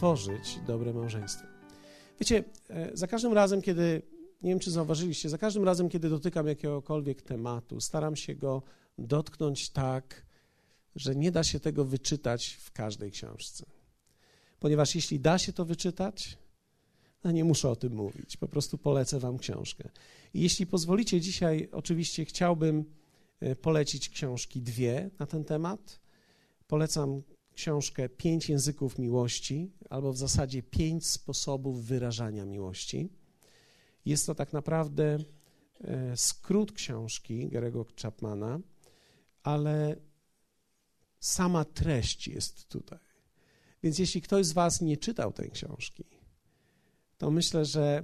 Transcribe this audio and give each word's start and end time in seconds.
tworzyć 0.00 0.58
dobre 0.66 0.92
małżeństwo. 0.92 1.46
Wiecie, 2.20 2.44
e, 2.70 2.90
za 2.96 3.06
każdym 3.06 3.32
razem, 3.32 3.62
kiedy, 3.62 4.02
nie 4.42 4.50
wiem 4.50 4.58
czy 4.58 4.70
zauważyliście, 4.70 5.28
za 5.28 5.38
każdym 5.38 5.64
razem, 5.64 5.88
kiedy 5.88 6.08
dotykam 6.08 6.46
jakiegokolwiek 6.46 7.22
tematu, 7.22 7.80
staram 7.80 8.16
się 8.16 8.34
go 8.34 8.62
dotknąć 8.98 9.70
tak, 9.70 10.26
że 10.96 11.16
nie 11.16 11.32
da 11.32 11.44
się 11.44 11.60
tego 11.60 11.84
wyczytać 11.84 12.58
w 12.60 12.72
każdej 12.72 13.10
książce. 13.10 13.66
Ponieważ 14.60 14.94
jeśli 14.94 15.20
da 15.20 15.38
się 15.38 15.52
to 15.52 15.64
wyczytać, 15.64 16.38
no 17.24 17.30
nie 17.30 17.44
muszę 17.44 17.70
o 17.70 17.76
tym 17.76 17.94
mówić, 17.94 18.36
po 18.36 18.48
prostu 18.48 18.78
polecę 18.78 19.18
Wam 19.18 19.38
książkę. 19.38 19.88
I 20.34 20.40
jeśli 20.40 20.66
pozwolicie, 20.66 21.20
dzisiaj 21.20 21.68
oczywiście 21.72 22.24
chciałbym 22.24 22.84
e, 23.40 23.56
polecić 23.56 24.08
książki 24.08 24.62
dwie 24.62 25.10
na 25.18 25.26
ten 25.26 25.44
temat. 25.44 26.00
Polecam 26.66 27.22
książkę 27.60 28.08
Pięć 28.08 28.48
języków 28.48 28.98
miłości, 28.98 29.70
albo 29.90 30.12
w 30.12 30.16
zasadzie 30.16 30.62
pięć 30.62 31.06
sposobów 31.06 31.84
wyrażania 31.84 32.44
miłości. 32.44 33.08
Jest 34.04 34.26
to 34.26 34.34
tak 34.34 34.52
naprawdę 34.52 35.18
e, 35.80 36.16
skrót 36.16 36.72
książki 36.72 37.48
Garego 37.48 37.86
Chapmana, 38.02 38.60
ale 39.42 39.96
sama 41.18 41.64
treść 41.64 42.28
jest 42.28 42.68
tutaj. 42.68 42.98
Więc 43.82 43.98
jeśli 43.98 44.22
ktoś 44.22 44.46
z 44.46 44.52
Was 44.52 44.80
nie 44.80 44.96
czytał 44.96 45.32
tej 45.32 45.50
książki, 45.50 46.04
to 47.18 47.30
myślę, 47.30 47.64
że 47.64 48.02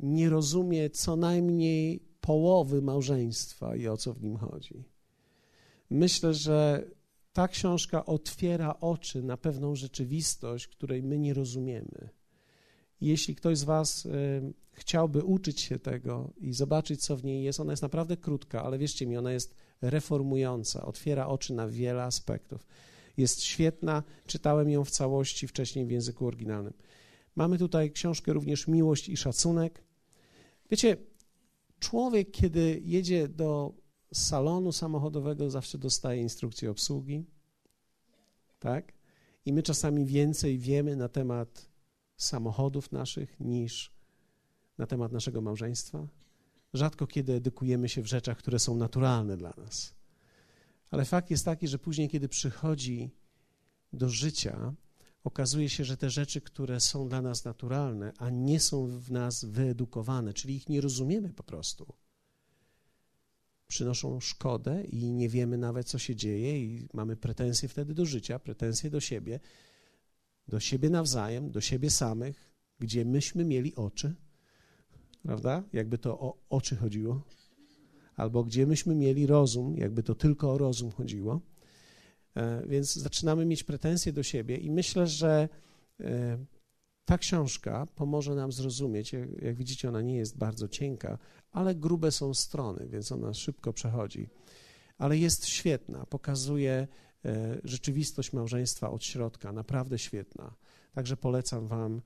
nie 0.00 0.28
rozumie 0.28 0.90
co 0.90 1.16
najmniej 1.16 2.00
połowy 2.20 2.82
małżeństwa 2.82 3.76
i 3.76 3.88
o 3.88 3.96
co 3.96 4.14
w 4.14 4.22
nim 4.22 4.36
chodzi. 4.36 4.84
Myślę, 5.90 6.34
że 6.34 6.84
ta 7.38 7.48
książka 7.48 8.06
otwiera 8.06 8.80
oczy 8.80 9.22
na 9.22 9.36
pewną 9.36 9.74
rzeczywistość, 9.74 10.66
której 10.66 11.02
my 11.02 11.18
nie 11.18 11.34
rozumiemy. 11.34 12.08
Jeśli 13.00 13.34
ktoś 13.34 13.58
z 13.58 13.64
Was 13.64 14.06
y, 14.06 14.52
chciałby 14.72 15.24
uczyć 15.24 15.60
się 15.60 15.78
tego 15.78 16.32
i 16.40 16.52
zobaczyć, 16.52 17.02
co 17.04 17.16
w 17.16 17.24
niej 17.24 17.44
jest, 17.44 17.60
ona 17.60 17.72
jest 17.72 17.82
naprawdę 17.82 18.16
krótka, 18.16 18.62
ale 18.62 18.78
wierzcie 18.78 19.06
mi, 19.06 19.16
ona 19.16 19.32
jest 19.32 19.54
reformująca, 19.82 20.86
otwiera 20.86 21.26
oczy 21.26 21.54
na 21.54 21.68
wiele 21.68 22.02
aspektów. 22.02 22.66
Jest 23.16 23.42
świetna, 23.42 24.02
czytałem 24.26 24.70
ją 24.70 24.84
w 24.84 24.90
całości 24.90 25.48
wcześniej 25.48 25.86
w 25.86 25.90
języku 25.90 26.26
oryginalnym. 26.26 26.74
Mamy 27.36 27.58
tutaj 27.58 27.90
książkę 27.90 28.32
również 28.32 28.68
Miłość 28.68 29.08
i 29.08 29.16
Szacunek. 29.16 29.84
Wiecie, 30.70 30.96
człowiek, 31.80 32.30
kiedy 32.30 32.80
jedzie 32.84 33.28
do 33.28 33.74
salonu 34.12 34.72
samochodowego, 34.72 35.50
zawsze 35.50 35.78
dostaje 35.78 36.22
instrukcję 36.22 36.70
obsługi, 36.70 37.24
tak? 38.58 38.92
I 39.44 39.52
my 39.52 39.62
czasami 39.62 40.06
więcej 40.06 40.58
wiemy 40.58 40.96
na 40.96 41.08
temat 41.08 41.68
samochodów 42.16 42.92
naszych 42.92 43.40
niż 43.40 43.92
na 44.78 44.86
temat 44.86 45.12
naszego 45.12 45.40
małżeństwa. 45.40 46.06
Rzadko 46.74 47.06
kiedy 47.06 47.32
edukujemy 47.32 47.88
się 47.88 48.02
w 48.02 48.06
rzeczach, 48.06 48.38
które 48.38 48.58
są 48.58 48.76
naturalne 48.76 49.36
dla 49.36 49.54
nas. 49.56 49.94
Ale 50.90 51.04
fakt 51.04 51.30
jest 51.30 51.44
taki, 51.44 51.68
że 51.68 51.78
później, 51.78 52.08
kiedy 52.08 52.28
przychodzi 52.28 53.10
do 53.92 54.08
życia, 54.08 54.74
okazuje 55.24 55.68
się, 55.68 55.84
że 55.84 55.96
te 55.96 56.10
rzeczy, 56.10 56.40
które 56.40 56.80
są 56.80 57.08
dla 57.08 57.22
nas 57.22 57.44
naturalne, 57.44 58.12
a 58.18 58.30
nie 58.30 58.60
są 58.60 58.86
w 58.86 59.10
nas 59.10 59.44
wyedukowane, 59.44 60.34
czyli 60.34 60.56
ich 60.56 60.68
nie 60.68 60.80
rozumiemy 60.80 61.28
po 61.28 61.42
prostu, 61.42 61.94
przynoszą 63.68 64.20
szkodę 64.20 64.84
i 64.84 65.10
nie 65.10 65.28
wiemy 65.28 65.58
nawet, 65.58 65.86
co 65.86 65.98
się 65.98 66.16
dzieje, 66.16 66.64
i 66.64 66.88
mamy 66.92 67.16
pretensje 67.16 67.68
wtedy 67.68 67.94
do 67.94 68.06
życia, 68.06 68.38
pretensje 68.38 68.90
do 68.90 69.00
siebie, 69.00 69.40
do 70.48 70.60
siebie 70.60 70.90
nawzajem, 70.90 71.50
do 71.50 71.60
siebie 71.60 71.90
samych, 71.90 72.54
gdzie 72.78 73.04
myśmy 73.04 73.44
mieli 73.44 73.74
oczy, 73.74 74.14
prawda? 75.22 75.64
Jakby 75.72 75.98
to 75.98 76.20
o 76.20 76.38
oczy 76.48 76.76
chodziło. 76.76 77.22
Albo 78.16 78.44
gdzie 78.44 78.66
myśmy 78.66 78.94
mieli 78.94 79.26
rozum, 79.26 79.76
jakby 79.76 80.02
to 80.02 80.14
tylko 80.14 80.52
o 80.52 80.58
rozum 80.58 80.90
chodziło. 80.90 81.40
E, 82.34 82.66
więc 82.66 82.94
zaczynamy 82.94 83.46
mieć 83.46 83.64
pretensje 83.64 84.12
do 84.12 84.22
siebie 84.22 84.56
i 84.56 84.70
myślę, 84.70 85.06
że 85.06 85.48
e, 86.00 86.38
ta 87.08 87.18
książka 87.18 87.86
pomoże 87.94 88.34
nam 88.34 88.52
zrozumieć, 88.52 89.12
jak, 89.12 89.42
jak, 89.42 89.56
widzicie, 89.56 89.88
ona 89.88 90.02
nie 90.02 90.16
jest 90.16 90.38
bardzo 90.38 90.68
cienka, 90.68 91.18
ale 91.52 91.74
grube 91.74 92.12
są 92.12 92.34
strony, 92.34 92.86
więc 92.88 93.12
ona 93.12 93.34
szybko 93.34 93.72
przechodzi. 93.72 94.28
Ale 94.98 95.18
jest 95.18 95.46
świetna, 95.46 96.06
pokazuje 96.06 96.88
e, 97.24 97.58
rzeczywistość 97.64 98.32
małżeństwa 98.32 98.90
od 98.90 99.04
środka, 99.04 99.52
naprawdę 99.52 99.98
świetna. 99.98 100.54
Także 100.92 101.16
polecam 101.16 101.66
Wam, 101.66 102.00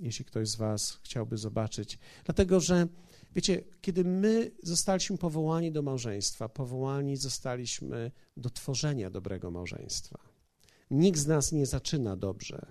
jeśli 0.00 0.24
ktoś 0.24 0.48
z 0.48 0.56
Was 0.56 1.00
chciałby 1.02 1.36
zobaczyć, 1.36 1.98
dlatego 2.24 2.60
że 2.60 2.88
Wiecie, 3.34 3.64
kiedy 3.80 4.04
my 4.04 4.50
zostaliśmy 4.62 5.18
powołani 5.18 5.72
do 5.72 5.82
małżeństwa, 5.82 6.48
powołani 6.48 7.16
zostaliśmy 7.16 8.10
do 8.36 8.50
tworzenia 8.50 9.10
dobrego 9.10 9.50
małżeństwa. 9.50 10.18
Nikt 10.90 11.18
z 11.18 11.26
nas 11.26 11.52
nie 11.52 11.66
zaczyna 11.66 12.16
dobrze. 12.16 12.66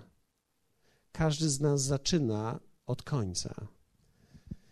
Każdy 1.16 1.50
z 1.50 1.60
nas 1.60 1.82
zaczyna 1.82 2.60
od 2.86 3.02
końca. 3.02 3.68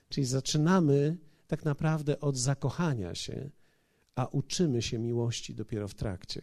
Czyli 0.09 0.27
zaczynamy 0.27 1.17
tak 1.47 1.65
naprawdę 1.65 2.21
od 2.21 2.37
zakochania 2.37 3.15
się, 3.15 3.51
a 4.15 4.27
uczymy 4.27 4.83
się 4.83 4.99
miłości 4.99 5.55
dopiero 5.55 5.89
w 5.89 5.95
trakcie. 5.95 6.43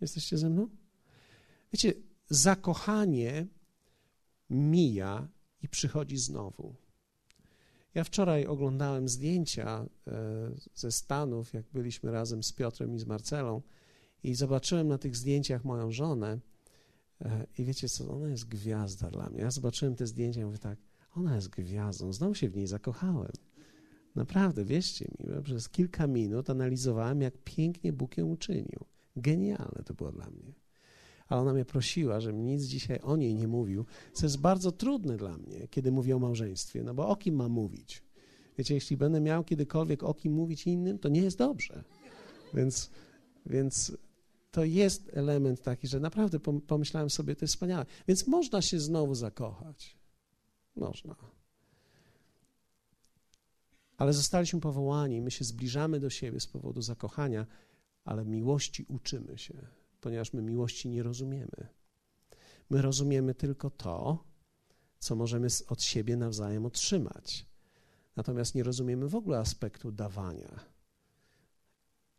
Jesteście 0.00 0.38
ze 0.38 0.50
mną? 0.50 0.68
Wiecie, 1.72 1.92
zakochanie 2.28 3.46
mija 4.50 5.28
i 5.62 5.68
przychodzi 5.68 6.16
znowu. 6.16 6.74
Ja 7.94 8.04
wczoraj 8.04 8.46
oglądałem 8.46 9.08
zdjęcia 9.08 9.86
e, 10.06 10.10
ze 10.74 10.92
Stanów, 10.92 11.52
jak 11.52 11.64
byliśmy 11.72 12.10
razem 12.10 12.42
z 12.42 12.52
Piotrem 12.52 12.94
i 12.94 12.98
z 12.98 13.06
Marcelą 13.06 13.62
i 14.22 14.34
zobaczyłem 14.34 14.88
na 14.88 14.98
tych 14.98 15.16
zdjęciach 15.16 15.64
moją 15.64 15.90
żonę 15.90 16.38
i 17.58 17.64
wiecie 17.64 17.88
co, 17.88 18.10
ona 18.10 18.28
jest 18.28 18.48
gwiazda 18.48 19.10
dla 19.10 19.30
mnie. 19.30 19.40
Ja 19.40 19.50
zobaczyłem 19.50 19.94
te 19.94 20.06
zdjęcia 20.06 20.40
i 20.40 20.44
mówię 20.44 20.58
tak, 20.58 20.78
ona 21.16 21.34
jest 21.34 21.48
gwiazdą, 21.48 22.12
znowu 22.12 22.34
się 22.34 22.48
w 22.48 22.56
niej 22.56 22.66
zakochałem. 22.66 23.32
Naprawdę, 24.14 24.64
wierzcie 24.64 25.04
mi, 25.04 25.42
przez 25.42 25.68
kilka 25.68 26.06
minut 26.06 26.50
analizowałem, 26.50 27.20
jak 27.20 27.34
pięknie 27.44 27.92
Bóg 27.92 28.16
ją 28.16 28.26
uczynił. 28.26 28.84
Genialne 29.16 29.82
to 29.84 29.94
było 29.94 30.12
dla 30.12 30.30
mnie. 30.30 30.52
Ale 31.28 31.40
ona 31.40 31.52
mnie 31.52 31.64
prosiła, 31.64 32.20
żebym 32.20 32.46
nic 32.46 32.62
dzisiaj 32.62 32.98
o 33.02 33.16
niej 33.16 33.34
nie 33.34 33.48
mówił, 33.48 33.84
co 34.12 34.26
jest 34.26 34.40
bardzo 34.40 34.72
trudne 34.72 35.16
dla 35.16 35.38
mnie, 35.38 35.68
kiedy 35.70 35.92
mówię 35.92 36.16
o 36.16 36.18
małżeństwie, 36.18 36.82
no 36.82 36.94
bo 36.94 37.08
o 37.08 37.16
kim 37.16 37.34
mam 37.34 37.52
mówić? 37.52 38.02
Wiecie, 38.58 38.74
jeśli 38.74 38.96
będę 38.96 39.20
miał 39.20 39.44
kiedykolwiek 39.44 40.02
o 40.02 40.14
kim 40.14 40.32
mówić 40.32 40.66
innym, 40.66 40.98
to 40.98 41.08
nie 41.08 41.20
jest 41.20 41.38
dobrze. 41.38 41.84
Więc, 42.54 42.90
więc 43.46 43.96
to 44.50 44.64
jest 44.64 45.10
element 45.12 45.62
taki, 45.62 45.88
że 45.88 46.00
naprawdę 46.00 46.40
pomyślałem 46.66 47.10
sobie, 47.10 47.36
to 47.36 47.44
jest 47.44 47.54
wspaniałe. 47.54 47.86
Więc 48.08 48.26
można 48.26 48.62
się 48.62 48.80
znowu 48.80 49.14
zakochać. 49.14 49.96
Można. 50.76 51.14
Ale 53.96 54.12
zostaliśmy 54.12 54.60
powołani, 54.60 55.20
my 55.20 55.30
się 55.30 55.44
zbliżamy 55.44 56.00
do 56.00 56.10
siebie 56.10 56.40
z 56.40 56.46
powodu 56.46 56.82
zakochania, 56.82 57.46
ale 58.04 58.24
miłości 58.24 58.84
uczymy 58.88 59.38
się 59.38 59.68
ponieważ 60.00 60.32
my 60.32 60.42
miłości 60.42 60.88
nie 60.88 61.02
rozumiemy. 61.02 61.68
My 62.70 62.82
rozumiemy 62.82 63.34
tylko 63.34 63.70
to, 63.70 64.24
co 64.98 65.16
możemy 65.16 65.48
od 65.68 65.82
siebie 65.82 66.16
nawzajem 66.16 66.66
otrzymać. 66.66 67.46
Natomiast 68.16 68.54
nie 68.54 68.62
rozumiemy 68.62 69.08
w 69.08 69.14
ogóle 69.14 69.38
aspektu 69.38 69.92
dawania. 69.92 70.60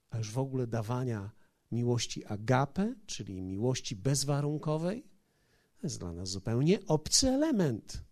A 0.09 0.18
już 0.18 0.31
w 0.31 0.38
ogóle 0.38 0.68
dawania 0.68 1.31
miłości 1.71 2.25
agape, 2.25 2.95
czyli 3.06 3.42
miłości 3.42 3.95
bezwarunkowej, 3.95 5.04
to 5.81 5.88
jest 5.88 6.00
dla 6.00 6.13
nas 6.13 6.30
zupełnie 6.30 6.80
obcy 6.88 7.30
element. 7.30 8.04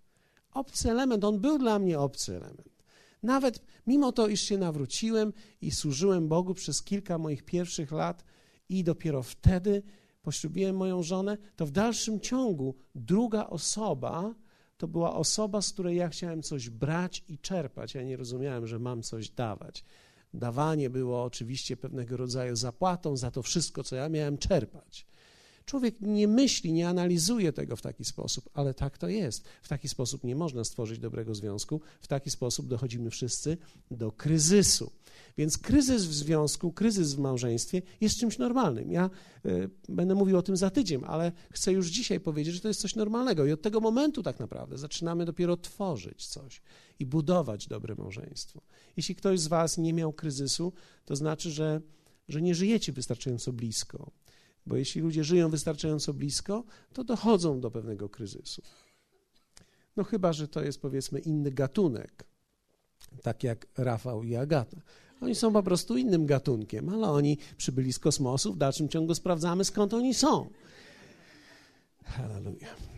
Obcy 0.51 0.91
element, 0.91 1.23
on 1.23 1.39
był 1.39 1.57
dla 1.57 1.79
mnie 1.79 1.99
obcy 1.99 2.35
element. 2.35 2.83
Nawet 3.23 3.63
mimo 3.87 4.11
to, 4.11 4.27
iż 4.27 4.41
się 4.41 4.57
nawróciłem 4.57 5.33
i 5.61 5.71
służyłem 5.71 6.27
Bogu 6.27 6.53
przez 6.53 6.83
kilka 6.83 7.17
moich 7.17 7.43
pierwszych 7.43 7.91
lat, 7.91 8.23
i 8.69 8.83
dopiero 8.83 9.23
wtedy 9.23 9.83
poślubiłem 10.21 10.75
moją 10.75 11.03
żonę, 11.03 11.37
to 11.55 11.65
w 11.65 11.71
dalszym 11.71 12.19
ciągu 12.19 12.75
druga 12.95 13.47
osoba 13.47 14.35
to 14.77 14.87
była 14.87 15.15
osoba, 15.15 15.61
z 15.61 15.73
której 15.73 15.97
ja 15.97 16.09
chciałem 16.09 16.41
coś 16.41 16.69
brać 16.69 17.23
i 17.27 17.37
czerpać. 17.37 17.95
Ja 17.95 18.03
nie 18.03 18.17
rozumiałem, 18.17 18.67
że 18.67 18.79
mam 18.79 19.01
coś 19.01 19.29
dawać. 19.29 19.83
Dawanie 20.37 20.89
było 20.89 21.23
oczywiście 21.23 21.77
pewnego 21.77 22.17
rodzaju 22.17 22.55
zapłatą 22.55 23.17
za 23.17 23.31
to 23.31 23.43
wszystko, 23.43 23.83
co 23.83 23.95
ja 23.95 24.09
miałem 24.09 24.37
czerpać. 24.37 25.07
Człowiek 25.67 25.95
nie 26.01 26.27
myśli, 26.27 26.73
nie 26.73 26.89
analizuje 26.89 27.53
tego 27.53 27.75
w 27.75 27.81
taki 27.81 28.05
sposób, 28.05 28.49
ale 28.53 28.73
tak 28.73 28.97
to 28.97 29.07
jest. 29.07 29.43
W 29.61 29.67
taki 29.67 29.87
sposób 29.89 30.23
nie 30.23 30.35
można 30.35 30.63
stworzyć 30.63 30.99
dobrego 30.99 31.35
związku, 31.35 31.81
w 32.01 32.07
taki 32.07 32.29
sposób 32.31 32.67
dochodzimy 32.67 33.09
wszyscy 33.09 33.57
do 33.91 34.11
kryzysu. 34.11 34.91
Więc 35.37 35.57
kryzys 35.57 36.05
w 36.05 36.13
związku, 36.13 36.71
kryzys 36.71 37.13
w 37.13 37.19
małżeństwie 37.19 37.81
jest 38.01 38.19
czymś 38.19 38.37
normalnym. 38.37 38.91
Ja 38.91 39.09
y, 39.45 39.69
będę 39.89 40.15
mówił 40.15 40.37
o 40.37 40.41
tym 40.41 40.57
za 40.57 40.69
tydzień, 40.69 41.01
ale 41.07 41.31
chcę 41.51 41.71
już 41.71 41.87
dzisiaj 41.87 42.19
powiedzieć, 42.19 42.55
że 42.55 42.61
to 42.61 42.67
jest 42.67 42.79
coś 42.79 42.95
normalnego 42.95 43.45
i 43.45 43.51
od 43.51 43.61
tego 43.61 43.79
momentu 43.79 44.23
tak 44.23 44.39
naprawdę 44.39 44.77
zaczynamy 44.77 45.25
dopiero 45.25 45.57
tworzyć 45.57 46.25
coś 46.27 46.61
i 46.99 47.05
budować 47.05 47.67
dobre 47.67 47.95
małżeństwo. 47.95 48.61
Jeśli 48.97 49.15
ktoś 49.15 49.39
z 49.39 49.47
Was 49.47 49.77
nie 49.77 49.93
miał 49.93 50.13
kryzysu, 50.13 50.73
to 51.05 51.15
znaczy, 51.15 51.51
że, 51.51 51.81
że 52.27 52.41
nie 52.41 52.55
żyjecie 52.55 52.91
wystarczająco 52.91 53.53
blisko. 53.53 54.11
Bo 54.65 54.75
jeśli 54.75 55.01
ludzie 55.01 55.23
żyją 55.23 55.49
wystarczająco 55.49 56.13
blisko, 56.13 56.63
to 56.93 57.03
dochodzą 57.03 57.59
do 57.59 57.71
pewnego 57.71 58.09
kryzysu. 58.09 58.61
No 59.95 60.03
chyba, 60.03 60.33
że 60.33 60.47
to 60.47 60.63
jest 60.63 60.81
powiedzmy 60.81 61.19
inny 61.19 61.51
gatunek, 61.51 62.23
tak 63.23 63.43
jak 63.43 63.67
Rafał 63.77 64.23
i 64.23 64.35
Agata. 64.35 64.81
Oni 65.21 65.35
są 65.35 65.53
po 65.53 65.63
prostu 65.63 65.97
innym 65.97 66.25
gatunkiem, 66.25 66.89
ale 66.89 67.09
oni 67.09 67.37
przybyli 67.57 67.93
z 67.93 67.99
kosmosu, 67.99 68.53
w 68.53 68.57
dalszym 68.57 68.89
ciągu 68.89 69.15
sprawdzamy 69.15 69.65
skąd 69.65 69.93
oni 69.93 70.13
są. 70.13 70.49
Hallelujah. 72.03 72.96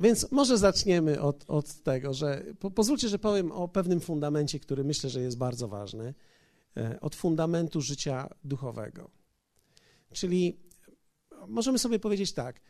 Więc 0.00 0.32
może 0.32 0.58
zaczniemy 0.58 1.20
od, 1.20 1.44
od 1.48 1.82
tego, 1.82 2.14
że 2.14 2.44
po, 2.58 2.70
pozwólcie, 2.70 3.08
że 3.08 3.18
powiem 3.18 3.52
o 3.52 3.68
pewnym 3.68 4.00
fundamencie, 4.00 4.60
który 4.60 4.84
myślę, 4.84 5.10
że 5.10 5.20
jest 5.20 5.38
bardzo 5.38 5.68
ważny, 5.68 6.14
e, 6.76 7.00
od 7.00 7.14
fundamentu 7.14 7.80
życia 7.80 8.28
duchowego. 8.44 9.10
Czyli 10.12 10.60
możemy 11.48 11.78
sobie 11.78 11.98
powiedzieć 11.98 12.32
tak, 12.32 12.60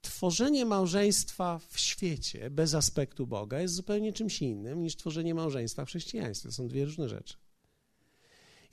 tworzenie 0.00 0.66
małżeństwa 0.66 1.60
w 1.68 1.78
świecie 1.78 2.50
bez 2.50 2.74
aspektu 2.74 3.26
Boga 3.26 3.60
jest 3.60 3.74
zupełnie 3.74 4.12
czymś 4.12 4.42
innym 4.42 4.82
niż 4.82 4.96
tworzenie 4.96 5.34
małżeństwa 5.34 5.84
w 5.84 5.88
chrześcijaństwie. 5.88 6.48
To 6.48 6.54
są 6.54 6.68
dwie 6.68 6.84
różne 6.84 7.08
rzeczy. 7.08 7.36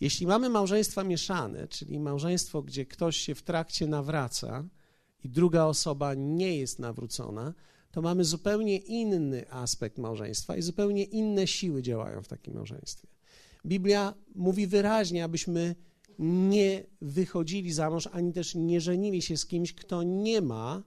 Jeśli 0.01 0.27
mamy 0.27 0.49
małżeństwa 0.49 1.03
mieszane, 1.03 1.67
czyli 1.67 1.99
małżeństwo, 1.99 2.61
gdzie 2.61 2.85
ktoś 2.85 3.17
się 3.17 3.35
w 3.35 3.41
trakcie 3.41 3.87
nawraca 3.87 4.65
i 5.23 5.29
druga 5.29 5.65
osoba 5.65 6.13
nie 6.13 6.57
jest 6.57 6.79
nawrócona, 6.79 7.53
to 7.93 8.01
mamy 8.01 8.23
zupełnie 8.23 8.77
inny 8.77 9.51
aspekt 9.51 9.97
małżeństwa 9.97 10.57
i 10.57 10.61
zupełnie 10.61 11.03
inne 11.03 11.47
siły 11.47 11.81
działają 11.81 12.21
w 12.21 12.27
takim 12.27 12.53
małżeństwie. 12.53 13.07
Biblia 13.65 14.13
mówi 14.35 14.67
wyraźnie, 14.67 15.23
abyśmy 15.23 15.75
nie 16.19 16.83
wychodzili 17.01 17.73
za 17.73 17.89
mąż, 17.89 18.07
ani 18.11 18.33
też 18.33 18.55
nie 18.55 18.81
żenili 18.81 19.21
się 19.21 19.37
z 19.37 19.45
kimś, 19.45 19.73
kto 19.73 20.03
nie 20.03 20.41
ma, 20.41 20.83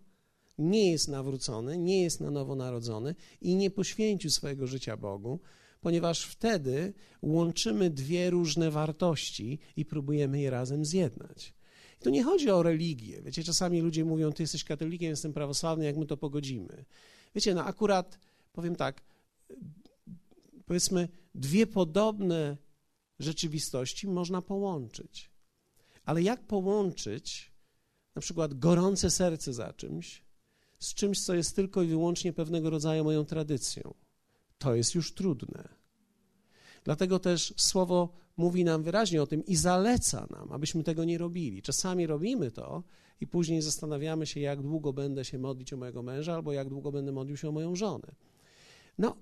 nie 0.59 0.91
jest 0.91 1.09
nawrócony, 1.09 1.79
nie 1.79 2.03
jest 2.03 2.21
na 2.21 2.31
nowo 2.31 2.57
narodzony 2.57 3.15
i 3.41 3.57
nie 3.57 3.71
poświęcił 3.71 4.31
swojego 4.31 4.67
życia 4.67 4.97
Bogu, 4.97 5.41
ponieważ 5.81 6.25
wtedy 6.25 6.93
łączymy 7.23 7.91
dwie 7.91 8.31
różne 8.31 8.71
wartości 8.71 9.59
i 9.77 9.85
próbujemy 9.85 10.41
je 10.41 10.51
razem 10.51 10.85
zjednać. 10.85 11.56
I 12.01 12.05
tu 12.05 12.11
nie 12.11 12.25
chodzi 12.25 12.51
o 12.51 12.63
religię. 12.63 13.23
Wiecie, 13.23 13.45
czasami 13.45 13.81
ludzie 13.81 14.05
mówią, 14.05 14.33
ty 14.33 14.43
jesteś 14.43 14.65
katolikiem, 14.65 15.11
jestem 15.11 15.33
prawosławny, 15.33 15.85
jak 15.85 15.97
my 15.97 16.07
to 16.07 16.17
pogodzimy. 16.17 16.85
Wiecie, 17.35 17.55
no 17.55 17.65
akurat, 17.65 18.19
powiem 18.53 18.77
tak, 18.77 19.03
powiedzmy, 20.67 21.09
dwie 21.35 21.67
podobne 21.67 22.57
rzeczywistości 23.19 24.09
można 24.09 24.43
połączyć. 24.43 25.31
Ale 26.05 26.23
jak 26.23 26.47
połączyć 26.47 27.53
na 28.15 28.23
przykład 28.23 28.59
gorące 28.59 29.11
serce 29.11 29.53
za 29.53 29.73
czymś 29.73 30.27
z 30.79 30.95
czymś, 30.95 31.25
co 31.25 31.35
jest 31.35 31.57
tylko 31.57 31.83
i 31.83 31.87
wyłącznie 31.87 32.33
pewnego 32.33 32.71
rodzaju 32.71 33.05
moją 33.05 33.25
tradycją? 33.25 33.95
To 34.59 34.75
jest 34.75 34.95
już 34.95 35.15
trudne. 35.15 35.69
Dlatego 36.85 37.19
też 37.19 37.55
słowo 37.57 38.13
mówi 38.37 38.65
nam 38.65 38.83
wyraźnie 38.83 39.23
o 39.23 39.27
tym 39.27 39.45
i 39.45 39.57
zaleca 39.57 40.27
nam, 40.31 40.53
abyśmy 40.53 40.85
tego 40.85 41.05
nie 41.05 41.19
robili. 41.19 41.63
Czasami 41.63 42.07
robimy 42.07 42.51
to 42.51 42.83
i 43.21 43.27
później 43.27 43.63
zastanawiamy 43.63 44.27
się, 44.27 44.41
jak 44.41 44.63
długo 44.63 44.93
będę 44.93 45.25
się 45.25 45.39
modlić 45.39 45.73
o 45.73 45.77
mojego 45.77 46.03
męża, 46.03 46.35
albo 46.35 46.53
jak 46.53 46.69
długo 46.69 46.93
będę 46.93 47.13
modlił 47.13 47.37
się 47.37 47.49
o 47.49 47.53
moją 47.53 47.77
żonę. 47.77 48.15
No, 48.99 49.17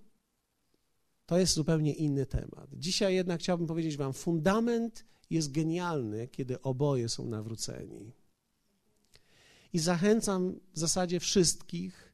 to 1.26 1.38
jest 1.38 1.54
zupełnie 1.54 1.92
inny 1.92 2.26
temat. 2.26 2.68
Dzisiaj 2.72 3.14
jednak 3.14 3.40
chciałbym 3.40 3.66
powiedzieć 3.66 3.96
Wam, 3.96 4.12
fundament 4.12 5.04
jest 5.30 5.52
genialny, 5.52 6.28
kiedy 6.28 6.60
oboje 6.60 7.08
są 7.08 7.26
nawróceni. 7.26 8.12
I 9.72 9.78
zachęcam 9.78 10.60
w 10.72 10.78
zasadzie 10.78 11.20
wszystkich 11.20 12.12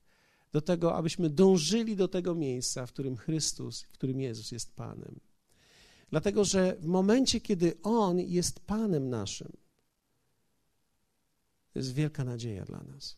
do 0.52 0.60
tego, 0.60 0.94
abyśmy 0.94 1.30
dążyli 1.30 1.96
do 1.96 2.08
tego 2.08 2.34
miejsca, 2.34 2.86
w 2.86 2.92
którym 2.92 3.16
Chrystus, 3.16 3.82
w 3.82 3.92
którym 3.92 4.20
Jezus 4.20 4.52
jest 4.52 4.74
Panem. 4.74 5.20
Dlatego, 6.10 6.44
że 6.44 6.76
w 6.80 6.86
momencie, 6.86 7.40
kiedy 7.40 7.82
On 7.82 8.20
jest 8.20 8.60
Panem 8.60 9.10
naszym, 9.10 9.52
to 11.72 11.78
jest 11.78 11.94
wielka 11.94 12.24
nadzieja 12.24 12.64
dla 12.64 12.82
nas. 12.82 13.16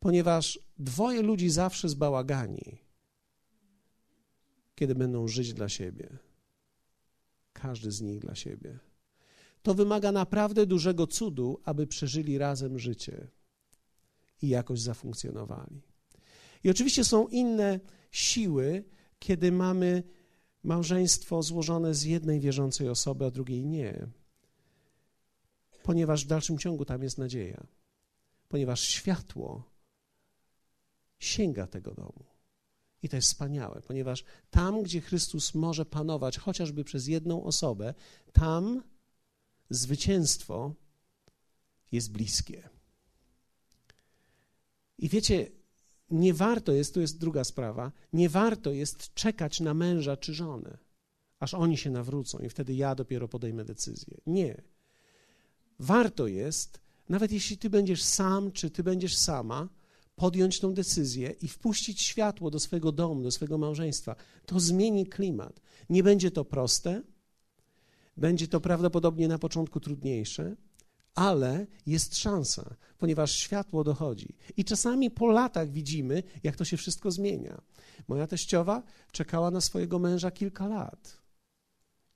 Ponieważ 0.00 0.58
dwoje 0.78 1.22
ludzi 1.22 1.50
zawsze 1.50 1.88
zbałagani, 1.88 2.78
kiedy 4.74 4.94
będą 4.94 5.28
żyć 5.28 5.54
dla 5.54 5.68
siebie. 5.68 6.18
Każdy 7.52 7.92
z 7.92 8.00
nich 8.00 8.18
dla 8.18 8.34
siebie. 8.34 8.78
To 9.62 9.74
wymaga 9.74 10.12
naprawdę 10.12 10.66
dużego 10.66 11.06
cudu, 11.06 11.60
aby 11.64 11.86
przeżyli 11.86 12.38
razem 12.38 12.78
życie 12.78 13.28
i 14.42 14.48
jakoś 14.48 14.80
zafunkcjonowali. 14.80 15.82
I 16.64 16.70
oczywiście 16.70 17.04
są 17.04 17.28
inne 17.28 17.80
siły, 18.10 18.84
kiedy 19.18 19.52
mamy 19.52 20.02
małżeństwo 20.62 21.42
złożone 21.42 21.94
z 21.94 22.04
jednej 22.04 22.40
wierzącej 22.40 22.88
osoby, 22.88 23.24
a 23.24 23.30
drugiej 23.30 23.66
nie. 23.66 24.06
Ponieważ 25.82 26.24
w 26.24 26.28
dalszym 26.28 26.58
ciągu 26.58 26.84
tam 26.84 27.02
jest 27.02 27.18
nadzieja. 27.18 27.66
Ponieważ 28.48 28.80
światło 28.80 29.70
sięga 31.18 31.66
tego 31.66 31.94
domu. 31.94 32.24
I 33.02 33.08
to 33.08 33.16
jest 33.16 33.28
wspaniałe, 33.28 33.82
ponieważ 33.82 34.24
tam, 34.50 34.82
gdzie 34.82 35.00
Chrystus 35.00 35.54
może 35.54 35.86
panować 35.86 36.38
chociażby 36.38 36.84
przez 36.84 37.06
jedną 37.06 37.44
osobę, 37.44 37.94
tam 38.32 38.82
zwycięstwo 39.70 40.74
jest 41.92 42.12
bliskie. 42.12 42.68
I 44.98 45.08
wiecie, 45.08 45.50
nie 46.10 46.34
warto 46.34 46.72
jest, 46.72 46.94
tu 46.94 47.00
jest 47.00 47.18
druga 47.18 47.44
sprawa, 47.44 47.92
nie 48.12 48.28
warto 48.28 48.72
jest 48.72 49.14
czekać 49.14 49.60
na 49.60 49.74
męża 49.74 50.16
czy 50.16 50.34
żonę, 50.34 50.78
aż 51.40 51.54
oni 51.54 51.76
się 51.76 51.90
nawrócą 51.90 52.38
i 52.38 52.48
wtedy 52.48 52.74
ja 52.74 52.94
dopiero 52.94 53.28
podejmę 53.28 53.64
decyzję. 53.64 54.16
Nie. 54.26 54.62
Warto 55.78 56.26
jest, 56.26 56.80
nawet 57.08 57.32
jeśli 57.32 57.58
ty 57.58 57.70
będziesz 57.70 58.02
sam, 58.02 58.52
czy 58.52 58.70
ty 58.70 58.82
będziesz 58.82 59.16
sama, 59.16 59.68
podjąć 60.16 60.60
tą 60.60 60.74
decyzję 60.74 61.34
i 61.42 61.48
wpuścić 61.48 62.02
światło 62.02 62.50
do 62.50 62.60
swojego 62.60 62.92
domu, 62.92 63.22
do 63.22 63.30
swojego 63.30 63.58
małżeństwa. 63.58 64.16
To 64.46 64.60
zmieni 64.60 65.06
klimat. 65.06 65.60
Nie 65.90 66.02
będzie 66.02 66.30
to 66.30 66.44
proste, 66.44 67.02
będzie 68.16 68.48
to 68.48 68.60
prawdopodobnie 68.60 69.28
na 69.28 69.38
początku 69.38 69.80
trudniejsze, 69.80 70.56
ale 71.14 71.66
jest 71.86 72.16
szansa, 72.16 72.74
ponieważ 72.98 73.32
światło 73.32 73.84
dochodzi. 73.84 74.36
I 74.56 74.64
czasami 74.64 75.10
po 75.10 75.26
latach 75.26 75.70
widzimy, 75.70 76.22
jak 76.42 76.56
to 76.56 76.64
się 76.64 76.76
wszystko 76.76 77.10
zmienia. 77.10 77.62
Moja 78.08 78.26
teściowa 78.26 78.82
czekała 79.12 79.50
na 79.50 79.60
swojego 79.60 79.98
męża 79.98 80.30
kilka 80.30 80.68
lat. 80.68 81.22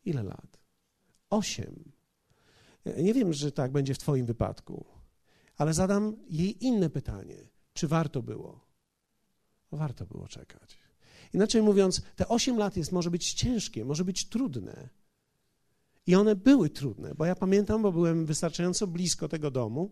Ile 0.04 0.22
lat? 0.22 0.58
Osiem. 1.30 1.92
Nie 2.96 3.14
wiem, 3.14 3.32
że 3.32 3.52
tak 3.52 3.72
będzie 3.72 3.94
w 3.94 3.98
Twoim 3.98 4.26
wypadku, 4.26 4.84
ale 5.56 5.74
zadam 5.74 6.16
jej 6.30 6.64
inne 6.64 6.90
pytanie. 6.90 7.48
Czy 7.72 7.88
warto 7.88 8.22
było? 8.22 8.66
Warto 9.72 10.06
było 10.06 10.28
czekać. 10.28 10.78
Inaczej 11.32 11.62
mówiąc, 11.62 12.02
te 12.16 12.28
8 12.28 12.58
lat 12.58 12.76
jest, 12.76 12.92
może 12.92 13.10
być 13.10 13.32
ciężkie, 13.32 13.84
może 13.84 14.04
być 14.04 14.28
trudne. 14.28 14.88
I 16.06 16.14
one 16.14 16.36
były 16.36 16.70
trudne, 16.70 17.14
bo 17.14 17.24
ja 17.24 17.34
pamiętam, 17.34 17.82
bo 17.82 17.92
byłem 17.92 18.26
wystarczająco 18.26 18.86
blisko 18.86 19.28
tego 19.28 19.50
domu, 19.50 19.90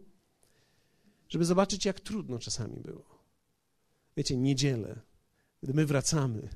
żeby 1.28 1.44
zobaczyć, 1.44 1.84
jak 1.84 2.00
trudno 2.00 2.38
czasami 2.38 2.80
było. 2.80 3.04
Wiecie, 4.16 4.36
niedzielę, 4.36 5.00
gdy 5.62 5.74
my 5.74 5.86
wracamy, 5.86 6.48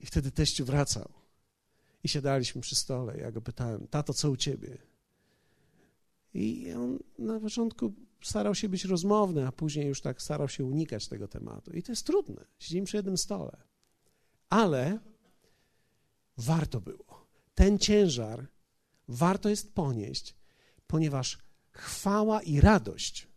i 0.00 0.06
wtedy 0.06 0.30
teściu 0.30 0.64
wracał. 0.64 1.08
I 2.04 2.08
siadaliśmy 2.08 2.60
przy 2.60 2.76
stole. 2.76 3.16
Ja 3.18 3.32
go 3.32 3.40
pytałem, 3.40 3.86
tato, 3.86 4.14
co 4.14 4.30
u 4.30 4.36
ciebie? 4.36 4.78
I 6.34 6.72
on 6.72 6.98
na 7.18 7.40
początku 7.40 7.92
starał 8.20 8.54
się 8.54 8.68
być 8.68 8.84
rozmowny, 8.84 9.46
a 9.46 9.52
później 9.52 9.86
już 9.86 10.00
tak 10.00 10.22
starał 10.22 10.48
się 10.48 10.64
unikać 10.64 11.08
tego 11.08 11.28
tematu. 11.28 11.72
I 11.72 11.82
to 11.82 11.92
jest 11.92 12.06
trudne. 12.06 12.44
Siedzimy 12.58 12.86
przy 12.86 12.96
jednym 12.96 13.18
stole. 13.18 13.56
Ale 14.50 14.98
warto 16.36 16.80
było. 16.80 17.27
Ten 17.58 17.78
ciężar 17.78 18.46
warto 19.08 19.48
jest 19.48 19.74
ponieść, 19.74 20.34
ponieważ 20.86 21.38
chwała 21.70 22.42
i 22.42 22.60
radość, 22.60 23.28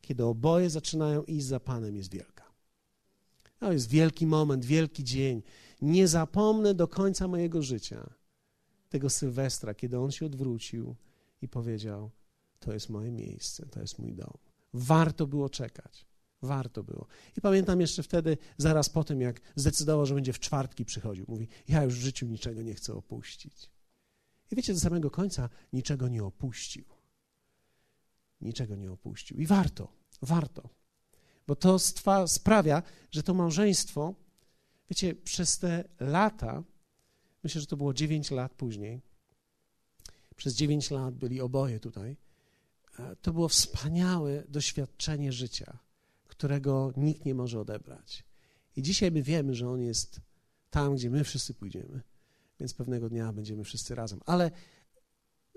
kiedy 0.00 0.24
oboje 0.24 0.70
zaczynają 0.70 1.22
iść 1.22 1.46
za 1.46 1.60
Panem, 1.60 1.96
jest 1.96 2.12
wielka. 2.12 2.44
To 3.58 3.72
jest 3.72 3.88
wielki 3.88 4.26
moment, 4.26 4.64
wielki 4.64 5.04
dzień. 5.04 5.42
Nie 5.82 6.08
zapomnę 6.08 6.74
do 6.74 6.88
końca 6.88 7.28
mojego 7.28 7.62
życia 7.62 8.10
tego 8.88 9.10
Sylwestra, 9.10 9.74
kiedy 9.74 9.98
on 9.98 10.10
się 10.10 10.26
odwrócił 10.26 10.96
i 11.42 11.48
powiedział: 11.48 12.10
To 12.60 12.72
jest 12.72 12.88
moje 12.88 13.10
miejsce, 13.10 13.66
to 13.66 13.80
jest 13.80 13.98
mój 13.98 14.14
dom. 14.14 14.38
Warto 14.72 15.26
było 15.26 15.48
czekać. 15.48 16.06
Warto 16.42 16.82
było. 16.82 17.06
I 17.36 17.40
pamiętam 17.40 17.80
jeszcze 17.80 18.02
wtedy, 18.02 18.38
zaraz 18.56 18.88
po 18.88 19.04
tym, 19.04 19.20
jak 19.20 19.40
zdecydował, 19.56 20.06
że 20.06 20.14
będzie 20.14 20.32
w 20.32 20.40
czwartki 20.40 20.84
przychodził, 20.84 21.24
mówi: 21.28 21.48
Ja 21.68 21.82
już 21.82 21.94
w 21.94 22.02
życiu 22.02 22.26
niczego 22.26 22.62
nie 22.62 22.74
chcę 22.74 22.94
opuścić. 22.94 23.70
I 24.50 24.56
wiecie, 24.56 24.74
do 24.74 24.80
samego 24.80 25.10
końca 25.10 25.48
niczego 25.72 26.08
nie 26.08 26.24
opuścił. 26.24 26.84
Niczego 28.40 28.76
nie 28.76 28.92
opuścił. 28.92 29.38
I 29.38 29.46
warto, 29.46 29.92
warto. 30.22 30.68
Bo 31.46 31.56
to 31.56 31.78
stwa, 31.78 32.26
sprawia, 32.26 32.82
że 33.10 33.22
to 33.22 33.34
małżeństwo, 33.34 34.14
wiecie, 34.90 35.14
przez 35.14 35.58
te 35.58 35.84
lata, 36.00 36.62
myślę, 37.42 37.60
że 37.60 37.66
to 37.66 37.76
było 37.76 37.94
9 37.94 38.30
lat 38.30 38.54
później, 38.54 39.00
przez 40.36 40.54
9 40.54 40.90
lat 40.90 41.14
byli 41.14 41.40
oboje 41.40 41.80
tutaj, 41.80 42.16
e, 42.98 43.16
to 43.16 43.32
było 43.32 43.48
wspaniałe 43.48 44.44
doświadczenie 44.48 45.32
życia, 45.32 45.78
którego 46.38 46.92
nikt 46.96 47.24
nie 47.24 47.34
może 47.34 47.60
odebrać. 47.60 48.24
I 48.76 48.82
dzisiaj 48.82 49.10
my 49.10 49.22
wiemy, 49.22 49.54
że 49.54 49.68
On 49.68 49.80
jest 49.80 50.20
tam, 50.70 50.94
gdzie 50.94 51.10
my 51.10 51.24
wszyscy 51.24 51.54
pójdziemy, 51.54 52.00
więc 52.60 52.74
pewnego 52.74 53.08
dnia 53.08 53.32
będziemy 53.32 53.64
wszyscy 53.64 53.94
razem. 53.94 54.20
Ale 54.26 54.50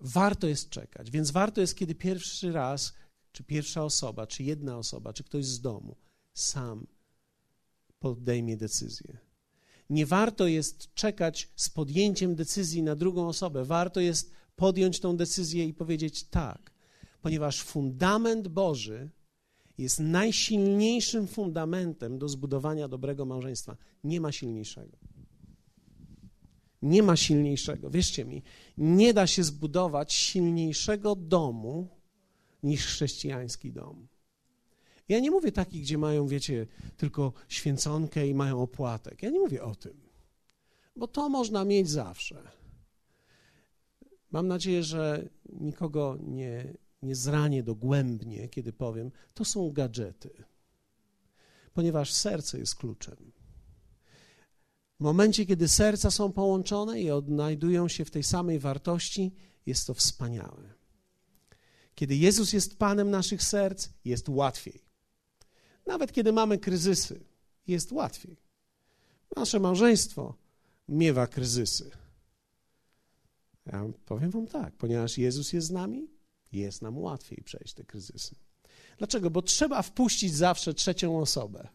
warto 0.02 0.48
jest 0.48 0.70
czekać, 0.70 1.12
więc 1.12 1.32
warto 1.32 1.62
jest, 1.62 1.76
kiedy 1.76 1.96
pierwszy 1.96 2.52
raz 2.52 2.94
czy 3.32 3.44
pierwsza 3.44 3.84
osoba, 3.84 4.28
czy 4.28 4.44
jedna 4.44 4.78
osoba, 4.78 5.14
czy 5.14 5.24
ktoś 5.24 5.46
z 5.46 5.62
domu 5.62 5.96
sam 6.34 6.88
podejmie 8.00 8.58
decyzję. 8.58 9.18
Nie 9.90 10.06
warto 10.06 10.48
jest 10.48 10.94
czekać 10.94 11.50
z 11.56 11.70
podjęciem 11.70 12.36
decyzji 12.36 12.84
na 12.84 12.96
drugą 12.96 13.28
osobę. 13.28 13.66
Warto 13.66 14.00
jest 14.00 14.32
podjąć 14.56 15.00
tą 15.00 15.18
decyzję 15.18 15.66
i 15.66 15.74
powiedzieć 15.74 16.24
tak, 16.24 16.72
ponieważ 17.22 17.62
fundament 17.62 18.48
Boży 18.48 19.10
jest 19.78 20.00
najsilniejszym 20.00 21.28
fundamentem 21.28 22.18
do 22.18 22.30
zbudowania 22.30 22.88
dobrego 22.88 23.26
małżeństwa. 23.26 23.78
Nie 24.04 24.22
ma 24.22 24.32
silniejszego. 24.32 24.98
Nie 26.82 27.04
ma 27.04 27.16
silniejszego. 27.16 27.90
Wierzcie 27.90 28.26
mi, 28.26 28.44
nie 28.78 29.14
da 29.14 29.28
się 29.28 29.44
zbudować 29.44 30.14
silniejszego 30.14 31.16
domu 31.16 31.88
niż 32.64 32.86
chrześcijański 32.86 33.72
dom. 33.72 34.08
Ja 35.10 35.20
nie 35.20 35.32
mówię 35.32 35.52
takich, 35.52 35.82
gdzie 35.82 35.98
mają, 35.98 36.28
wiecie, 36.28 36.68
tylko 36.98 37.34
święconkę 37.48 38.28
i 38.28 38.34
mają 38.34 38.62
opłatek. 38.62 39.24
Ja 39.24 39.30
nie 39.30 39.40
mówię 39.40 39.64
o 39.64 39.76
tym, 39.76 40.02
bo 40.96 41.08
to 41.08 41.30
można 41.30 41.66
mieć 41.66 41.90
zawsze. 41.90 42.52
Mam 44.32 44.48
nadzieję, 44.48 44.84
że 44.84 45.30
nikogo 45.50 46.18
nie, 46.22 46.74
nie 47.02 47.16
zranię 47.16 47.64
dogłębnie, 47.64 48.50
kiedy 48.50 48.74
powiem, 48.74 49.12
to 49.34 49.46
są 49.46 49.72
gadżety, 49.72 50.44
ponieważ 51.74 52.14
serce 52.14 52.60
jest 52.60 52.76
kluczem. 52.76 53.32
W 55.00 55.04
momencie, 55.04 55.46
kiedy 55.46 55.68
serca 55.68 56.12
są 56.12 56.32
połączone 56.32 57.02
i 57.02 57.12
odnajdują 57.12 57.88
się 57.88 58.06
w 58.06 58.12
tej 58.12 58.24
samej 58.24 58.60
wartości, 58.60 59.36
jest 59.66 59.88
to 59.88 59.94
wspaniałe. 59.94 60.74
Kiedy 61.96 62.16
Jezus 62.16 62.54
jest 62.54 62.78
Panem 62.78 63.10
naszych 63.10 63.44
serc, 63.44 63.90
jest 64.06 64.30
łatwiej. 64.30 64.82
Nawet 65.86 66.12
kiedy 66.12 66.32
mamy 66.32 66.58
kryzysy, 66.58 67.26
jest 67.68 67.92
łatwiej. 67.92 68.38
Nasze 69.36 69.60
małżeństwo 69.60 70.38
miewa 70.88 71.28
kryzysy. 71.28 71.92
Ja 73.66 73.86
powiem 74.06 74.32
Wam 74.32 74.48
tak, 74.48 74.74
ponieważ 74.76 75.18
Jezus 75.18 75.54
jest 75.54 75.68
z 75.68 75.72
nami, 75.72 76.08
jest 76.52 76.82
nam 76.82 76.98
łatwiej 76.98 77.44
przejść 77.44 77.74
te 77.74 77.84
kryzysy. 77.84 78.36
Dlaczego? 78.98 79.30
Bo 79.30 79.42
trzeba 79.42 79.82
wpuścić 79.82 80.36
zawsze 80.36 80.74
trzecią 80.74 81.20
osobę, 81.20 81.68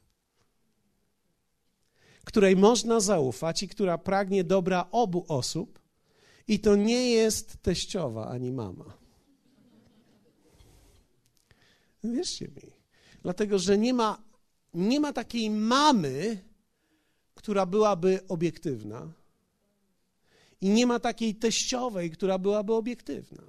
której 2.25 2.56
można 2.56 3.00
zaufać 3.00 3.62
i 3.62 3.68
która 3.68 3.99
pragnie 3.99 4.45
dobra 4.45 4.88
obu 4.90 5.25
osób, 5.28 5.80
i 6.49 6.61
to 6.61 6.76
nie 6.76 7.11
jest 7.11 7.56
teściowa 7.62 8.28
ani 8.28 8.52
mama. 8.52 8.99
Wierzcie 12.04 12.49
mi. 12.49 12.73
Dlatego, 13.23 13.59
że 13.59 13.78
nie 13.78 13.95
ma, 13.95 14.23
nie 14.75 15.00
ma 15.00 15.12
takiej 15.12 15.50
mamy, 15.50 16.45
która 17.35 17.66
byłaby 17.66 18.21
obiektywna. 18.28 19.12
I 20.61 20.68
nie 20.68 20.87
ma 20.87 21.00
takiej 21.00 21.35
teściowej, 21.35 22.11
która 22.11 22.38
byłaby 22.38 22.75
obiektywna. 22.75 23.42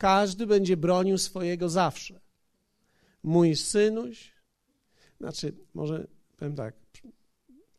Każdy 0.00 0.46
będzie 0.46 0.76
bronił 0.76 1.18
swojego 1.18 1.68
zawsze. 1.68 2.20
Mój 3.22 3.56
synuś, 3.56 4.32
znaczy, 5.18 5.54
może 5.74 6.06
powiem 6.36 6.54
tak, 6.54 6.74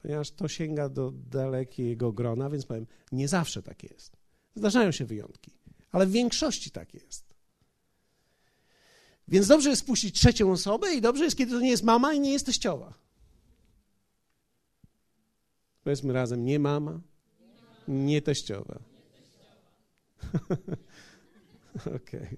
ponieważ 0.01 0.31
to 0.31 0.47
sięga 0.47 0.89
do 0.89 1.11
dalekiego 1.11 2.11
grona, 2.11 2.49
więc 2.49 2.65
powiem, 2.65 2.87
nie 3.11 3.27
zawsze 3.27 3.63
tak 3.63 3.83
jest. 3.83 4.17
Zdarzają 4.55 4.91
się 4.91 5.05
wyjątki, 5.05 5.51
ale 5.91 6.05
w 6.05 6.11
większości 6.11 6.71
tak 6.71 6.93
jest. 6.93 7.35
Więc 9.27 9.47
dobrze 9.47 9.69
jest 9.69 9.85
puścić 9.85 10.15
trzecią 10.15 10.51
osobę 10.51 10.93
i 10.93 11.01
dobrze 11.01 11.23
jest, 11.23 11.37
kiedy 11.37 11.51
to 11.51 11.59
nie 11.59 11.69
jest 11.69 11.83
mama 11.83 12.13
i 12.13 12.19
nie 12.19 12.33
jest 12.33 12.45
teściowa. 12.45 12.93
Powiedzmy 15.83 16.13
razem, 16.13 16.45
nie 16.45 16.59
mama, 16.59 17.01
nie 17.87 18.21
teściowa. 18.21 18.79
Okej. 21.81 22.21
Okay. 22.21 22.37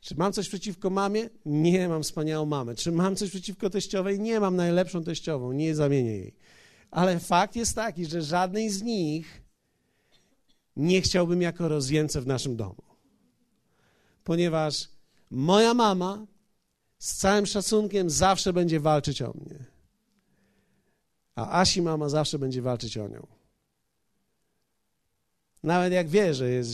Czy 0.00 0.14
mam 0.16 0.32
coś 0.32 0.48
przeciwko 0.48 0.90
mamie? 0.90 1.28
Nie, 1.46 1.88
mam 1.88 2.02
wspaniałą 2.02 2.46
mamę. 2.46 2.74
Czy 2.74 2.92
mam 2.92 3.16
coś 3.16 3.30
przeciwko 3.30 3.70
teściowej? 3.70 4.20
Nie, 4.20 4.40
mam 4.40 4.56
najlepszą 4.56 5.04
teściową, 5.04 5.52
nie 5.52 5.74
zamienię 5.74 6.10
jej. 6.10 6.34
Ale 6.90 7.20
fakt 7.20 7.56
jest 7.56 7.74
taki, 7.74 8.06
że 8.06 8.22
żadnej 8.22 8.70
z 8.70 8.82
nich 8.82 9.42
nie 10.76 11.02
chciałbym 11.02 11.42
jako 11.42 11.68
rozjęce 11.68 12.20
w 12.20 12.26
naszym 12.26 12.56
domu. 12.56 12.82
Ponieważ 14.24 14.88
Moja 15.32 15.74
mama 15.74 16.26
z 16.98 17.16
całym 17.16 17.46
szacunkiem 17.46 18.10
zawsze 18.10 18.52
będzie 18.52 18.80
walczyć 18.80 19.22
o 19.22 19.32
mnie. 19.32 19.64
A 21.34 21.60
Asi 21.60 21.82
mama 21.82 22.08
zawsze 22.08 22.38
będzie 22.38 22.62
walczyć 22.62 22.98
o 22.98 23.08
nią. 23.08 23.26
Nawet 25.62 25.92
jak 25.92 26.08
wie, 26.08 26.34
że 26.34 26.50
jest 26.50 26.72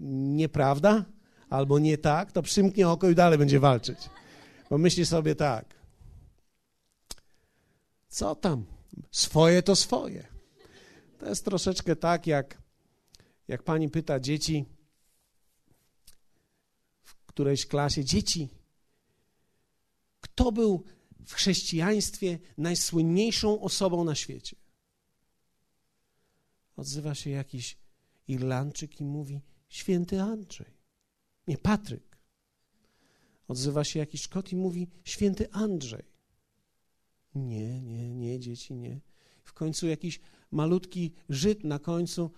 nieprawda 0.00 1.04
albo 1.50 1.78
nie 1.78 1.98
tak, 1.98 2.32
to 2.32 2.42
przymknie 2.42 2.88
oko 2.88 3.10
i 3.10 3.14
dalej 3.14 3.38
będzie 3.38 3.60
walczyć. 3.60 3.98
Bo 4.70 4.78
myśli 4.78 5.06
sobie 5.06 5.34
tak. 5.34 5.74
Co 8.08 8.34
tam? 8.34 8.64
Swoje 9.10 9.62
to 9.62 9.76
swoje. 9.76 10.26
To 11.18 11.28
jest 11.28 11.44
troszeczkę 11.44 11.96
tak, 11.96 12.26
jak, 12.26 12.62
jak 13.48 13.62
pani 13.62 13.88
pyta 13.88 14.20
dzieci, 14.20 14.64
którejś 17.26 17.66
klasie 17.66 18.04
dzieci. 18.04 18.48
Kto 20.20 20.52
był 20.52 20.84
w 21.26 21.34
chrześcijaństwie 21.34 22.38
najsłynniejszą 22.58 23.60
osobą 23.60 24.04
na 24.04 24.14
świecie? 24.14 24.56
Odzywa 26.76 27.14
się 27.14 27.30
jakiś 27.30 27.78
Irlandczyk 28.28 29.00
i 29.00 29.04
mówi: 29.04 29.40
Święty 29.68 30.22
Andrzej. 30.22 30.78
Nie, 31.46 31.58
Patryk. 31.58 32.18
Odzywa 33.48 33.84
się 33.84 33.98
jakiś 33.98 34.22
Szkot 34.22 34.52
i 34.52 34.56
mówi: 34.56 34.88
Święty 35.04 35.52
Andrzej. 35.52 36.04
Nie, 37.34 37.80
nie, 37.82 38.14
nie, 38.14 38.40
dzieci, 38.40 38.74
nie. 38.74 39.00
W 39.44 39.52
końcu 39.52 39.86
jakiś 39.86 40.20
malutki 40.50 41.12
Żyd 41.28 41.64
na 41.64 41.78
końcu 41.78 42.30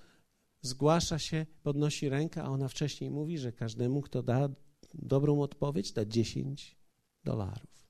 zgłasza 0.63 1.19
się, 1.19 1.47
podnosi 1.63 2.09
rękę, 2.09 2.43
a 2.43 2.49
ona 2.49 2.69
wcześniej 2.69 3.11
mówi, 3.11 3.39
że 3.39 3.53
każdemu, 3.53 4.01
kto 4.01 4.23
da 4.23 4.49
dobrą 4.95 5.41
odpowiedź, 5.41 5.93
da 5.93 6.05
10 6.05 6.77
dolarów. 7.25 7.89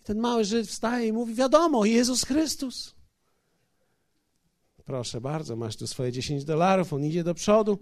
I 0.00 0.04
ten 0.04 0.18
mały 0.18 0.44
Żyd 0.44 0.66
wstaje 0.66 1.08
i 1.08 1.12
mówi, 1.12 1.34
wiadomo, 1.34 1.84
Jezus 1.84 2.24
Chrystus. 2.24 2.95
Proszę 4.86 5.20
bardzo, 5.20 5.56
masz 5.56 5.76
tu 5.76 5.86
swoje 5.86 6.12
10 6.12 6.44
dolarów, 6.44 6.92
on 6.92 7.04
idzie 7.04 7.24
do 7.24 7.34
przodu 7.34 7.78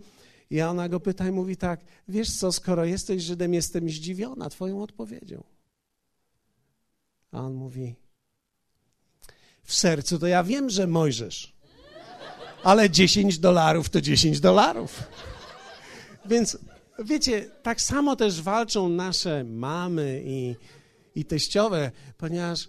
i 0.51 0.61
ona 0.61 0.89
go 0.89 1.01
pyta 1.01 1.29
i 1.29 1.31
mówi 1.31 1.57
tak, 1.57 1.81
wiesz 2.09 2.37
co, 2.37 2.53
skoro 2.53 2.85
jesteś 2.85 3.23
Żydem, 3.23 3.55
jestem 3.55 3.89
zdziwiona 3.89 4.51
twoją 4.51 4.83
odpowiedzią. 4.83 5.45
A 7.33 7.41
on 7.41 7.55
mówi, 7.55 7.95
w 9.63 9.75
sercu 9.75 10.19
to 10.19 10.27
ja 10.27 10.45
wiem, 10.45 10.71
że 10.71 10.87
Mojżesz, 10.87 11.53
ale 12.63 12.91
10 12.91 13.39
dolarów 13.39 13.91
to 13.91 14.01
10 14.01 14.41
dolarów. 14.41 15.03
Więc 16.25 16.59
wiecie, 17.05 17.51
tak 17.63 17.81
samo 17.81 18.17
też 18.17 18.43
walczą 18.43 18.89
nasze 18.89 19.45
mamy 19.45 20.23
i, 20.27 20.57
i 21.15 21.25
teściowe, 21.25 21.91
ponieważ 22.19 22.69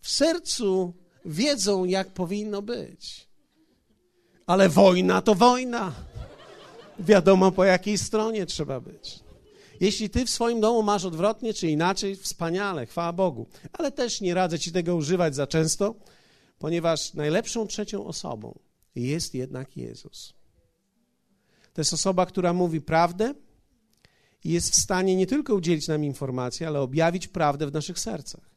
w 0.00 0.08
sercu 0.08 0.94
wiedzą, 1.24 1.84
jak 1.84 2.12
powinno 2.14 2.62
być. 2.62 3.27
Ale 4.48 4.68
wojna 4.68 5.22
to 5.22 5.34
wojna. 5.34 5.92
Wiadomo, 6.98 7.52
po 7.52 7.64
jakiej 7.64 7.98
stronie 7.98 8.46
trzeba 8.46 8.80
być. 8.80 9.20
Jeśli 9.80 10.10
ty 10.10 10.26
w 10.26 10.30
swoim 10.30 10.60
domu 10.60 10.82
masz 10.82 11.04
odwrotnie 11.04 11.54
czy 11.54 11.68
inaczej, 11.68 12.16
wspaniale, 12.16 12.86
chwała 12.86 13.12
Bogu. 13.12 13.46
Ale 13.72 13.92
też 13.92 14.20
nie 14.20 14.34
radzę 14.34 14.58
ci 14.58 14.72
tego 14.72 14.96
używać 14.96 15.34
za 15.34 15.46
często, 15.46 15.94
ponieważ 16.58 17.14
najlepszą 17.14 17.66
trzecią 17.66 18.06
osobą 18.06 18.58
jest 18.94 19.34
jednak 19.34 19.76
Jezus. 19.76 20.34
To 21.72 21.80
jest 21.80 21.92
osoba, 21.92 22.26
która 22.26 22.52
mówi 22.52 22.80
prawdę 22.80 23.34
i 24.44 24.50
jest 24.50 24.70
w 24.70 24.78
stanie 24.78 25.16
nie 25.16 25.26
tylko 25.26 25.54
udzielić 25.54 25.88
nam 25.88 26.04
informacji, 26.04 26.66
ale 26.66 26.80
objawić 26.80 27.28
prawdę 27.28 27.66
w 27.66 27.72
naszych 27.72 27.98
sercach. 27.98 28.50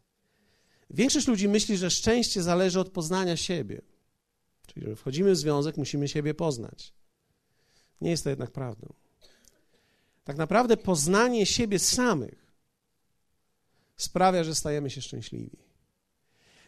Większość 0.90 1.28
ludzi 1.28 1.48
myśli, 1.48 1.78
że 1.78 1.90
szczęście 1.90 2.44
zależy 2.44 2.80
od 2.80 2.90
poznania 2.90 3.38
siebie. 3.38 3.91
Czyli, 4.74 4.86
że 4.86 4.96
wchodzimy 4.96 5.32
w 5.32 5.38
związek, 5.38 5.78
musimy 5.78 6.08
siebie 6.08 6.34
poznać. 6.34 6.94
Nie 8.02 8.10
jest 8.12 8.24
to 8.24 8.30
jednak 8.30 8.52
prawdą. 8.52 8.94
Tak 10.24 10.38
naprawdę 10.38 10.78
poznanie 10.78 11.46
siebie 11.46 11.80
samych 11.80 12.54
sprawia, 13.96 14.44
że 14.44 14.56
stajemy 14.56 14.90
się 14.90 15.02
szczęśliwi. 15.02 15.58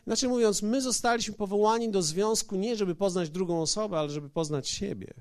Znaczy 0.04 0.28
mówiąc, 0.28 0.62
my 0.62 0.82
zostaliśmy 0.82 1.34
powołani 1.34 1.92
do 1.92 2.02
związku 2.02 2.56
nie, 2.56 2.76
żeby 2.76 2.96
poznać 2.96 3.30
drugą 3.30 3.62
osobę, 3.62 4.00
ale 4.00 4.10
żeby 4.10 4.30
poznać 4.30 4.70
siebie. 4.70 5.14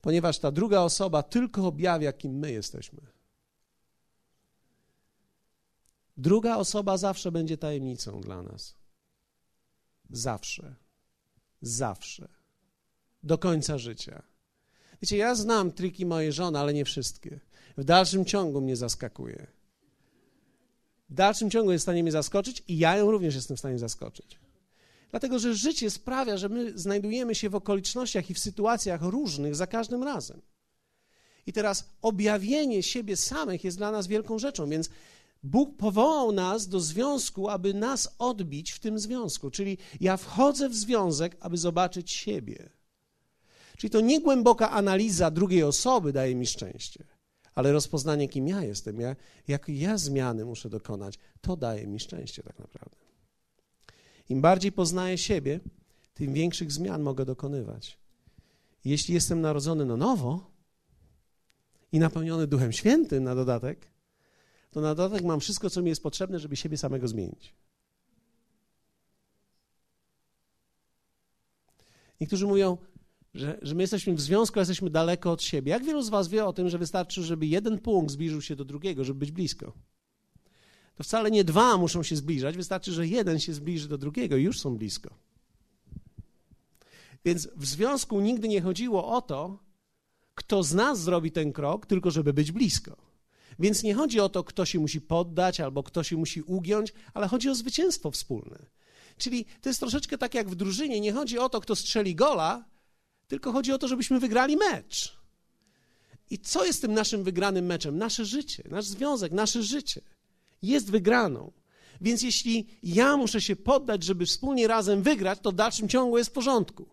Ponieważ 0.00 0.38
ta 0.38 0.50
druga 0.50 0.80
osoba 0.80 1.22
tylko 1.22 1.66
objawia, 1.66 2.12
kim 2.12 2.38
my 2.38 2.52
jesteśmy. 2.52 3.17
Druga 6.18 6.56
osoba 6.56 6.96
zawsze 6.96 7.32
będzie 7.32 7.58
tajemnicą 7.58 8.20
dla 8.20 8.42
nas. 8.42 8.74
Zawsze. 10.10 10.74
Zawsze. 11.62 12.28
Do 13.22 13.38
końca 13.38 13.78
życia. 13.78 14.22
Wiecie, 15.02 15.16
ja 15.16 15.34
znam 15.34 15.72
triki 15.72 16.06
mojej 16.06 16.32
żony, 16.32 16.58
ale 16.58 16.74
nie 16.74 16.84
wszystkie. 16.84 17.40
W 17.76 17.84
dalszym 17.84 18.24
ciągu 18.24 18.60
mnie 18.60 18.76
zaskakuje. 18.76 19.46
W 21.10 21.14
dalszym 21.14 21.50
ciągu 21.50 21.72
jest 21.72 21.82
w 21.82 21.86
stanie 21.86 22.02
mnie 22.02 22.12
zaskoczyć 22.12 22.62
i 22.68 22.78
ja 22.78 22.96
ją 22.96 23.10
również 23.10 23.34
jestem 23.34 23.56
w 23.56 23.60
stanie 23.60 23.78
zaskoczyć. 23.78 24.38
Dlatego, 25.10 25.38
że 25.38 25.54
życie 25.54 25.90
sprawia, 25.90 26.36
że 26.36 26.48
my 26.48 26.78
znajdujemy 26.78 27.34
się 27.34 27.50
w 27.50 27.54
okolicznościach 27.54 28.30
i 28.30 28.34
w 28.34 28.38
sytuacjach 28.38 29.02
różnych 29.02 29.54
za 29.54 29.66
każdym 29.66 30.02
razem. 30.02 30.40
I 31.46 31.52
teraz 31.52 31.88
objawienie 32.02 32.82
siebie 32.82 33.16
samych 33.16 33.64
jest 33.64 33.76
dla 33.76 33.90
nas 33.90 34.06
wielką 34.06 34.38
rzeczą, 34.38 34.68
więc 34.68 34.90
Bóg 35.42 35.76
powołał 35.76 36.32
nas 36.32 36.68
do 36.68 36.80
związku, 36.80 37.48
aby 37.48 37.74
nas 37.74 38.14
odbić 38.18 38.72
w 38.72 38.80
tym 38.80 38.98
związku. 38.98 39.50
Czyli 39.50 39.78
ja 40.00 40.16
wchodzę 40.16 40.68
w 40.68 40.74
związek, 40.74 41.36
aby 41.40 41.56
zobaczyć 41.56 42.12
siebie. 42.12 42.70
Czyli 43.76 43.90
to 43.90 44.00
nie 44.00 44.20
głęboka 44.20 44.70
analiza 44.70 45.30
drugiej 45.30 45.62
osoby 45.62 46.12
daje 46.12 46.34
mi 46.34 46.46
szczęście, 46.46 47.04
ale 47.54 47.72
rozpoznanie, 47.72 48.28
kim 48.28 48.48
ja 48.48 48.62
jestem, 48.62 49.00
ja, 49.00 49.16
jak 49.48 49.68
ja 49.68 49.98
zmiany 49.98 50.44
muszę 50.44 50.70
dokonać, 50.70 51.18
to 51.40 51.56
daje 51.56 51.86
mi 51.86 52.00
szczęście 52.00 52.42
tak 52.42 52.58
naprawdę. 52.58 52.96
Im 54.28 54.40
bardziej 54.40 54.72
poznaję 54.72 55.18
siebie, 55.18 55.60
tym 56.14 56.32
większych 56.32 56.72
zmian 56.72 57.02
mogę 57.02 57.24
dokonywać. 57.24 57.98
Jeśli 58.84 59.14
jestem 59.14 59.40
narodzony 59.40 59.84
na 59.84 59.96
nowo 59.96 60.50
i 61.92 61.98
napełniony 61.98 62.46
Duchem 62.46 62.72
Świętym 62.72 63.24
na 63.24 63.34
dodatek, 63.34 63.90
to 64.70 64.80
na 64.80 64.94
dodatek 64.94 65.26
mam 65.26 65.40
wszystko, 65.40 65.70
co 65.70 65.82
mi 65.82 65.88
jest 65.88 66.02
potrzebne, 66.02 66.38
żeby 66.38 66.56
siebie 66.56 66.78
samego 66.78 67.08
zmienić. 67.08 67.54
Niektórzy 72.20 72.46
mówią, 72.46 72.78
że, 73.34 73.58
że 73.62 73.74
my 73.74 73.82
jesteśmy 73.82 74.14
w 74.14 74.20
związku, 74.20 74.58
jesteśmy 74.58 74.90
daleko 74.90 75.32
od 75.32 75.42
siebie. 75.42 75.70
Jak 75.70 75.84
wielu 75.84 76.02
z 76.02 76.08
Was 76.08 76.28
wie 76.28 76.44
o 76.44 76.52
tym, 76.52 76.68
że 76.68 76.78
wystarczy, 76.78 77.22
żeby 77.22 77.46
jeden 77.46 77.78
punkt 77.78 78.12
zbliżył 78.12 78.42
się 78.42 78.56
do 78.56 78.64
drugiego, 78.64 79.04
żeby 79.04 79.18
być 79.18 79.30
blisko? 79.30 79.72
To 80.94 81.04
wcale 81.04 81.30
nie 81.30 81.44
dwa 81.44 81.76
muszą 81.76 82.02
się 82.02 82.16
zbliżać, 82.16 82.56
wystarczy, 82.56 82.92
że 82.92 83.06
jeden 83.06 83.38
się 83.40 83.54
zbliży 83.54 83.88
do 83.88 83.98
drugiego 83.98 84.36
i 84.36 84.42
już 84.42 84.60
są 84.60 84.76
blisko. 84.76 85.14
Więc 87.24 87.48
w 87.56 87.66
związku 87.66 88.20
nigdy 88.20 88.48
nie 88.48 88.60
chodziło 88.60 89.16
o 89.16 89.22
to, 89.22 89.58
kto 90.34 90.62
z 90.62 90.74
nas 90.74 91.00
zrobi 91.00 91.32
ten 91.32 91.52
krok, 91.52 91.86
tylko 91.86 92.10
żeby 92.10 92.32
być 92.32 92.52
blisko. 92.52 93.07
Więc 93.58 93.82
nie 93.82 93.94
chodzi 93.94 94.20
o 94.20 94.28
to, 94.28 94.44
kto 94.44 94.64
się 94.64 94.78
musi 94.78 95.00
poddać 95.00 95.60
albo 95.60 95.82
kto 95.82 96.02
się 96.02 96.16
musi 96.16 96.42
ugiąć, 96.42 96.92
ale 97.14 97.28
chodzi 97.28 97.48
o 97.48 97.54
zwycięstwo 97.54 98.10
wspólne. 98.10 98.66
Czyli 99.18 99.44
to 99.60 99.68
jest 99.68 99.80
troszeczkę 99.80 100.18
tak 100.18 100.34
jak 100.34 100.50
w 100.50 100.54
drużynie. 100.54 101.00
Nie 101.00 101.12
chodzi 101.12 101.38
o 101.38 101.48
to, 101.48 101.60
kto 101.60 101.76
strzeli 101.76 102.14
gola, 102.14 102.64
tylko 103.28 103.52
chodzi 103.52 103.72
o 103.72 103.78
to, 103.78 103.88
żebyśmy 103.88 104.20
wygrali 104.20 104.56
mecz. 104.56 105.18
I 106.30 106.38
co 106.38 106.64
jest 106.64 106.80
tym 106.80 106.94
naszym 106.94 107.24
wygranym 107.24 107.66
meczem? 107.66 107.98
Nasze 107.98 108.24
życie, 108.24 108.62
nasz 108.70 108.84
związek, 108.84 109.32
nasze 109.32 109.62
życie 109.62 110.00
jest 110.62 110.90
wygraną. 110.90 111.52
Więc 112.00 112.22
jeśli 112.22 112.66
ja 112.82 113.16
muszę 113.16 113.40
się 113.40 113.56
poddać, 113.56 114.02
żeby 114.02 114.26
wspólnie 114.26 114.68
razem 114.68 115.02
wygrać, 115.02 115.38
to 115.42 115.52
w 115.52 115.54
dalszym 115.54 115.88
ciągu 115.88 116.18
jest 116.18 116.30
w 116.30 116.32
porządku. 116.32 116.88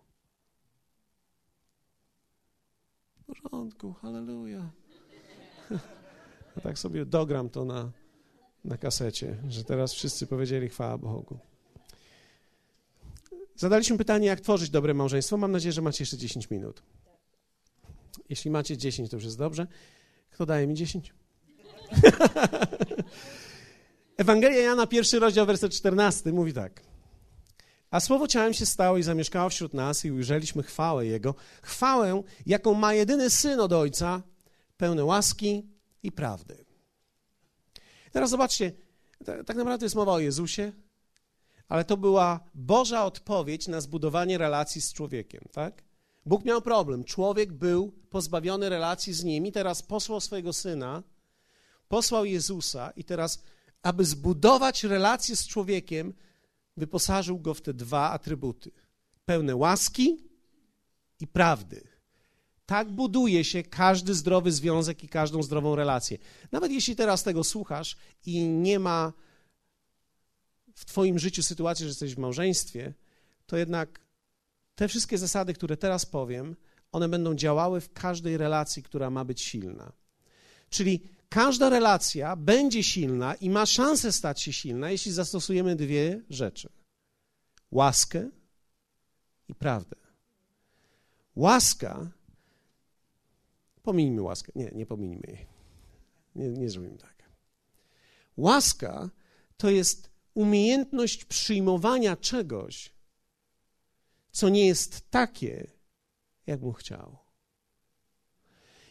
W 3.15 3.41
porządku, 3.41 3.93
halleluja. 3.93 4.71
Ja 6.55 6.61
tak 6.61 6.79
sobie 6.79 7.05
dogram 7.05 7.49
to 7.49 7.65
na, 7.65 7.91
na 8.65 8.77
kasecie, 8.77 9.37
że 9.49 9.63
teraz 9.63 9.93
wszyscy 9.93 10.27
powiedzieli 10.27 10.69
chwała 10.69 10.97
Bogu. 10.97 11.37
Zadaliśmy 13.55 13.97
pytanie, 13.97 14.27
jak 14.27 14.41
tworzyć 14.41 14.69
dobre 14.69 14.93
małżeństwo. 14.93 15.37
Mam 15.37 15.51
nadzieję, 15.51 15.71
że 15.71 15.81
macie 15.81 16.01
jeszcze 16.01 16.17
10 16.17 16.49
minut. 16.49 16.83
Jeśli 18.29 18.51
macie 18.51 18.77
10, 18.77 19.09
to 19.09 19.17
już 19.17 19.23
jest 19.23 19.37
dobrze. 19.37 19.67
Kto 20.31 20.45
daje 20.45 20.67
mi 20.67 20.75
10? 20.75 21.13
Ewangelia 24.17 24.61
Jana, 24.61 24.87
pierwszy 24.87 25.19
rozdział, 25.19 25.45
werset 25.45 25.73
14 25.73 26.31
mówi 26.31 26.53
tak. 26.53 26.81
A 27.91 27.99
słowo 27.99 28.27
ciałem 28.27 28.53
się 28.53 28.65
stało 28.65 28.97
i 28.97 29.03
zamieszkało 29.03 29.49
wśród 29.49 29.73
nas 29.73 30.05
i 30.05 30.11
ujrzeliśmy 30.11 30.63
chwałę 30.63 31.05
Jego. 31.05 31.35
Chwałę, 31.61 32.23
jaką 32.45 32.73
ma 32.73 32.93
jedyny 32.93 33.29
Syn 33.29 33.59
od 33.59 33.73
Ojca, 33.73 34.21
pełne 34.77 35.05
łaski 35.05 35.74
i 36.05 36.11
prawdy. 36.11 36.65
Teraz 38.11 38.29
zobaczcie, 38.29 38.71
tak 39.45 39.57
naprawdę 39.57 39.85
jest 39.85 39.95
mowa 39.95 40.11
o 40.11 40.19
Jezusie, 40.19 40.71
ale 41.67 41.85
to 41.85 41.97
była 41.97 42.39
Boża 42.53 43.05
odpowiedź 43.05 43.67
na 43.67 43.81
zbudowanie 43.81 44.37
relacji 44.37 44.81
z 44.81 44.93
człowiekiem, 44.93 45.41
tak? 45.51 45.83
Bóg 46.25 46.45
miał 46.45 46.61
problem. 46.61 47.03
Człowiek 47.03 47.53
był 47.53 47.91
pozbawiony 48.09 48.69
relacji 48.69 49.13
z 49.13 49.23
nim 49.23 49.45
i 49.45 49.51
teraz 49.51 49.81
posłał 49.81 50.21
swojego 50.21 50.53
syna, 50.53 51.03
posłał 51.87 52.25
Jezusa 52.25 52.91
i 52.95 53.03
teraz, 53.03 53.43
aby 53.81 54.05
zbudować 54.05 54.83
relację 54.83 55.35
z 55.35 55.47
człowiekiem, 55.47 56.13
wyposażył 56.77 57.39
go 57.39 57.53
w 57.53 57.61
te 57.61 57.73
dwa 57.73 58.11
atrybuty: 58.11 58.71
pełne 59.25 59.55
łaski 59.55 60.29
i 61.19 61.27
prawdy. 61.27 61.94
Tak 62.65 62.91
buduje 62.91 63.43
się 63.43 63.63
każdy 63.63 64.13
zdrowy 64.13 64.51
związek 64.51 65.03
i 65.03 65.09
każdą 65.09 65.43
zdrową 65.43 65.75
relację. 65.75 66.17
Nawet 66.51 66.71
jeśli 66.71 66.95
teraz 66.95 67.23
tego 67.23 67.43
słuchasz 67.43 67.97
i 68.25 68.47
nie 68.47 68.79
ma 68.79 69.13
w 70.75 70.85
Twoim 70.85 71.19
życiu 71.19 71.43
sytuacji, 71.43 71.83
że 71.83 71.89
jesteś 71.89 72.15
w 72.15 72.19
małżeństwie, 72.19 72.93
to 73.45 73.57
jednak 73.57 73.99
te 74.75 74.87
wszystkie 74.87 75.17
zasady, 75.17 75.53
które 75.53 75.77
teraz 75.77 76.05
powiem, 76.05 76.55
one 76.91 77.09
będą 77.09 77.35
działały 77.35 77.81
w 77.81 77.93
każdej 77.93 78.37
relacji, 78.37 78.83
która 78.83 79.09
ma 79.09 79.25
być 79.25 79.41
silna. 79.41 79.91
Czyli 80.69 81.03
każda 81.29 81.69
relacja 81.69 82.35
będzie 82.35 82.83
silna 82.83 83.35
i 83.35 83.49
ma 83.49 83.65
szansę 83.65 84.11
stać 84.11 84.41
się 84.41 84.53
silna, 84.53 84.91
jeśli 84.91 85.11
zastosujemy 85.11 85.75
dwie 85.75 86.21
rzeczy: 86.29 86.69
łaskę 87.71 88.29
i 89.47 89.55
prawdę. 89.55 89.95
Łaska 91.35 92.11
Pominijmy 93.85 94.21
łaskę. 94.21 94.51
Nie, 94.55 94.71
nie 94.75 94.85
pominijmy 94.85 95.27
jej. 95.27 95.45
Nie, 96.35 96.49
nie 96.49 96.69
zrobimy 96.69 96.97
tak. 96.97 97.29
Łaska 98.37 99.09
to 99.57 99.69
jest 99.69 100.09
umiejętność 100.33 101.25
przyjmowania 101.25 102.17
czegoś, 102.17 102.93
co 104.31 104.49
nie 104.49 104.67
jest 104.67 105.09
takie, 105.09 105.71
jak 106.47 106.61
mu 106.61 106.73
chciał. 106.73 107.17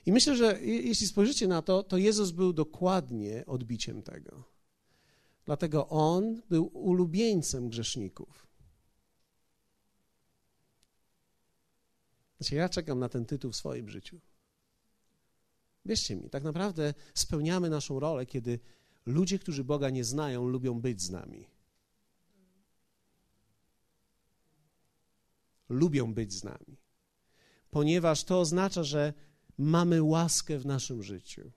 I 0.07 0.12
myślę, 0.12 0.37
że 0.37 0.61
jeśli 0.62 1.07
spojrzycie 1.07 1.48
na 1.48 1.62
to, 1.62 1.83
to 1.83 1.96
Jezus 1.96 2.30
był 2.30 2.52
dokładnie 2.52 3.46
odbiciem 3.46 4.02
tego. 4.02 4.44
Dlatego 5.44 5.88
on 5.88 6.42
był 6.48 6.66
ulubieńcem 6.66 7.68
grzeszników. 7.68 8.46
Znaczy, 12.40 12.54
ja 12.54 12.68
czekam 12.68 12.98
na 12.98 13.09
ten 13.09 13.26
tytuł 13.26 13.52
w 13.52 13.57
swoim 13.57 13.88
życiu. 13.88 14.20
Wierzcie 15.84 16.16
mi, 16.16 16.30
tak 16.30 16.44
naprawdę 16.44 16.94
spełniamy 17.14 17.70
naszą 17.70 18.00
rolę, 18.00 18.26
kiedy 18.26 18.60
ludzie, 19.06 19.38
którzy 19.38 19.64
Boga 19.64 19.90
nie 19.90 20.04
znają, 20.04 20.48
lubią 20.48 20.80
być 20.80 21.02
z 21.02 21.10
nami. 21.10 21.46
Lubią 25.68 26.14
być 26.14 26.32
z 26.32 26.44
nami, 26.44 26.76
ponieważ 27.70 28.24
to 28.24 28.40
oznacza, 28.40 28.84
że 28.84 29.12
mamy 29.58 30.02
łaskę 30.02 30.58
w 30.58 30.66
naszym 30.66 31.02
życiu. 31.02 31.52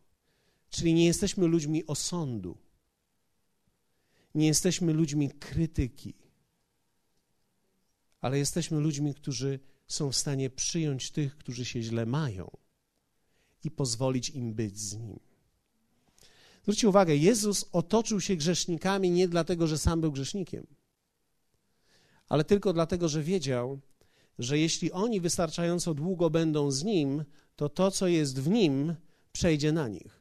Czyli 0.70 0.94
nie 0.94 1.06
jesteśmy 1.06 1.48
ludźmi 1.48 1.86
osądu, 1.86 2.58
nie 4.36 4.48
jesteśmy 4.48 4.94
ludźmi 4.94 5.32
krytyki, 5.32 6.14
ale 8.22 8.38
jesteśmy 8.38 8.80
ludźmi, 8.80 9.14
którzy 9.14 9.60
są 9.88 10.12
w 10.12 10.16
stanie 10.16 10.50
przyjąć 10.50 11.12
tych, 11.12 11.38
którzy 11.38 11.66
się 11.66 11.82
źle 11.82 12.06
mają 12.06 12.67
i 13.64 13.72
pozwolić 13.72 14.30
im 14.30 14.54
być 14.54 14.80
z 14.80 14.98
nim. 14.98 15.20
Zwróćcie 16.62 16.90
uwagę, 16.90 17.16
Jezus 17.16 17.66
otoczył 17.72 18.22
się 18.22 18.36
grzesznikami 18.36 19.12
nie 19.12 19.28
dlatego, 19.28 19.68
że 19.68 19.78
sam 19.78 20.02
był 20.02 20.12
grzesznikiem, 20.12 20.68
ale 22.30 22.44
tylko 22.44 22.74
dlatego, 22.74 23.10
że 23.10 23.24
wiedział, 23.24 23.80
że 24.40 24.60
jeśli 24.60 24.92
oni 24.92 25.22
wystarczająco 25.22 25.94
długo 25.94 26.30
będą 26.30 26.72
z 26.72 26.84
nim, 26.84 27.24
to 27.56 27.70
to, 27.70 27.92
co 27.92 28.08
jest 28.08 28.40
w 28.40 28.50
nim, 28.50 28.96
przejdzie 29.32 29.72
na 29.72 29.88
nich. 29.88 30.20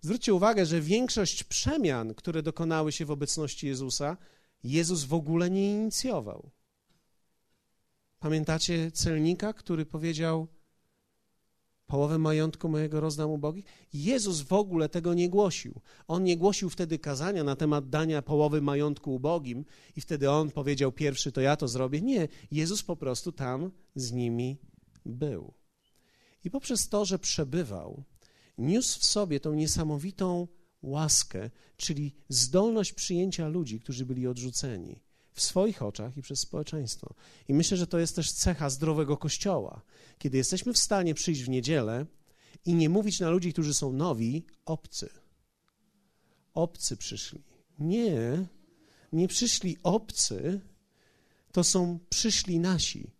Zwróćcie 0.00 0.34
uwagę, 0.34 0.66
że 0.66 0.80
większość 0.80 1.44
przemian, 1.44 2.14
które 2.14 2.42
dokonały 2.42 2.92
się 2.92 3.04
w 3.04 3.10
obecności 3.10 3.66
Jezusa, 3.66 4.16
Jezus 4.64 5.04
w 5.04 5.14
ogóle 5.14 5.50
nie 5.50 5.72
inicjował. 5.72 6.50
Pamiętacie 8.18 8.90
celnika, 8.90 9.52
który 9.52 9.86
powiedział: 9.86 10.48
Połowę 11.88 12.18
majątku 12.18 12.68
mojego 12.68 13.00
rozdam 13.00 13.30
ubogich? 13.30 13.64
Jezus 13.92 14.40
w 14.40 14.52
ogóle 14.52 14.88
tego 14.88 15.14
nie 15.14 15.28
głosił. 15.28 15.80
On 16.08 16.24
nie 16.24 16.36
głosił 16.36 16.70
wtedy 16.70 16.98
kazania 16.98 17.44
na 17.44 17.56
temat 17.56 17.88
dania 17.88 18.22
połowy 18.22 18.62
majątku 18.62 19.14
ubogim, 19.14 19.64
i 19.96 20.00
wtedy 20.00 20.30
on 20.30 20.50
powiedział: 20.50 20.92
Pierwszy 20.92 21.32
to 21.32 21.40
ja 21.40 21.56
to 21.56 21.68
zrobię. 21.68 22.00
Nie, 22.00 22.28
Jezus 22.50 22.82
po 22.82 22.96
prostu 22.96 23.32
tam 23.32 23.70
z 23.94 24.12
nimi 24.12 24.58
był. 25.06 25.52
I 26.44 26.50
poprzez 26.50 26.88
to, 26.88 27.04
że 27.04 27.18
przebywał, 27.18 28.04
niósł 28.58 29.00
w 29.00 29.04
sobie 29.04 29.40
tą 29.40 29.54
niesamowitą 29.54 30.48
łaskę, 30.82 31.50
czyli 31.76 32.14
zdolność 32.28 32.92
przyjęcia 32.92 33.48
ludzi, 33.48 33.80
którzy 33.80 34.06
byli 34.06 34.26
odrzuceni 34.26 35.07
w 35.38 35.42
swoich 35.42 35.82
oczach 35.82 36.16
i 36.16 36.22
przez 36.22 36.40
społeczeństwo. 36.40 37.14
I 37.48 37.54
myślę, 37.54 37.76
że 37.76 37.86
to 37.86 37.98
jest 37.98 38.16
też 38.16 38.32
cecha 38.32 38.70
zdrowego 38.70 39.16
kościoła. 39.16 39.82
Kiedy 40.18 40.36
jesteśmy 40.36 40.72
w 40.72 40.78
stanie 40.78 41.14
przyjść 41.14 41.42
w 41.42 41.48
niedzielę 41.48 42.06
i 42.64 42.74
nie 42.74 42.88
mówić 42.88 43.20
na 43.20 43.30
ludzi, 43.30 43.52
którzy 43.52 43.74
są 43.74 43.92
nowi, 43.92 44.46
obcy. 44.64 45.08
Obcy 46.54 46.96
przyszli. 46.96 47.42
Nie, 47.78 48.46
nie 49.12 49.28
przyszli 49.28 49.76
obcy, 49.82 50.60
to 51.52 51.64
są 51.64 51.98
przyszli 52.10 52.58
nasi. 52.60 53.10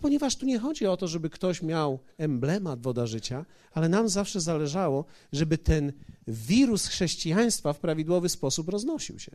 ponieważ 0.00 0.36
tu 0.36 0.46
nie 0.46 0.58
chodzi 0.58 0.86
o 0.86 0.96
to, 0.96 1.08
żeby 1.08 1.30
ktoś 1.30 1.62
miał 1.62 1.98
emblemat 2.18 2.82
woda 2.82 3.06
życia, 3.06 3.46
ale 3.72 3.88
nam 3.88 4.08
zawsze 4.08 4.40
zależało, 4.40 5.04
żeby 5.32 5.58
ten 5.58 5.92
wirus 6.26 6.86
chrześcijaństwa 6.86 7.72
w 7.72 7.80
prawidłowy 7.80 8.28
sposób 8.28 8.68
roznosił 8.68 9.18
się. 9.18 9.32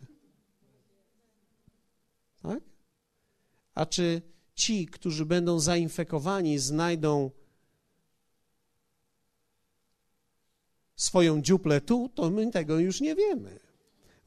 Tak? 2.43 2.63
A 3.75 3.85
czy 3.85 4.21
ci, 4.55 4.85
którzy 4.85 5.25
będą 5.25 5.59
zainfekowani, 5.59 6.59
znajdą 6.59 7.31
swoją 10.95 11.41
dziuplę 11.41 11.81
tu, 11.81 12.09
to 12.09 12.29
my 12.29 12.51
tego 12.51 12.79
już 12.79 13.01
nie 13.01 13.15
wiemy. 13.15 13.59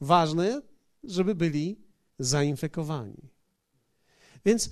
Ważne, 0.01 0.61
żeby 1.03 1.35
byli 1.35 1.79
zainfekowani. 2.19 3.29
Więc 4.45 4.69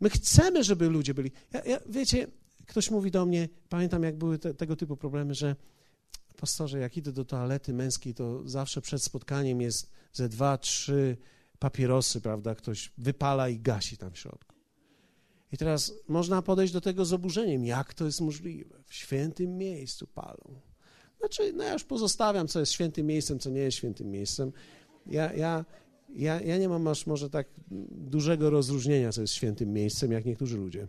my 0.00 0.10
chcemy, 0.10 0.64
żeby 0.64 0.88
ludzie 0.88 1.14
byli. 1.14 1.30
Ja, 1.52 1.64
ja, 1.64 1.80
wiecie, 1.86 2.26
ktoś 2.66 2.90
mówi 2.90 3.10
do 3.10 3.26
mnie, 3.26 3.48
pamiętam, 3.68 4.02
jak 4.02 4.16
były 4.16 4.38
te, 4.38 4.54
tego 4.54 4.76
typu 4.76 4.96
problemy, 4.96 5.34
że 5.34 5.56
pastorze, 6.42 6.78
jak 6.78 6.96
idę 6.96 7.12
do 7.12 7.24
toalety 7.24 7.72
męskiej, 7.72 8.14
to 8.14 8.48
zawsze 8.48 8.80
przed 8.80 9.02
spotkaniem 9.02 9.60
jest 9.60 9.90
ze 10.12 10.28
dwa, 10.28 10.58
trzy 10.58 11.16
papierosy, 11.62 12.20
prawda, 12.20 12.54
ktoś 12.54 12.92
wypala 12.98 13.48
i 13.48 13.58
gasi 13.60 13.96
tam 13.96 14.12
w 14.12 14.18
środku. 14.18 14.54
I 15.52 15.56
teraz 15.56 15.92
można 16.08 16.42
podejść 16.42 16.72
do 16.72 16.80
tego 16.80 17.04
z 17.04 17.12
oburzeniem, 17.12 17.64
jak 17.64 17.94
to 17.94 18.04
jest 18.04 18.20
możliwe. 18.20 18.82
W 18.86 18.94
świętym 18.94 19.58
miejscu 19.58 20.06
palą. 20.06 20.60
Znaczy, 21.18 21.52
no 21.52 21.64
ja 21.64 21.72
już 21.72 21.84
pozostawiam, 21.84 22.48
co 22.48 22.60
jest 22.60 22.72
świętym 22.72 23.06
miejscem, 23.06 23.38
co 23.38 23.50
nie 23.50 23.60
jest 23.60 23.76
świętym 23.76 24.10
miejscem. 24.10 24.52
Ja, 25.06 25.32
ja, 25.32 25.64
ja, 26.14 26.40
ja 26.40 26.58
nie 26.58 26.68
mam 26.68 26.88
aż 26.88 27.06
może 27.06 27.30
tak 27.30 27.46
dużego 27.90 28.50
rozróżnienia, 28.50 29.12
co 29.12 29.20
jest 29.20 29.34
świętym 29.34 29.72
miejscem, 29.72 30.12
jak 30.12 30.24
niektórzy 30.24 30.56
ludzie. 30.56 30.86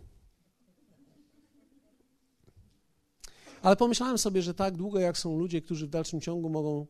Ale 3.61 3.75
pomyślałem 3.75 4.17
sobie, 4.17 4.41
że 4.41 4.53
tak 4.53 4.77
długo 4.77 4.99
jak 4.99 5.17
są 5.17 5.37
ludzie, 5.37 5.61
którzy 5.61 5.87
w 5.87 5.89
dalszym 5.89 6.21
ciągu 6.21 6.49
mogą 6.49 6.87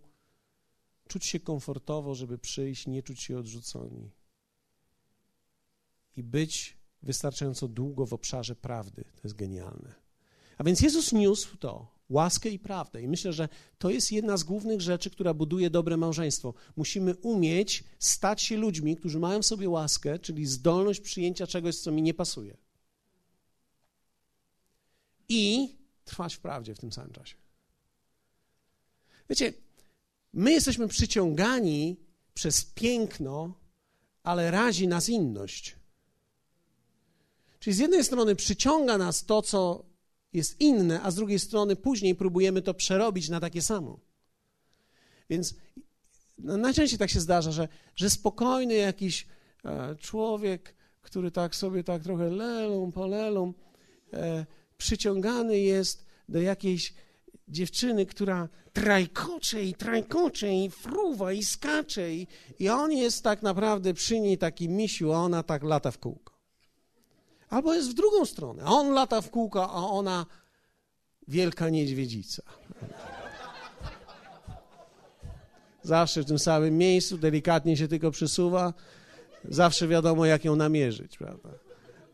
czuć 1.07 1.25
się 1.25 1.39
komfortowo, 1.39 2.15
żeby 2.15 2.37
przyjść, 2.37 2.87
nie 2.87 3.03
czuć 3.03 3.21
się 3.21 3.37
odrzuconi. 3.37 4.11
I 6.15 6.23
być 6.23 6.77
wystarczająco 7.03 7.67
długo 7.67 8.05
w 8.05 8.13
obszarze 8.13 8.55
prawdy. 8.55 9.03
To 9.03 9.21
jest 9.23 9.35
genialne. 9.35 9.93
A 10.57 10.63
więc 10.63 10.81
Jezus 10.81 11.13
niósł 11.13 11.57
to, 11.57 11.87
łaskę 12.09 12.49
i 12.49 12.59
prawdę. 12.59 13.01
I 13.01 13.07
myślę, 13.07 13.33
że 13.33 13.49
to 13.77 13.89
jest 13.89 14.11
jedna 14.11 14.37
z 14.37 14.43
głównych 14.43 14.81
rzeczy, 14.81 15.09
która 15.09 15.33
buduje 15.33 15.69
dobre 15.69 15.97
małżeństwo. 15.97 16.53
Musimy 16.75 17.15
umieć 17.15 17.83
stać 17.99 18.41
się 18.41 18.57
ludźmi, 18.57 18.95
którzy 18.95 19.19
mają 19.19 19.41
w 19.41 19.45
sobie 19.45 19.69
łaskę, 19.69 20.19
czyli 20.19 20.45
zdolność 20.45 20.99
przyjęcia 20.99 21.47
czegoś, 21.47 21.79
co 21.79 21.91
mi 21.91 22.01
nie 22.01 22.13
pasuje. 22.13 22.57
I 25.29 25.75
trwać 26.05 26.35
w 26.35 26.39
prawdzie 26.39 26.75
w 26.75 26.79
tym 26.79 26.91
samym 26.91 27.13
czasie. 27.13 27.35
Wiecie, 29.29 29.53
My 30.33 30.51
jesteśmy 30.51 30.87
przyciągani 30.87 31.97
przez 32.33 32.65
piękno, 32.65 33.53
ale 34.23 34.51
razi 34.51 34.87
nas 34.87 35.09
inność. 35.09 35.75
Czyli 37.59 37.73
z 37.73 37.79
jednej 37.79 38.03
strony 38.03 38.35
przyciąga 38.35 38.97
nas 38.97 39.25
to, 39.25 39.41
co 39.41 39.85
jest 40.33 40.61
inne, 40.61 41.01
a 41.01 41.11
z 41.11 41.15
drugiej 41.15 41.39
strony 41.39 41.75
później 41.75 42.15
próbujemy 42.15 42.61
to 42.61 42.73
przerobić 42.73 43.29
na 43.29 43.39
takie 43.39 43.61
samo. 43.61 43.99
Więc 45.29 45.55
no, 46.37 46.57
najczęściej 46.57 46.99
tak 46.99 47.09
się 47.09 47.19
zdarza, 47.19 47.51
że, 47.51 47.67
że 47.95 48.09
spokojny 48.09 48.73
jakiś 48.73 49.27
e, 49.65 49.95
człowiek, 49.95 50.75
który 51.01 51.31
tak 51.31 51.55
sobie 51.55 51.83
tak 51.83 52.03
trochę 52.03 52.29
lelą, 52.29 52.91
polelą, 52.91 53.53
e, 54.13 54.45
przyciągany 54.77 55.59
jest 55.59 56.05
do 56.29 56.41
jakiejś 56.41 56.93
dziewczyny, 57.53 58.05
która 58.05 58.49
trajkocze 58.73 59.63
i 59.63 59.73
trajkocze 59.73 60.53
i 60.53 60.69
fruwa 60.69 61.31
i 61.31 61.43
skacze 61.43 62.13
i, 62.13 62.27
i 62.59 62.69
on 62.69 62.91
jest 62.91 63.23
tak 63.23 63.41
naprawdę 63.41 63.93
przy 63.93 64.19
niej 64.19 64.37
taki 64.37 64.69
misiu, 64.69 65.13
a 65.13 65.17
ona 65.17 65.43
tak 65.43 65.63
lata 65.63 65.91
w 65.91 65.97
kółko. 65.97 66.33
Albo 67.49 67.73
jest 67.73 67.89
w 67.91 67.93
drugą 67.93 68.25
stronę. 68.25 68.65
On 68.65 68.93
lata 68.93 69.21
w 69.21 69.29
kółko, 69.29 69.69
a 69.71 69.87
ona 69.87 70.25
wielka 71.27 71.69
niedźwiedzica. 71.69 72.43
Zawsze 75.83 76.21
w 76.21 76.25
tym 76.25 76.39
samym 76.39 76.77
miejscu, 76.77 77.17
delikatnie 77.17 77.77
się 77.77 77.87
tylko 77.87 78.11
przesuwa, 78.11 78.73
zawsze 79.49 79.87
wiadomo, 79.87 80.25
jak 80.25 80.45
ją 80.45 80.55
namierzyć, 80.55 81.17
prawda? 81.17 81.49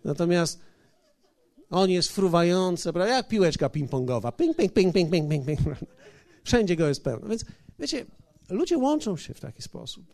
Natomiast 0.03 0.59
on 1.69 1.89
jest 1.89 2.11
fruwający, 2.11 2.93
prawda? 2.93 3.15
jak 3.15 3.27
piłeczka 3.27 3.69
ping-pongowa. 3.69 4.35
Ping, 4.35 4.57
ping, 4.57 4.73
ping, 4.73 4.93
ping, 4.93 5.11
ping, 5.11 5.29
ping, 5.29 5.45
ping. 5.45 5.59
Wszędzie 6.43 6.75
go 6.75 6.87
jest 6.87 7.03
pełno. 7.03 7.27
Więc 7.27 7.45
wiecie, 7.79 8.05
ludzie 8.49 8.77
łączą 8.77 9.17
się 9.17 9.33
w 9.33 9.39
taki 9.39 9.61
sposób. 9.61 10.05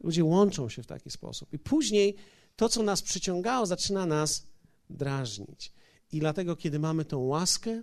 Ludzie 0.00 0.24
łączą 0.24 0.68
się 0.68 0.82
w 0.82 0.86
taki 0.86 1.10
sposób. 1.10 1.52
I 1.52 1.58
później 1.58 2.16
to, 2.56 2.68
co 2.68 2.82
nas 2.82 3.02
przyciągało, 3.02 3.66
zaczyna 3.66 4.06
nas 4.06 4.46
drażnić. 4.90 5.72
I 6.12 6.20
dlatego, 6.20 6.56
kiedy 6.56 6.78
mamy 6.78 7.04
tą 7.04 7.18
łaskę 7.18 7.82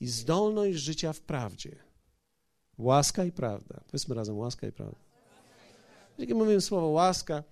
i 0.00 0.06
zdolność 0.08 0.78
życia 0.78 1.12
w 1.12 1.20
prawdzie, 1.20 1.76
łaska 2.78 3.24
i 3.24 3.32
prawda, 3.32 3.80
powiedzmy 3.86 4.14
razem 4.14 4.38
łaska 4.38 4.66
i 4.66 4.72
prawda. 4.72 4.98
Kiedy 6.16 6.34
mówimy 6.34 6.60
słowo 6.60 6.86
łaska, 6.86 7.44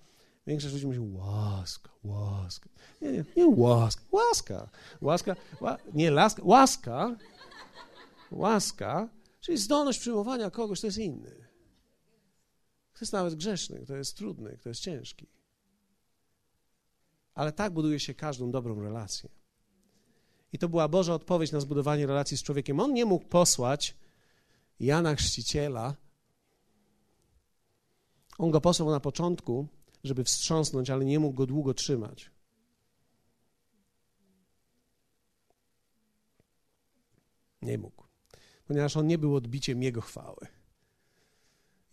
większość 0.49 0.73
ludzi 0.73 0.85
mówi 0.85 0.99
łaska, 1.17 1.89
łaska. 2.03 2.69
Nie, 3.01 3.11
nie, 3.11 3.25
nie 3.37 3.47
łaska, 3.47 4.03
łaska. 4.11 4.69
Łaska, 5.01 5.35
ła, 5.61 5.77
nie 5.93 6.11
laska, 6.11 6.41
łaska 6.45 7.15
Łaska, 8.31 9.09
czyli 9.41 9.57
zdolność 9.57 9.99
przyjmowania 9.99 10.51
kogoś, 10.51 10.81
to 10.81 10.87
jest 10.87 10.97
inny. 10.97 11.35
To 12.93 12.99
jest 13.01 13.13
nawet 13.13 13.35
grzeszny, 13.35 13.85
to 13.85 13.95
jest 13.95 14.17
trudny, 14.17 14.57
to 14.63 14.69
jest 14.69 14.81
ciężki. 14.81 15.27
Ale 17.33 17.51
tak 17.51 17.73
buduje 17.73 17.99
się 17.99 18.13
każdą 18.13 18.51
dobrą 18.51 18.81
relację. 18.81 19.29
I 20.53 20.57
to 20.57 20.69
była 20.69 20.87
Boża 20.87 21.13
odpowiedź 21.13 21.51
na 21.51 21.59
zbudowanie 21.59 22.07
relacji 22.07 22.37
z 22.37 22.43
człowiekiem. 22.43 22.79
On 22.79 22.93
nie 22.93 23.05
mógł 23.05 23.25
posłać 23.25 23.97
Jana 24.79 25.15
Chrzciciela. 25.15 25.95
On 28.37 28.51
go 28.51 28.61
posłał 28.61 28.91
na 28.91 28.99
początku, 28.99 29.67
żeby 30.03 30.23
wstrząsnąć, 30.23 30.89
ale 30.89 31.05
nie 31.05 31.19
mógł 31.19 31.35
go 31.35 31.45
długo 31.45 31.73
trzymać. 31.73 32.31
Nie 37.61 37.77
mógł, 37.77 38.03
ponieważ 38.67 38.97
on 38.97 39.07
nie 39.07 39.17
był 39.17 39.35
odbiciem 39.35 39.83
jego 39.83 40.01
chwały. 40.01 40.47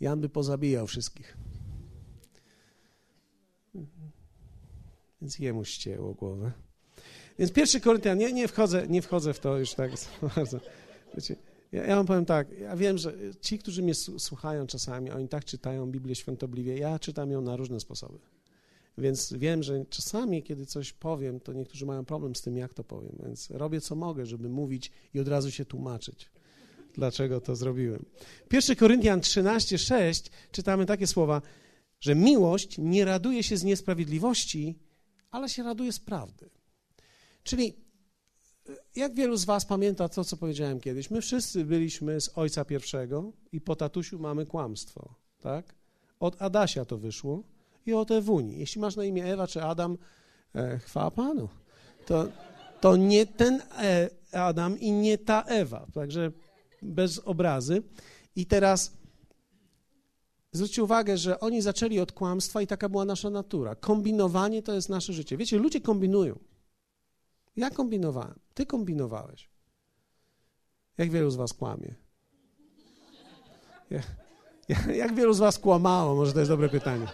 Jan 0.01 0.21
by 0.21 0.29
pozabijał 0.29 0.87
wszystkich. 0.87 1.37
Więc 5.21 5.39
jemu 5.39 5.65
ścięło 5.65 6.15
głowę. 6.15 6.53
Więc 7.39 7.53
pierwszy 7.53 7.81
Koryntian, 7.81 8.19
nie, 8.19 8.33
nie, 8.33 8.49
wchodzę, 8.49 8.87
nie 8.89 9.03
wchodzę 9.03 9.35
w 9.35 9.41
to 9.41 9.59
już 9.59 9.75
tak 9.75 9.91
bardzo. 10.37 10.61
Wiecie, 11.15 11.37
ja, 11.73 11.87
ja 11.87 11.97
wam 11.97 12.07
powiem 12.07 12.25
tak, 12.25 12.59
ja 12.59 12.77
wiem, 12.77 12.99
że 12.99 13.15
ci, 13.41 13.59
którzy 13.59 13.83
mnie 13.83 13.95
słuchają 13.95 14.67
czasami, 14.67 15.11
oni 15.11 15.29
tak 15.29 15.45
czytają 15.45 15.87
Biblię 15.87 16.15
świątobliwie, 16.15 16.79
ja 16.79 16.99
czytam 16.99 17.31
ją 17.31 17.41
na 17.41 17.57
różne 17.57 17.81
sposoby. 17.81 18.19
Więc 18.99 19.33
wiem, 19.33 19.63
że 19.63 19.85
czasami, 19.91 20.43
kiedy 20.43 20.67
coś 20.67 20.93
powiem, 20.93 21.41
to 21.41 21.53
niektórzy 21.53 21.87
mają 21.87 22.05
problem 22.05 22.35
z 22.35 22.43
tym, 22.43 22.57
jak 22.57 22.75
to 22.75 22.85
powiem. 22.85 23.17
Więc 23.23 23.51
robię 23.51 23.81
co 23.81 23.95
mogę, 23.95 24.27
żeby 24.27 24.49
mówić 24.49 24.91
i 25.15 25.21
od 25.21 25.29
razu 25.29 25.51
się 25.51 25.65
tłumaczyć, 25.65 26.31
dlaczego 26.95 27.41
to 27.41 27.57
zrobiłem. 27.57 28.05
1 28.53 28.77
Koryntian 28.77 29.21
13, 29.21 29.79
6 29.79 30.31
czytamy 30.51 30.87
takie 30.87 31.07
słowa, 31.07 31.43
że 32.01 32.15
miłość 32.15 32.79
nie 32.79 33.05
raduje 33.05 33.43
się 33.43 33.57
z 33.57 33.65
niesprawiedliwości, 33.65 34.79
ale 35.31 35.49
się 35.49 35.63
raduje 35.63 35.93
z 35.93 36.01
prawdy. 36.01 36.51
Czyli 37.43 37.86
jak 38.97 39.15
wielu 39.15 39.37
z 39.37 39.45
Was 39.45 39.65
pamięta 39.65 40.09
to, 40.09 40.25
co 40.25 40.37
powiedziałem 40.37 40.81
kiedyś? 40.81 41.11
My 41.11 41.21
wszyscy 41.21 41.65
byliśmy 41.65 42.21
z 42.21 42.39
ojca 42.39 42.65
pierwszego 42.65 43.33
i 43.53 43.61
po 43.61 43.77
tatusiu 43.77 44.19
mamy 44.19 44.47
kłamstwo, 44.47 45.15
tak? 45.41 45.75
Od 46.21 46.43
Adasia 46.43 46.85
to 46.85 46.99
wyszło 46.99 47.43
i 47.87 47.93
od 47.93 48.11
Ewuni. 48.11 48.59
Jeśli 48.59 48.81
masz 48.81 48.97
na 48.97 49.05
imię 49.05 49.25
Ewa 49.25 49.47
czy 49.47 49.63
Adam, 49.63 49.99
e, 50.55 50.79
chwała 50.79 51.11
Panu. 51.11 51.49
To, 52.07 52.29
to 52.81 52.97
nie 52.97 53.27
ten 53.27 53.63
e, 53.79 54.11
Adam 54.33 54.81
i 54.81 54.93
nie 54.93 55.19
ta 55.19 55.43
Ewa, 55.43 55.87
także 55.95 56.33
bez 56.83 57.19
obrazy. 57.19 57.83
I 58.37 58.47
teraz 58.47 58.93
zwróćcie 60.53 60.85
uwagę, 60.85 61.19
że 61.19 61.41
oni 61.41 61.63
zaczęli 61.63 62.01
od 62.01 62.13
kłamstwa 62.13 62.63
i 62.63 62.67
taka 62.67 62.89
była 62.89 63.05
nasza 63.05 63.31
natura. 63.31 63.75
Kombinowanie 63.75 64.63
to 64.63 64.75
jest 64.75 64.89
nasze 64.89 65.13
życie. 65.13 65.37
Wiecie, 65.37 65.59
ludzie 65.59 65.81
kombinują. 65.81 66.39
Ja 67.57 67.71
kombinowałem. 67.71 68.39
Ty 68.55 68.67
kombinowałeś. 68.67 69.51
Jak 70.99 71.11
wielu 71.11 71.31
z 71.31 71.37
was 71.37 71.53
kłamie? 71.53 71.95
jak 74.95 75.15
wielu 75.15 75.33
z 75.33 75.39
was 75.39 75.59
kłamało? 75.59 76.15
Może 76.15 76.33
to 76.33 76.39
jest 76.39 76.51
dobre 76.51 76.69
pytanie. 76.69 77.07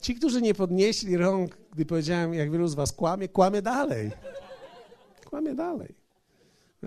Ci, 0.00 0.14
którzy 0.14 0.42
nie 0.42 0.54
podnieśli 0.54 1.16
rąk, 1.16 1.56
gdy 1.72 1.86
powiedziałem, 1.86 2.34
jak 2.34 2.50
wielu 2.50 2.68
z 2.68 2.74
was 2.74 2.92
kłamie, 2.92 3.28
kłamie 3.28 3.62
dalej. 3.62 4.10
Kłamie 5.24 5.54
dalej. 5.54 5.94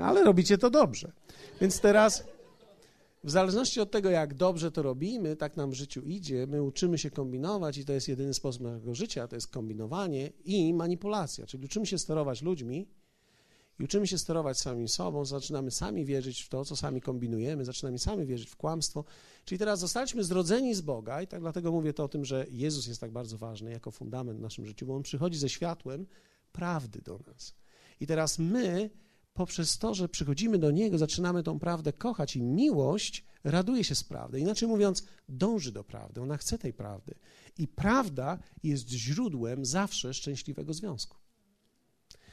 Ale 0.02 0.24
robicie 0.24 0.58
to 0.58 0.70
dobrze. 0.70 1.12
Więc 1.62 1.82
teraz 1.82 2.24
w 3.24 3.32
zależności 3.32 3.80
od 3.80 3.92
tego, 3.92 4.10
jak 4.10 4.34
dobrze 4.34 4.72
to 4.72 4.82
robimy, 4.82 5.36
tak 5.36 5.58
nam 5.58 5.72
w 5.72 5.74
życiu 5.74 6.02
idzie, 6.02 6.48
my 6.48 6.64
uczymy 6.64 6.98
się 6.98 7.12
kombinować 7.12 7.78
i 7.78 7.86
to 7.86 7.94
jest 7.94 8.08
jedyny 8.08 8.34
sposób 8.34 8.62
naszego 8.62 8.96
życia, 8.96 9.28
to 9.28 9.36
jest 9.36 9.48
kombinowanie 9.48 10.32
i 10.46 10.74
manipulacja, 10.74 11.46
czyli 11.46 11.66
uczymy 11.66 11.86
się 11.86 11.98
sterować 11.98 12.42
ludźmi 12.42 12.88
i 13.80 13.84
uczymy 13.84 14.08
się 14.08 14.18
sterować 14.18 14.60
samym 14.60 14.88
sobą, 14.88 15.26
zaczynamy 15.26 15.72
sami 15.72 16.06
wierzyć 16.06 16.42
w 16.42 16.50
to, 16.50 16.66
co 16.66 16.76
sami 16.76 17.02
kombinujemy, 17.02 17.66
zaczynamy 17.66 18.00
sami 18.00 18.26
wierzyć 18.26 18.50
w 18.50 18.56
kłamstwo. 18.56 19.04
Czyli 19.46 19.60
teraz 19.60 19.80
zostaliśmy 19.80 20.24
zrodzeni 20.24 20.76
z 20.76 20.82
Boga 20.82 21.22
i 21.22 21.28
tak 21.28 21.40
dlatego 21.40 21.72
mówię 21.72 21.94
to 21.94 22.04
o 22.04 22.08
tym, 22.08 22.26
że 22.26 22.46
Jezus 22.52 22.88
jest 22.88 23.02
tak 23.02 23.12
bardzo 23.12 23.38
ważny 23.38 23.72
jako 23.72 23.92
fundament 23.92 24.40
w 24.40 24.42
naszym 24.42 24.66
życiu, 24.66 24.86
bo 24.86 24.96
On 24.96 25.04
przychodzi 25.04 25.38
ze 25.38 25.50
światłem 25.50 26.08
prawdy 26.52 27.02
do 27.02 27.20
nas. 27.28 27.56
I 28.00 28.08
teraz 28.08 28.40
my 28.40 28.90
poprzez 29.38 29.78
to, 29.78 29.94
że 29.94 30.10
przychodzimy 30.10 30.58
do 30.58 30.72
Niego, 30.72 30.98
zaczynamy 30.98 31.44
tą 31.44 31.60
prawdę 31.60 31.94
kochać 31.94 32.36
i 32.36 32.42
miłość 32.42 33.26
raduje 33.44 33.84
się 33.84 33.96
z 33.96 34.04
prawdy. 34.04 34.40
Inaczej 34.40 34.68
mówiąc, 34.68 35.04
dąży 35.30 35.72
do 35.72 35.84
prawdy, 35.84 36.22
ona 36.22 36.38
chce 36.38 36.58
tej 36.58 36.74
prawdy. 36.74 37.16
I 37.58 37.68
prawda 37.68 38.40
jest 38.64 38.90
źródłem 38.90 39.66
zawsze 39.66 40.14
szczęśliwego 40.14 40.74
związku. 40.74 41.18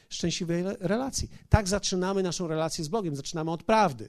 Szczęśliwej 0.08 0.64
relacji. 0.80 1.28
Tak 1.48 1.68
zaczynamy 1.68 2.22
naszą 2.22 2.48
relację 2.48 2.84
z 2.84 2.88
Bogiem, 2.88 3.16
zaczynamy 3.16 3.50
od 3.50 3.62
prawdy. 3.62 4.08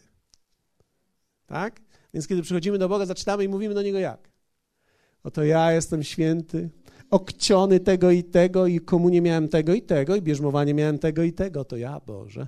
Tak? 1.46 1.82
Więc 2.14 2.28
kiedy 2.28 2.42
przychodzimy 2.42 2.78
do 2.78 2.90
Boga, 2.90 3.06
zaczynamy 3.06 3.44
i 3.44 3.50
mówimy 3.50 3.74
do 3.74 3.82
Niego 3.82 4.00
jak? 4.00 4.32
Oto 5.24 5.44
ja 5.44 5.72
jestem 5.72 6.04
święty, 6.04 6.70
okciony 7.10 7.80
tego 7.80 8.12
i 8.12 8.24
tego, 8.24 8.68
i 8.68 8.80
komunie 8.80 9.22
miałem 9.22 9.48
tego 9.48 9.74
i 9.74 9.82
tego, 9.82 10.16
i 10.16 10.22
bierzmowanie 10.22 10.74
miałem 10.74 11.00
tego 11.00 11.24
i 11.24 11.34
tego. 11.34 11.66
To 11.66 11.78
ja, 11.78 12.00
Boże 12.00 12.48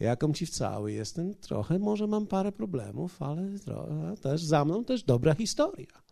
jaką 0.00 0.32
ci 0.32 0.46
cały 0.46 0.92
jestem, 0.92 1.34
trochę 1.34 1.78
może 1.78 2.06
mam 2.06 2.26
parę 2.26 2.52
problemów, 2.52 3.22
ale 3.22 3.48
też 4.22 4.42
za 4.42 4.64
mną 4.64 4.84
też 4.84 5.02
dobra 5.02 5.34
historia. 5.34 6.04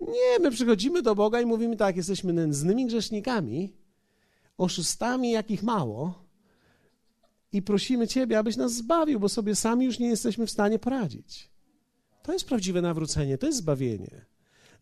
Nie, 0.00 0.38
my 0.40 0.50
przychodzimy 0.50 1.02
do 1.02 1.14
Boga 1.14 1.40
i 1.40 1.46
mówimy 1.46 1.76
tak, 1.76 1.96
jesteśmy 1.96 2.32
nędznymi 2.32 2.86
grzesznikami, 2.86 3.72
oszustami 4.58 5.30
jakich 5.30 5.62
mało 5.62 6.24
i 7.52 7.62
prosimy 7.62 8.08
Ciebie, 8.08 8.38
abyś 8.38 8.56
nas 8.56 8.72
zbawił, 8.72 9.20
bo 9.20 9.28
sobie 9.28 9.54
sami 9.54 9.86
już 9.86 9.98
nie 9.98 10.08
jesteśmy 10.08 10.46
w 10.46 10.50
stanie 10.50 10.78
poradzić. 10.78 11.50
To 12.22 12.32
jest 12.32 12.46
prawdziwe 12.46 12.82
nawrócenie, 12.82 13.38
to 13.38 13.46
jest 13.46 13.58
zbawienie. 13.58 14.24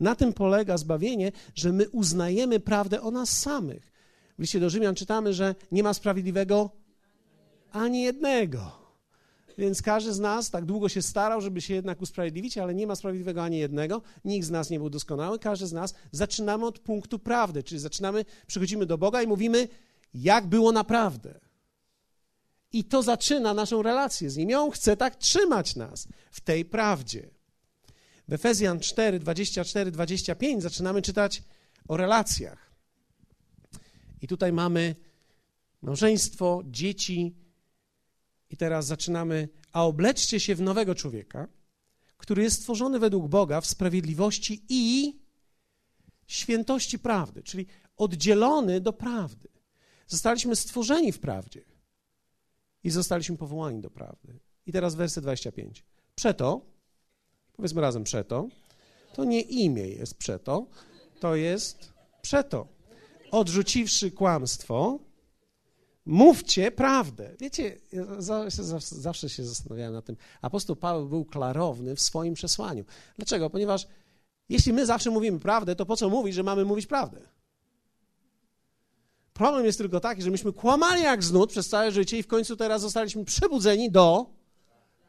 Na 0.01 0.15
tym 0.15 0.33
polega 0.33 0.79
zbawienie, 0.79 1.33
że 1.55 1.73
my 1.73 1.89
uznajemy 1.89 2.61
prawdę 2.61 3.03
o 3.03 3.11
nas 3.11 3.39
samych. 3.39 3.93
W 4.39 4.41
liście 4.41 4.61
do 4.61 4.71
Rzymian 4.71 4.95
czytamy, 4.95 5.35
że 5.35 5.55
nie 5.73 5.83
ma 5.83 5.95
sprawiedliwego 5.95 6.71
ani 7.73 8.03
jednego. 8.03 8.83
Więc 9.59 9.83
każdy 9.83 10.13
z 10.13 10.21
nas 10.21 10.51
tak 10.51 10.65
długo 10.65 10.89
się 10.89 11.03
starał, 11.03 11.41
żeby 11.41 11.61
się 11.61 11.75
jednak 11.75 12.03
usprawiedliwić, 12.03 12.59
ale 12.59 12.75
nie 12.75 12.87
ma 12.87 12.97
sprawiedliwego 12.97 13.43
ani 13.43 13.59
jednego. 13.59 14.03
Nikt 14.25 14.47
z 14.47 14.51
nas 14.51 14.71
nie 14.71 14.79
był 14.79 14.91
doskonały. 14.91 15.39
Każdy 15.39 15.67
z 15.67 15.73
nas 15.73 15.95
zaczynamy 16.13 16.67
od 16.67 16.79
punktu 16.79 17.19
prawdy, 17.19 17.63
czyli 17.63 17.81
zaczynamy, 17.81 18.25
przychodzimy 18.47 18.87
do 18.87 18.99
Boga 18.99 19.23
i 19.23 19.27
mówimy, 19.27 19.69
jak 20.15 20.47
było 20.47 20.73
naprawdę. 20.73 21.41
I 22.73 22.85
to 22.85 23.03
zaczyna 23.03 23.55
naszą 23.55 23.83
relację 23.83 24.31
z 24.31 24.37
Nim. 24.37 24.51
I 24.51 24.55
On 24.55 24.71
chce 24.71 24.97
tak 24.97 25.17
trzymać 25.17 25.77
nas 25.77 26.09
w 26.31 26.41
tej 26.41 26.65
prawdzie. 26.65 27.31
W 28.29 28.33
Efezjan 28.33 28.81
4, 28.81 29.19
24, 29.19 29.91
25 29.91 30.63
zaczynamy 30.63 31.03
czytać 31.03 31.43
o 31.89 31.97
relacjach. 31.97 32.73
I 34.23 34.29
tutaj 34.29 34.53
mamy 34.53 34.97
małżeństwo, 35.83 36.63
dzieci, 36.67 37.42
i 38.53 38.57
teraz 38.57 38.87
zaczynamy, 38.87 39.49
a 39.73 39.85
obleczcie 39.85 40.41
się 40.41 40.55
w 40.55 40.61
nowego 40.61 40.95
człowieka, 40.95 41.49
który 42.17 42.43
jest 42.43 42.61
stworzony 42.61 42.99
według 42.99 43.29
Boga 43.29 43.61
w 43.61 43.67
sprawiedliwości 43.67 44.65
i 44.69 45.15
świętości 46.27 46.99
prawdy, 46.99 47.43
czyli 47.43 47.67
oddzielony 47.97 48.81
do 48.81 48.93
prawdy. 48.93 49.49
Zostaliśmy 50.07 50.57
stworzeni 50.57 51.13
w 51.13 51.21
prawdzie 51.21 51.65
i 52.85 52.91
zostaliśmy 52.91 53.37
powołani 53.37 53.81
do 53.81 53.91
prawdy. 53.91 54.41
I 54.67 54.73
teraz 54.73 54.95
werset 54.95 55.25
25. 55.25 55.85
Przeto, 56.15 56.61
powiedzmy 57.53 57.81
razem 57.81 58.05
przeto, 58.05 58.49
to 59.15 59.25
nie 59.25 59.41
imię 59.41 59.89
jest 59.89 60.19
przeto, 60.19 60.67
to 61.21 61.37
jest 61.37 61.93
przeto. 62.23 62.69
Odrzuciwszy 63.31 64.11
kłamstwo, 64.11 64.99
Mówcie 66.07 66.71
prawdę. 66.71 67.37
Wiecie, 67.41 67.81
zawsze 68.83 69.29
się 69.29 69.45
zastanawiałem 69.45 69.93
nad 69.93 70.05
tym. 70.05 70.17
Apostoł 70.43 70.77
Paweł 70.77 71.09
był 71.09 71.25
klarowny 71.25 71.97
w 71.97 72.01
swoim 72.01 72.35
przesłaniu. 72.35 72.85
Dlaczego? 73.17 73.51
Ponieważ 73.51 73.87
jeśli 74.49 74.73
my 74.73 74.87
zawsze 74.87 75.11
mówimy 75.11 75.41
prawdę, 75.41 75.77
to 75.77 75.87
po 75.87 75.97
co 75.97 76.09
mówić, 76.11 76.35
że 76.35 76.43
mamy 76.43 76.65
mówić 76.65 76.87
prawdę? 76.87 77.21
Problem 79.33 79.67
jest 79.67 79.79
tylko 79.79 80.01
taki, 80.01 80.23
że 80.23 80.31
myśmy 80.31 80.53
kłamali 80.53 81.03
jak 81.03 81.25
znud 81.25 81.51
przez 81.51 81.69
całe 81.69 81.93
życie 81.93 82.19
i 82.19 82.23
w 82.23 82.27
końcu 82.27 82.57
teraz 82.57 82.83
zostaliśmy 82.83 83.25
przebudzeni 83.25 83.91
do 83.91 84.27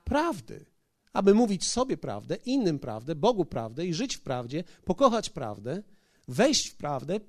prawdy. 0.04 0.66
Aby 1.14 1.34
mówić 1.34 1.68
sobie 1.68 1.98
prawdę, 1.98 2.36
innym 2.36 2.80
prawdę, 2.80 3.16
Bogu 3.16 3.46
prawdę 3.46 3.86
i 3.86 3.94
żyć 3.94 4.16
w 4.16 4.22
prawdzie, 4.22 4.64
pokochać 4.86 5.30
prawdę, 5.30 5.84
wejść 6.28 6.68
w 6.68 6.76
prawdę, 6.76 7.20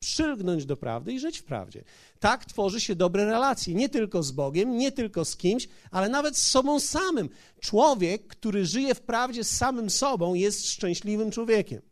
przylgnąć 0.00 0.66
do 0.66 0.76
prawdy 0.76 1.12
i 1.12 1.20
żyć 1.20 1.38
w 1.38 1.44
prawdzie. 1.44 1.84
Tak 2.20 2.44
tworzy 2.44 2.80
się 2.80 2.94
dobre 2.94 3.24
relacje, 3.24 3.74
nie 3.74 3.88
tylko 3.88 4.22
z 4.22 4.30
Bogiem, 4.30 4.76
nie 4.76 4.92
tylko 4.92 5.24
z 5.24 5.36
kimś, 5.36 5.68
ale 5.90 6.08
nawet 6.08 6.36
z 6.36 6.42
sobą 6.42 6.80
samym. 6.80 7.28
Człowiek, 7.60 8.26
który 8.26 8.66
żyje 8.66 8.94
w 8.94 9.00
prawdzie 9.00 9.44
z 9.44 9.56
samym 9.56 9.90
sobą, 9.90 10.34
jest 10.34 10.70
szczęśliwym 10.70 11.30
człowiekiem. 11.30 11.82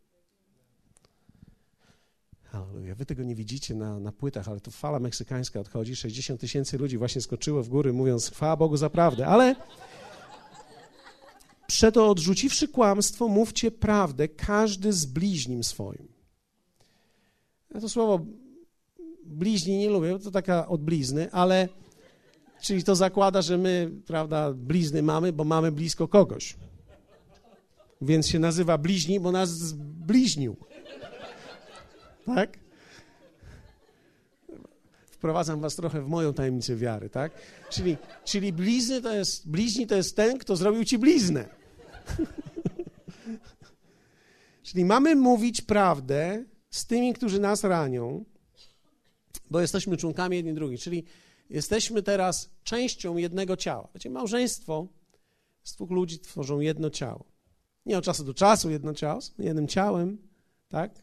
Halleluja. 2.42 2.94
Wy 2.94 3.06
tego 3.06 3.22
nie 3.22 3.34
widzicie 3.34 3.74
na, 3.74 4.00
na 4.00 4.12
płytach, 4.12 4.48
ale 4.48 4.60
tu 4.60 4.70
fala 4.70 4.98
meksykańska 4.98 5.60
odchodzi. 5.60 5.96
60 5.96 6.40
tysięcy 6.40 6.78
ludzi 6.78 6.98
właśnie 6.98 7.20
skoczyło 7.20 7.62
w 7.62 7.68
góry, 7.68 7.92
mówiąc 7.92 8.30
chwała 8.30 8.56
Bogu 8.56 8.76
za 8.76 8.90
prawdę. 8.90 9.26
Ale 9.26 9.56
przeto 11.66 12.10
odrzuciwszy 12.10 12.68
kłamstwo, 12.68 13.28
mówcie 13.28 13.70
prawdę, 13.70 14.28
każdy 14.28 14.92
z 14.92 15.06
bliźnim 15.06 15.64
swoim. 15.64 16.15
Ja 17.74 17.80
to 17.80 17.88
słowo 17.88 18.26
bliźni 19.24 19.78
nie 19.78 19.90
lubię, 19.90 20.18
to 20.18 20.30
taka 20.30 20.68
od 20.68 20.82
blizny, 20.82 21.32
ale 21.32 21.68
czyli 22.60 22.84
to 22.84 22.96
zakłada, 22.96 23.42
że 23.42 23.58
my, 23.58 23.90
prawda, 24.06 24.52
blizny 24.52 25.02
mamy, 25.02 25.32
bo 25.32 25.44
mamy 25.44 25.72
blisko 25.72 26.08
kogoś. 26.08 26.56
Więc 28.00 28.28
się 28.28 28.38
nazywa 28.38 28.78
bliźni, 28.78 29.20
bo 29.20 29.32
nas 29.32 29.50
zbliźnił. 29.50 30.56
Tak? 32.26 32.58
Wprowadzam 35.06 35.60
was 35.60 35.76
trochę 35.76 36.02
w 36.02 36.08
moją 36.08 36.34
tajemnicę 36.34 36.76
wiary, 36.76 37.10
tak? 37.10 37.32
Czyli, 37.70 37.96
czyli 38.24 38.52
blizny 38.52 39.02
to 39.02 39.14
jest, 39.14 39.50
bliźni 39.50 39.86
to 39.86 39.96
jest 39.96 40.16
ten, 40.16 40.38
kto 40.38 40.56
zrobił 40.56 40.84
ci 40.84 40.98
bliznę. 40.98 41.48
czyli 44.62 44.84
mamy 44.84 45.16
mówić 45.16 45.62
prawdę 45.62 46.44
z 46.76 46.86
tymi, 46.86 47.14
którzy 47.14 47.40
nas 47.40 47.64
ranią, 47.64 48.24
bo 49.50 49.60
jesteśmy 49.60 49.96
członkami 49.96 50.36
jedni 50.36 50.54
drugich, 50.54 50.80
czyli 50.80 51.04
jesteśmy 51.50 52.02
teraz 52.02 52.50
częścią 52.64 53.16
jednego 53.16 53.56
ciała. 53.56 53.88
Wiecie, 53.94 54.10
małżeństwo 54.10 54.88
z 55.62 55.74
dwóch 55.74 55.90
ludzi 55.90 56.18
tworzą 56.18 56.60
jedno 56.60 56.90
ciało. 56.90 57.24
Nie 57.86 57.98
od 57.98 58.04
czasu 58.04 58.24
do 58.24 58.34
czasu 58.34 58.70
jedno 58.70 58.94
ciało, 58.94 59.20
jednym 59.38 59.68
ciałem, 59.68 60.18
tak? 60.68 61.02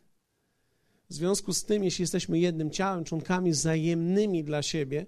W 1.09 1.13
związku 1.13 1.53
z 1.53 1.63
tym, 1.63 1.83
jeśli 1.83 2.03
jesteśmy 2.03 2.39
jednym 2.39 2.71
ciałem, 2.71 3.03
członkami 3.03 3.51
wzajemnymi 3.51 4.43
dla 4.43 4.61
siebie, 4.61 5.05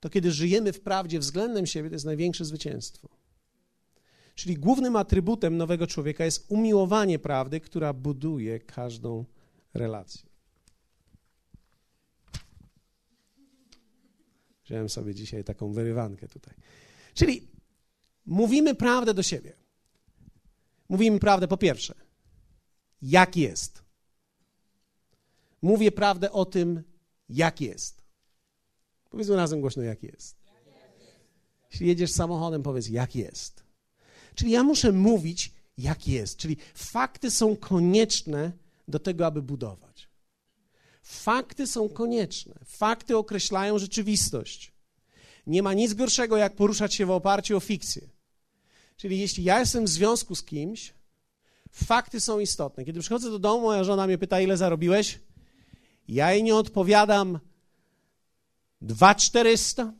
to 0.00 0.10
kiedy 0.10 0.32
żyjemy 0.32 0.72
w 0.72 0.80
prawdzie 0.80 1.18
względem 1.18 1.66
siebie, 1.66 1.88
to 1.88 1.94
jest 1.94 2.04
największe 2.04 2.44
zwycięstwo. 2.44 3.08
Czyli 4.34 4.54
głównym 4.54 4.96
atrybutem 4.96 5.56
nowego 5.56 5.86
człowieka 5.86 6.24
jest 6.24 6.46
umiłowanie 6.48 7.18
prawdy, 7.18 7.60
która 7.60 7.92
buduje 7.92 8.60
każdą 8.60 9.24
relację. 9.74 10.30
Wziąłem 14.64 14.88
sobie 14.88 15.14
dzisiaj 15.14 15.44
taką 15.44 15.72
wyrywankę 15.72 16.28
tutaj. 16.28 16.54
Czyli 17.14 17.48
mówimy 18.26 18.74
prawdę 18.74 19.14
do 19.14 19.22
siebie. 19.22 19.52
Mówimy 20.88 21.18
prawdę 21.18 21.48
po 21.48 21.56
pierwsze, 21.56 21.94
jak 23.02 23.36
jest. 23.36 23.82
Mówię 25.62 25.92
prawdę 25.92 26.32
o 26.32 26.44
tym, 26.44 26.82
jak 27.28 27.60
jest. 27.60 28.02
Powiedzmy 29.10 29.36
razem 29.36 29.60
głośno, 29.60 29.82
jak 29.82 30.02
jest. 30.02 30.36
Jeśli 31.70 31.86
jedziesz 31.86 32.12
samochodem, 32.12 32.62
powiedz, 32.62 32.88
jak 32.88 33.16
jest. 33.16 33.64
Czyli 34.34 34.50
ja 34.50 34.62
muszę 34.62 34.92
mówić, 34.92 35.52
jak 35.78 36.08
jest. 36.08 36.36
Czyli 36.36 36.56
fakty 36.74 37.30
są 37.30 37.56
konieczne 37.56 38.52
do 38.90 38.98
tego, 38.98 39.26
aby 39.26 39.42
budować. 39.42 40.08
Fakty 41.02 41.66
są 41.66 41.88
konieczne. 41.88 42.54
Fakty 42.64 43.16
określają 43.16 43.78
rzeczywistość. 43.78 44.72
Nie 45.46 45.62
ma 45.62 45.74
nic 45.74 45.94
gorszego, 45.94 46.36
jak 46.36 46.56
poruszać 46.56 46.94
się 46.94 47.06
w 47.06 47.10
oparciu 47.10 47.56
o 47.56 47.60
fikcję. 47.60 48.08
Czyli 48.96 49.18
jeśli 49.18 49.44
ja 49.44 49.60
jestem 49.60 49.84
w 49.84 49.88
związku 49.88 50.34
z 50.34 50.42
kimś, 50.42 50.94
fakty 51.70 52.20
są 52.20 52.40
istotne. 52.40 52.84
Kiedy 52.84 53.00
przychodzę 53.00 53.30
do 53.30 53.38
domu, 53.38 53.62
moja 53.62 53.84
żona 53.84 54.06
mnie 54.06 54.18
pyta, 54.18 54.40
ile 54.40 54.56
zarobiłeś? 54.56 55.18
Ja 56.08 56.32
jej 56.32 56.42
nie 56.42 56.56
odpowiadam 56.56 57.38
2400, 58.80 59.92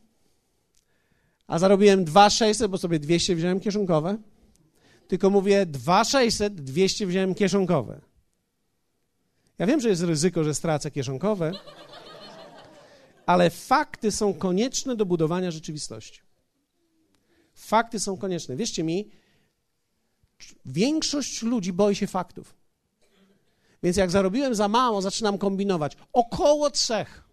a 1.47 1.59
zarobiłem 1.59 2.05
2600, 2.05 2.71
bo 2.71 2.77
sobie 2.77 2.99
200 2.99 3.35
wziąłem 3.35 3.59
kieszonkowe. 3.59 4.17
Tylko 5.07 5.29
mówię 5.29 5.65
2600, 5.65 6.61
200 6.61 7.07
wziąłem 7.07 7.35
kieszonkowe. 7.35 8.01
Ja 9.61 9.67
wiem, 9.67 9.79
że 9.79 9.89
jest 9.89 10.01
ryzyko, 10.01 10.43
że 10.43 10.53
stracę 10.53 10.91
kieszonkowe, 10.91 11.51
ale 13.25 13.49
fakty 13.49 14.11
są 14.11 14.33
konieczne 14.33 14.95
do 14.95 15.05
budowania 15.05 15.51
rzeczywistości. 15.51 16.21
Fakty 17.53 17.99
są 17.99 18.17
konieczne. 18.17 18.55
Wierzcie 18.55 18.83
mi, 18.83 19.11
większość 20.65 21.41
ludzi 21.41 21.73
boi 21.73 21.95
się 21.95 22.07
faktów. 22.07 22.55
Więc 23.83 23.97
jak 23.97 24.11
zarobiłem 24.11 24.55
za 24.55 24.67
mało, 24.67 25.01
zaczynam 25.01 25.37
kombinować. 25.37 25.97
Około 26.13 26.69
trzech. 26.69 27.23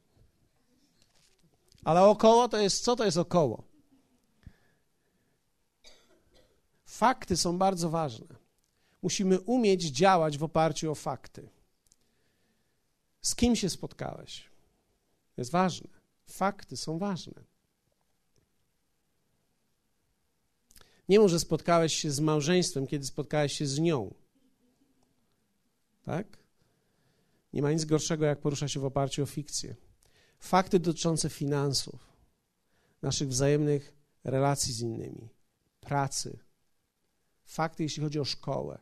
Ale 1.84 2.02
około 2.02 2.48
to 2.48 2.58
jest, 2.58 2.84
co 2.84 2.96
to 2.96 3.04
jest 3.04 3.16
około? 3.16 3.62
Fakty 6.84 7.36
są 7.36 7.58
bardzo 7.58 7.90
ważne. 7.90 8.26
Musimy 9.02 9.40
umieć 9.40 9.82
działać 9.82 10.38
w 10.38 10.44
oparciu 10.44 10.90
o 10.90 10.94
fakty. 10.94 11.58
Z 13.20 13.35
kim 13.35 13.57
się 13.57 13.70
spotkałeś? 13.70 14.50
Jest 15.37 15.50
ważne. 15.50 15.88
Fakty 16.26 16.76
są 16.76 16.98
ważne. 16.98 17.44
Nie 21.09 21.18
może 21.18 21.40
spotkałeś 21.40 21.94
się 21.94 22.11
z 22.11 22.20
małżeństwem, 22.20 22.87
kiedy 22.87 23.07
spotkałeś 23.07 23.52
się 23.52 23.66
z 23.66 23.78
nią. 23.78 24.14
Tak? 26.02 26.38
Nie 27.52 27.62
ma 27.62 27.72
nic 27.72 27.85
gorszego, 27.85 28.24
jak 28.24 28.40
porusza 28.40 28.68
się 28.68 28.81
w 28.81 28.85
oparciu 28.85 29.22
o 29.22 29.26
fikcję. 29.26 29.76
Fakty 30.38 30.81
dotyczące 30.81 31.31
finansów, 31.31 32.12
naszych 33.02 33.28
wzajemnych 33.28 33.94
relacji 34.24 34.72
z 34.72 34.81
innymi, 34.81 35.28
pracy, 35.81 36.38
fakty, 37.44 37.83
jeśli 37.83 38.02
chodzi 38.02 38.20
o 38.20 38.24
szkołę, 38.24 38.78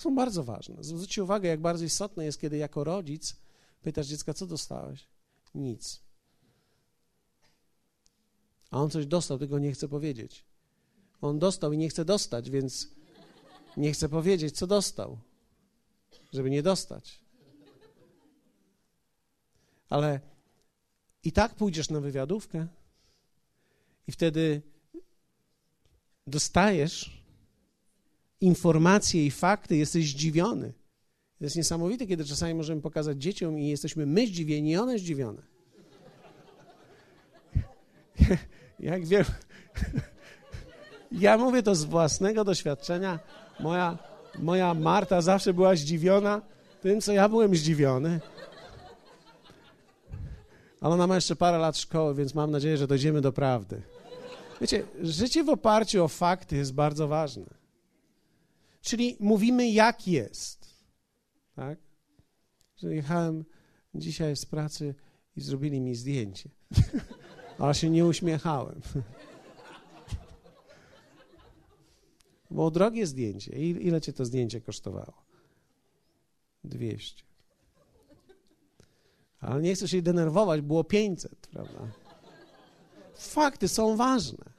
są 0.00 0.14
bardzo 0.14 0.44
ważne. 0.44 0.84
Zwróćcie 0.84 1.24
uwagę, 1.24 1.48
jak 1.48 1.60
bardzo 1.60 1.84
istotne 1.84 2.24
jest, 2.24 2.40
kiedy 2.40 2.56
jako 2.56 2.84
rodzic 2.84 3.36
pytasz 3.82 4.06
dziecka, 4.06 4.34
co 4.34 4.46
dostałeś? 4.46 5.06
Nic. 5.54 6.00
A 8.70 8.78
on 8.78 8.90
coś 8.90 9.06
dostał, 9.06 9.38
tylko 9.38 9.58
nie 9.58 9.72
chce 9.72 9.88
powiedzieć. 9.88 10.44
On 11.20 11.38
dostał 11.38 11.72
i 11.72 11.78
nie 11.78 11.88
chce 11.88 12.04
dostać, 12.04 12.50
więc 12.50 12.88
nie 13.76 13.92
chce 13.92 14.08
powiedzieć, 14.08 14.56
co 14.56 14.66
dostał, 14.66 15.18
żeby 16.32 16.50
nie 16.50 16.62
dostać. 16.62 17.20
Ale 19.88 20.20
i 21.24 21.32
tak 21.32 21.54
pójdziesz 21.54 21.90
na 21.90 22.00
wywiadówkę 22.00 22.66
i 24.06 24.12
wtedy 24.12 24.62
dostajesz 26.26 27.19
informacje 28.40 29.26
i 29.26 29.30
fakty, 29.30 29.76
jesteś 29.76 30.10
zdziwiony. 30.10 30.72
To 31.38 31.44
jest 31.44 31.56
niesamowite, 31.56 32.06
kiedy 32.06 32.24
czasami 32.24 32.54
możemy 32.54 32.80
pokazać 32.80 33.22
dzieciom 33.22 33.58
i 33.58 33.68
jesteśmy 33.68 34.06
my 34.06 34.26
zdziwieni, 34.26 34.70
i 34.70 34.76
one 34.76 34.98
zdziwione. 34.98 35.42
Jak 38.80 39.06
wiem, 39.06 39.24
ja 41.12 41.38
mówię 41.38 41.62
to 41.62 41.74
z 41.74 41.84
własnego 41.84 42.44
doświadczenia. 42.44 43.18
Moja, 43.60 43.98
moja 44.38 44.74
Marta 44.74 45.20
zawsze 45.20 45.54
była 45.54 45.76
zdziwiona 45.76 46.42
tym, 46.80 47.00
co 47.00 47.12
ja 47.12 47.28
byłem 47.28 47.56
zdziwiony. 47.56 48.20
Ale 50.80 50.94
ona 50.94 51.06
ma 51.06 51.14
jeszcze 51.14 51.36
parę 51.36 51.58
lat 51.58 51.78
szkoły, 51.78 52.14
więc 52.14 52.34
mam 52.34 52.50
nadzieję, 52.50 52.76
że 52.76 52.86
dojdziemy 52.86 53.20
do 53.20 53.32
prawdy. 53.32 53.82
Wiecie, 54.60 54.84
życie 55.02 55.44
w 55.44 55.48
oparciu 55.48 56.04
o 56.04 56.08
fakty 56.08 56.56
jest 56.56 56.74
bardzo 56.74 57.08
ważne. 57.08 57.59
Czyli 58.90 59.16
mówimy, 59.20 59.70
jak 59.70 60.08
jest. 60.08 60.74
Tak? 61.54 61.78
Że 62.76 62.94
jechałem 62.94 63.44
dzisiaj 63.94 64.36
z 64.36 64.46
pracy 64.46 64.94
i 65.36 65.40
zrobili 65.40 65.80
mi 65.80 65.94
zdjęcie. 65.94 66.50
Ale 67.58 67.74
się 67.74 67.90
nie 67.90 68.06
uśmiechałem. 68.06 68.80
Było 72.50 72.70
drogie 72.70 73.06
zdjęcie. 73.06 73.52
Ile 73.58 74.00
cię 74.00 74.12
to 74.12 74.24
zdjęcie 74.24 74.60
kosztowało? 74.60 75.24
200. 76.64 77.22
Ale 79.40 79.62
nie 79.62 79.74
chcę 79.74 79.88
się 79.88 80.02
denerwować, 80.02 80.60
było 80.60 80.84
500, 80.84 81.46
prawda? 81.46 81.88
Fakty 83.14 83.68
są 83.68 83.96
ważne. 83.96 84.49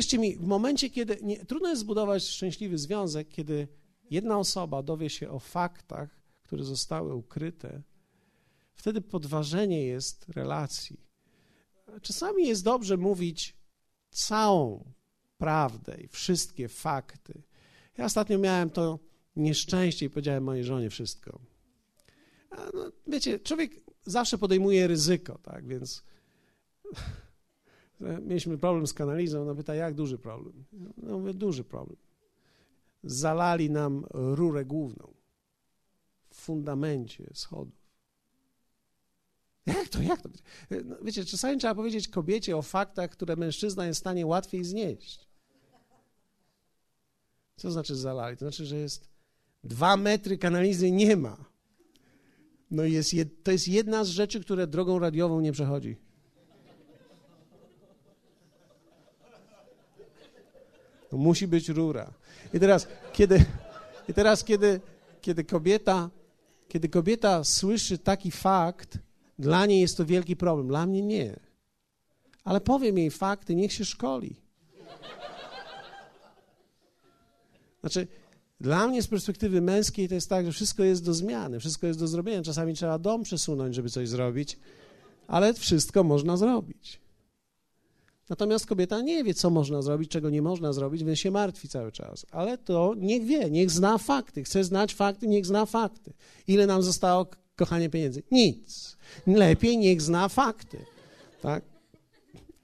Wierzcie 0.00 0.18
mi, 0.18 0.36
w 0.36 0.46
momencie, 0.46 0.90
kiedy 0.90 1.18
nie, 1.22 1.44
trudno 1.44 1.68
jest 1.68 1.80
zbudować 1.80 2.24
szczęśliwy 2.24 2.78
związek, 2.78 3.28
kiedy 3.28 3.68
jedna 4.10 4.38
osoba 4.38 4.82
dowie 4.82 5.10
się 5.10 5.30
o 5.30 5.38
faktach, 5.38 6.22
które 6.42 6.64
zostały 6.64 7.14
ukryte, 7.14 7.82
wtedy 8.74 9.00
podważenie 9.00 9.84
jest 9.84 10.28
relacji. 10.28 11.00
Czasami 12.02 12.46
jest 12.48 12.64
dobrze 12.64 12.96
mówić 12.96 13.56
całą 14.10 14.84
prawdę 15.38 16.00
i 16.00 16.08
wszystkie 16.08 16.68
fakty. 16.68 17.42
Ja 17.98 18.04
ostatnio 18.04 18.38
miałem 18.38 18.70
to 18.70 18.98
nieszczęście 19.36 20.06
i 20.06 20.10
powiedziałem 20.10 20.44
mojej 20.44 20.64
żonie 20.64 20.90
wszystko. 20.90 21.40
No, 22.74 22.92
wiecie, 23.06 23.38
człowiek 23.38 23.72
zawsze 24.06 24.38
podejmuje 24.38 24.86
ryzyko, 24.86 25.38
tak, 25.38 25.66
więc 25.66 26.04
mieliśmy 28.00 28.58
problem 28.58 28.86
z 28.86 28.94
kanalizą, 28.94 29.44
no 29.44 29.54
pyta, 29.54 29.74
jak 29.74 29.94
duży 29.94 30.18
problem? 30.18 30.64
No 30.96 31.18
mówię, 31.18 31.34
duży 31.34 31.64
problem. 31.64 31.96
Zalali 33.04 33.70
nam 33.70 34.04
rurę 34.10 34.64
główną 34.64 35.14
w 36.30 36.36
fundamencie 36.36 37.30
schodów. 37.34 37.80
Jak 39.66 39.88
to, 39.88 40.02
jak 40.02 40.22
to? 40.22 40.28
No, 40.84 40.96
wiecie, 41.02 41.24
czasami 41.24 41.58
trzeba 41.58 41.74
powiedzieć 41.74 42.08
kobiecie 42.08 42.56
o 42.56 42.62
faktach, 42.62 43.10
które 43.10 43.36
mężczyzna 43.36 43.86
jest 43.86 43.98
w 43.98 44.00
stanie 44.00 44.26
łatwiej 44.26 44.64
znieść. 44.64 45.28
Co 47.56 47.70
znaczy 47.70 47.96
zalali? 47.96 48.36
To 48.36 48.44
znaczy, 48.44 48.66
że 48.66 48.76
jest 48.76 49.08
dwa 49.64 49.96
metry 49.96 50.38
kanalizy 50.38 50.90
nie 50.90 51.16
ma. 51.16 51.44
No 52.70 52.84
jest, 52.84 53.10
to 53.42 53.52
jest 53.52 53.68
jedna 53.68 54.04
z 54.04 54.08
rzeczy, 54.08 54.40
które 54.40 54.66
drogą 54.66 54.98
radiową 54.98 55.40
nie 55.40 55.52
przechodzi. 55.52 55.96
Musi 61.18 61.46
być 61.46 61.68
rura. 61.68 62.12
I 62.54 62.60
teraz, 62.60 62.88
kiedy, 63.12 63.44
i 64.08 64.14
teraz 64.14 64.44
kiedy, 64.44 64.80
kiedy, 65.20 65.44
kobieta, 65.44 66.10
kiedy 66.68 66.88
kobieta 66.88 67.44
słyszy 67.44 67.98
taki 67.98 68.30
fakt, 68.30 68.98
dla 69.38 69.66
niej 69.66 69.80
jest 69.80 69.96
to 69.96 70.06
wielki 70.06 70.36
problem, 70.36 70.68
dla 70.68 70.86
mnie 70.86 71.02
nie. 71.02 71.40
Ale 72.44 72.60
powiem 72.60 72.98
jej 72.98 73.10
fakty, 73.10 73.54
niech 73.54 73.72
się 73.72 73.84
szkoli. 73.84 74.36
Znaczy, 77.80 78.06
dla 78.60 78.86
mnie 78.86 79.02
z 79.02 79.06
perspektywy 79.08 79.60
męskiej 79.60 80.08
to 80.08 80.14
jest 80.14 80.28
tak, 80.28 80.46
że 80.46 80.52
wszystko 80.52 80.84
jest 80.84 81.04
do 81.04 81.14
zmiany, 81.14 81.60
wszystko 81.60 81.86
jest 81.86 81.98
do 81.98 82.08
zrobienia. 82.08 82.42
Czasami 82.42 82.74
trzeba 82.74 82.98
dom 82.98 83.22
przesunąć, 83.22 83.74
żeby 83.74 83.90
coś 83.90 84.08
zrobić, 84.08 84.58
ale 85.28 85.54
wszystko 85.54 86.04
można 86.04 86.36
zrobić. 86.36 87.00
Natomiast 88.30 88.66
kobieta 88.66 89.00
nie 89.00 89.24
wie, 89.24 89.34
co 89.34 89.50
można 89.50 89.82
zrobić, 89.82 90.10
czego 90.10 90.30
nie 90.30 90.42
można 90.42 90.72
zrobić, 90.72 91.04
więc 91.04 91.18
się 91.18 91.30
martwi 91.30 91.68
cały 91.68 91.92
czas. 91.92 92.26
Ale 92.30 92.58
to 92.58 92.94
niech 92.96 93.24
wie, 93.24 93.50
niech 93.50 93.70
zna 93.70 93.98
fakty. 93.98 94.44
Chce 94.44 94.64
znać 94.64 94.94
fakty, 94.94 95.28
niech 95.28 95.46
zna 95.46 95.66
fakty. 95.66 96.12
Ile 96.46 96.66
nam 96.66 96.82
zostało, 96.82 97.26
kochanie, 97.56 97.90
pieniędzy? 97.90 98.22
Nic. 98.30 98.96
Lepiej 99.26 99.78
niech 99.78 100.02
zna 100.02 100.28
fakty. 100.28 100.78
Tak? 101.42 101.69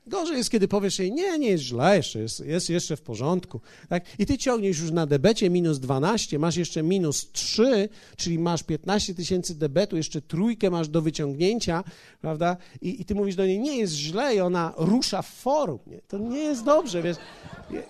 Gorzej 0.06 0.36
jest, 0.36 0.50
kiedy 0.50 0.68
powiesz 0.68 0.98
jej, 0.98 1.12
nie, 1.12 1.38
nie 1.38 1.48
jest 1.48 1.64
źle, 1.64 1.96
jeszcze, 1.96 2.18
jest, 2.18 2.40
jest 2.40 2.70
jeszcze 2.70 2.96
w 2.96 3.02
porządku. 3.02 3.60
Tak? 3.88 4.04
I 4.18 4.26
ty 4.26 4.38
ciągniesz 4.38 4.78
już 4.78 4.90
na 4.90 5.06
debecie 5.06 5.50
minus 5.50 5.78
12, 5.78 6.38
masz 6.38 6.56
jeszcze 6.56 6.82
minus 6.82 7.30
3, 7.32 7.88
czyli 8.16 8.38
masz 8.38 8.62
15 8.62 9.14
tysięcy 9.14 9.54
debetu, 9.54 9.96
jeszcze 9.96 10.22
trójkę 10.22 10.70
masz 10.70 10.88
do 10.88 11.02
wyciągnięcia, 11.02 11.84
prawda? 12.20 12.56
I, 12.80 13.00
I, 13.00 13.04
ty 13.04 13.14
mówisz 13.14 13.34
do 13.34 13.46
niej, 13.46 13.58
nie 13.58 13.78
jest 13.78 13.94
źle 13.94 14.34
i 14.34 14.40
ona 14.40 14.72
rusza 14.76 15.22
w 15.22 15.28
forum. 15.28 15.78
Nie? 15.86 16.00
To 16.08 16.18
nie 16.18 16.38
jest 16.38 16.64
dobrze, 16.64 17.02
wiesz. 17.02 17.16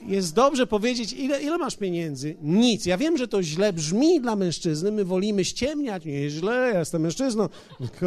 Jest 0.06 0.34
dobrze 0.34 0.66
powiedzieć, 0.66 1.12
ile, 1.12 1.42
ile 1.42 1.58
masz 1.58 1.76
pieniędzy? 1.76 2.36
Nic. 2.42 2.86
Ja 2.86 2.98
wiem, 2.98 3.16
że 3.16 3.28
to 3.28 3.42
źle 3.42 3.72
brzmi 3.72 4.20
dla 4.20 4.36
mężczyzny, 4.36 4.92
my 4.92 5.04
wolimy 5.04 5.44
ściemniać, 5.44 6.04
nie 6.04 6.20
jest 6.20 6.36
źle, 6.36 6.70
ja 6.72 6.78
jestem 6.78 7.02
mężczyzną. 7.02 7.48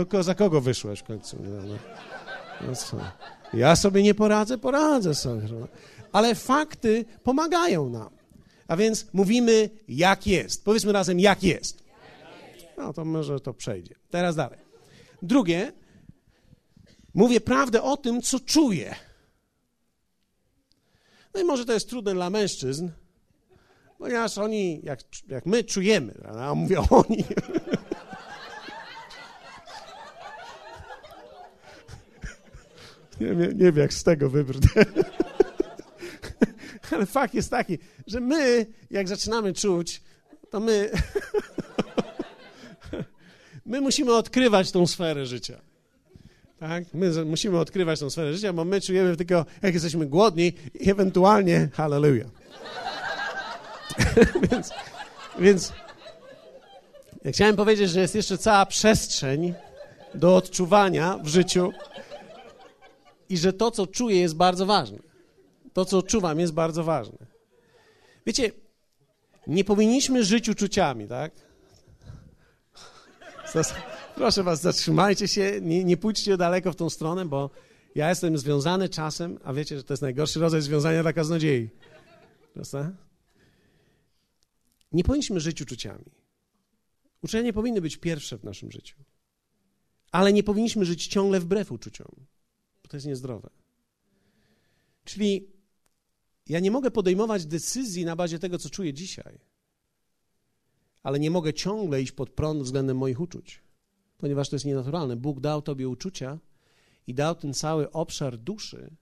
Ko, 0.10 0.24
za 0.24 0.36
kogo 0.36 0.62
wyszłeś 0.62 1.00
w 1.00 1.04
końcu? 1.04 1.38
No, 1.44 1.50
no. 1.68 1.76
no? 2.94 3.30
Ja 3.54 3.76
sobie 3.76 4.04
nie 4.04 4.14
poradzę, 4.14 4.58
poradzę 4.58 5.16
sobie. 5.16 5.48
Ale 6.12 6.36
fakty 6.36 7.06
pomagają 7.24 7.90
nam. 7.90 8.10
A 8.68 8.78
więc 8.78 9.08
mówimy, 9.14 9.70
jak 9.88 10.28
jest. 10.28 10.66
Powiedzmy 10.66 10.92
razem, 10.92 11.20
jak 11.20 11.44
jest. 11.44 11.84
No 12.78 12.94
to 12.94 13.06
może 13.06 13.40
to 13.40 13.54
przejdzie. 13.54 13.96
Teraz 14.10 14.36
dalej. 14.36 14.60
Drugie, 15.22 15.74
mówię 17.14 17.42
prawdę 17.42 17.84
o 17.84 17.98
tym, 17.98 18.22
co 18.22 18.40
czuję. 18.40 18.96
No 21.34 21.42
i 21.42 21.44
może 21.44 21.66
to 21.66 21.74
jest 21.74 21.90
trudne 21.90 22.14
dla 22.14 22.30
mężczyzn, 22.30 22.90
ponieważ 23.98 24.38
oni, 24.38 24.82
jak, 24.84 25.00
jak 25.28 25.46
my 25.46 25.64
czujemy, 25.64 26.14
a 26.40 26.56
mówię 26.56 26.80
oni. 26.90 27.24
Nie, 33.20 33.36
nie, 33.36 33.66
wiem, 33.72 33.78
jak 33.78 33.94
z 33.94 34.04
tego 34.04 34.30
wybrnę. 34.30 34.68
Ale 36.92 37.06
fakt 37.06 37.34
jest 37.34 37.50
taki, 37.50 37.78
że 38.08 38.20
my, 38.20 38.66
jak 38.92 39.08
zaczynamy 39.08 39.54
czuć, 39.54 40.02
to 40.50 40.60
my, 40.60 40.90
my 43.66 43.82
musimy 43.82 44.16
odkrywać 44.16 44.72
tą 44.72 44.88
sferę 44.88 45.26
życia. 45.26 45.62
Tak? 46.60 46.84
My 46.94 47.26
musimy 47.26 47.60
odkrywać 47.60 48.00
tą 48.00 48.10
sferę 48.10 48.34
życia, 48.34 48.54
bo 48.54 48.66
my 48.66 48.82
czujemy 48.82 49.18
tylko, 49.18 49.46
jak 49.62 49.74
jesteśmy 49.74 50.06
głodni 50.06 50.54
i 50.74 50.92
ewentualnie 50.92 51.70
hallelujah. 51.74 52.28
więc, 54.52 54.70
więc 55.40 55.74
ja 57.24 57.32
chciałem 57.32 57.56
powiedzieć, 57.56 57.90
że 57.90 58.00
jest 58.00 58.16
jeszcze 58.16 58.38
cała 58.38 58.66
przestrzeń 58.66 59.54
do 60.16 60.36
odczuwania 60.36 61.18
w 61.24 61.28
życiu, 61.28 61.72
i 63.30 63.38
że 63.38 63.54
to, 63.54 63.72
co 63.72 63.88
czuję, 63.88 64.20
jest 64.20 64.36
bardzo 64.36 64.66
ważne. 64.66 65.00
To, 65.74 65.86
co 65.86 66.02
czuwam, 66.02 66.40
jest 66.40 66.54
bardzo 66.54 66.84
ważne. 66.84 67.18
Wiecie, 68.26 68.52
nie 69.48 69.64
powinniśmy 69.64 70.24
żyć 70.24 70.50
uczuciami, 70.50 71.08
tak? 71.08 71.32
Proszę 74.16 74.44
was, 74.44 74.62
zatrzymajcie 74.62 75.28
się, 75.28 75.62
nie, 75.62 75.84
nie 75.84 75.98
pójdźcie 75.98 76.38
daleko 76.38 76.72
w 76.72 76.76
tą 76.76 76.90
stronę, 76.90 77.26
bo 77.26 77.50
ja 77.96 78.10
jestem 78.10 78.38
związany 78.38 78.90
czasem, 78.90 79.40
a 79.44 79.54
wiecie, 79.54 79.78
że 79.78 79.84
to 79.84 79.94
jest 79.94 80.02
najgorszy 80.02 80.40
rodzaj 80.40 80.62
związania 80.62 81.02
dla 81.02 81.14
kaznodziei. 81.14 81.70
Proste? 82.54 82.92
Nie 84.92 85.04
powinniśmy 85.04 85.40
żyć 85.40 85.62
uczuciami. 85.62 86.06
Uczucia 87.24 87.42
nie 87.42 87.54
powinny 87.54 87.82
być 87.82 87.98
pierwsze 87.98 88.38
w 88.38 88.44
naszym 88.44 88.72
życiu. 88.72 88.96
Ale 90.12 90.34
nie 90.34 90.44
powinniśmy 90.44 90.86
żyć 90.86 91.08
ciągle 91.08 91.40
wbrew 91.40 91.72
uczuciom 91.72 92.26
to 92.90 92.98
jest 92.98 93.08
niezdrowe. 93.08 93.50
Czyli 95.04 95.48
ja 96.48 96.60
nie 96.60 96.72
mogę 96.72 96.92
podejmować 96.92 97.46
decyzji 97.46 98.06
na 98.06 98.16
bazie 98.16 98.40
tego, 98.40 98.58
co 98.58 98.70
czuję 98.70 98.94
dzisiaj, 98.94 99.40
ale 101.04 101.20
nie 101.20 101.32
mogę 101.32 101.54
ciągle 101.54 102.02
iść 102.02 102.12
pod 102.12 102.30
prąd 102.30 102.64
względem 102.64 102.98
moich 102.98 103.20
uczuć, 103.20 103.64
ponieważ 104.18 104.50
to 104.50 104.56
jest 104.56 104.66
nienaturalne. 104.66 105.16
Bóg 105.16 105.40
dał 105.40 105.62
Tobie 105.62 105.90
uczucia 105.90 106.40
i 107.08 107.14
dał 107.14 107.36
ten 107.36 107.54
cały 107.54 107.92
obszar 107.92 108.38
duszy, 108.38 108.96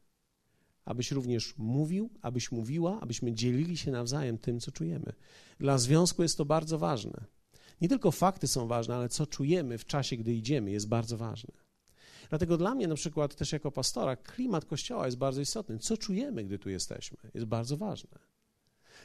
abyś 0.86 1.12
również 1.12 1.58
mówił, 1.58 2.10
abyś 2.22 2.52
mówiła, 2.52 3.00
abyśmy 3.02 3.34
dzielili 3.34 3.78
się 3.78 3.92
nawzajem 3.92 4.38
tym, 4.38 4.60
co 4.60 4.72
czujemy. 4.72 5.14
Dla 5.60 5.78
związku 5.78 6.24
jest 6.24 6.38
to 6.38 6.46
bardzo 6.46 6.78
ważne. 6.78 7.26
Nie 7.82 7.90
tylko 7.90 8.12
fakty 8.12 8.48
są 8.48 8.68
ważne, 8.68 8.96
ale 8.96 9.10
co 9.10 9.28
czujemy 9.28 9.78
w 9.78 9.86
czasie, 9.86 10.18
gdy 10.18 10.34
idziemy, 10.34 10.72
jest 10.72 10.88
bardzo 10.88 11.18
ważne. 11.18 11.67
Dlatego 12.30 12.58
dla 12.58 12.76
mnie 12.76 12.88
na 12.88 12.96
przykład 12.96 13.36
też 13.36 13.52
jako 13.52 13.72
pastora 13.72 14.16
klimat 14.16 14.66
kościoła 14.66 15.06
jest 15.06 15.18
bardzo 15.18 15.42
istotny. 15.42 15.80
Co 15.80 15.98
czujemy, 15.98 16.44
gdy 16.44 16.60
tu 16.60 16.70
jesteśmy, 16.70 17.18
jest 17.34 17.46
bardzo 17.46 17.78
ważne. 17.78 18.20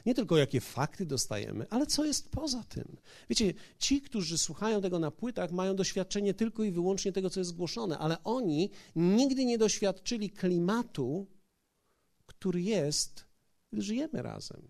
Nie 0.05 0.15
tylko 0.15 0.37
jakie 0.37 0.61
fakty 0.61 1.05
dostajemy, 1.05 1.65
ale 1.69 1.85
co 1.85 2.05
jest 2.05 2.31
poza 2.31 2.63
tym. 2.63 2.97
Wiecie, 3.29 3.53
ci, 3.79 4.01
którzy 4.01 4.37
słuchają 4.37 4.81
tego 4.81 4.99
na 4.99 5.11
płytach, 5.11 5.51
mają 5.51 5.75
doświadczenie 5.75 6.33
tylko 6.33 6.63
i 6.63 6.71
wyłącznie 6.71 7.11
tego, 7.11 7.29
co 7.29 7.39
jest 7.39 7.49
zgłoszone, 7.49 7.97
ale 7.97 8.23
oni 8.23 8.69
nigdy 8.95 9.45
nie 9.45 9.57
doświadczyli 9.57 10.29
klimatu, 10.29 11.27
który 12.25 12.61
jest, 12.61 13.25
gdy 13.71 13.81
żyjemy 13.81 14.21
razem. 14.21 14.61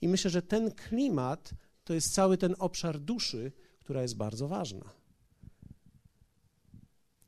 I 0.00 0.08
myślę, 0.08 0.30
że 0.30 0.42
ten 0.42 0.70
klimat 0.70 1.50
to 1.84 1.94
jest 1.94 2.14
cały 2.14 2.38
ten 2.38 2.54
obszar 2.58 3.00
duszy, 3.00 3.52
która 3.80 4.02
jest 4.02 4.16
bardzo 4.16 4.48
ważna. 4.48 4.97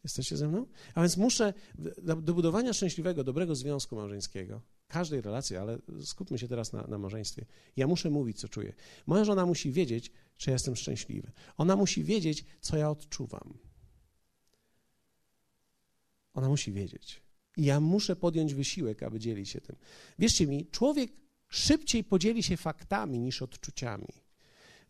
Jesteście 0.05 0.37
ze 0.37 0.49
mną? 0.49 0.67
A 0.95 1.01
więc 1.01 1.17
muszę 1.17 1.55
do 1.99 2.35
budowania 2.35 2.73
szczęśliwego, 2.73 3.25
dobrego 3.25 3.55
związku 3.55 3.97
małżeńskiego, 3.97 4.63
każdej 4.89 5.21
relacji, 5.21 5.57
ale 5.57 5.79
skupmy 6.05 6.39
się 6.39 6.49
teraz 6.49 6.73
na, 6.73 6.87
na 6.87 6.99
małżeństwie. 6.99 7.47
Ja 7.77 7.87
muszę 7.87 8.11
mówić, 8.11 8.41
co 8.41 8.49
czuję. 8.49 8.73
Moja 9.07 9.25
żona 9.25 9.47
musi 9.47 9.73
wiedzieć, 9.73 10.13
czy 10.37 10.51
jestem 10.51 10.77
szczęśliwy. 10.77 11.33
Ona 11.57 11.77
musi 11.77 12.05
wiedzieć, 12.05 12.45
co 12.61 12.77
ja 12.77 12.91
odczuwam. 12.91 13.59
Ona 16.35 16.49
musi 16.49 16.73
wiedzieć. 16.73 17.23
I 17.57 17.65
ja 17.65 17.81
muszę 17.81 18.17
podjąć 18.17 18.55
wysiłek, 18.55 19.03
aby 19.03 19.19
dzielić 19.19 19.49
się 19.49 19.61
tym. 19.61 19.77
Wierzcie 20.19 20.47
mi, 20.47 20.67
człowiek 20.67 21.13
szybciej 21.49 22.05
podzieli 22.05 22.43
się 22.43 22.57
faktami 22.57 23.19
niż 23.19 23.43
odczuciami. 23.43 24.09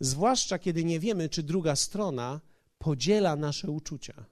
zwłaszcza 0.01 0.59
kiedy 0.59 0.85
nie 0.85 1.01
wiemy, 1.01 1.29
czy 1.29 1.43
druga 1.43 1.77
strona 1.77 2.41
podziela 2.79 3.37
nasze 3.37 3.71
uczucia. 3.71 4.25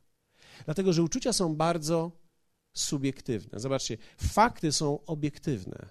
Dlatego, 0.65 0.93
że 0.93 1.03
uczucia 1.03 1.33
są 1.33 1.57
bardzo 1.57 2.13
subiektywne. 2.73 3.61
Zobaczcie, 3.61 3.99
fakty 4.17 4.73
są 4.73 5.05
obiektywne. 5.05 5.89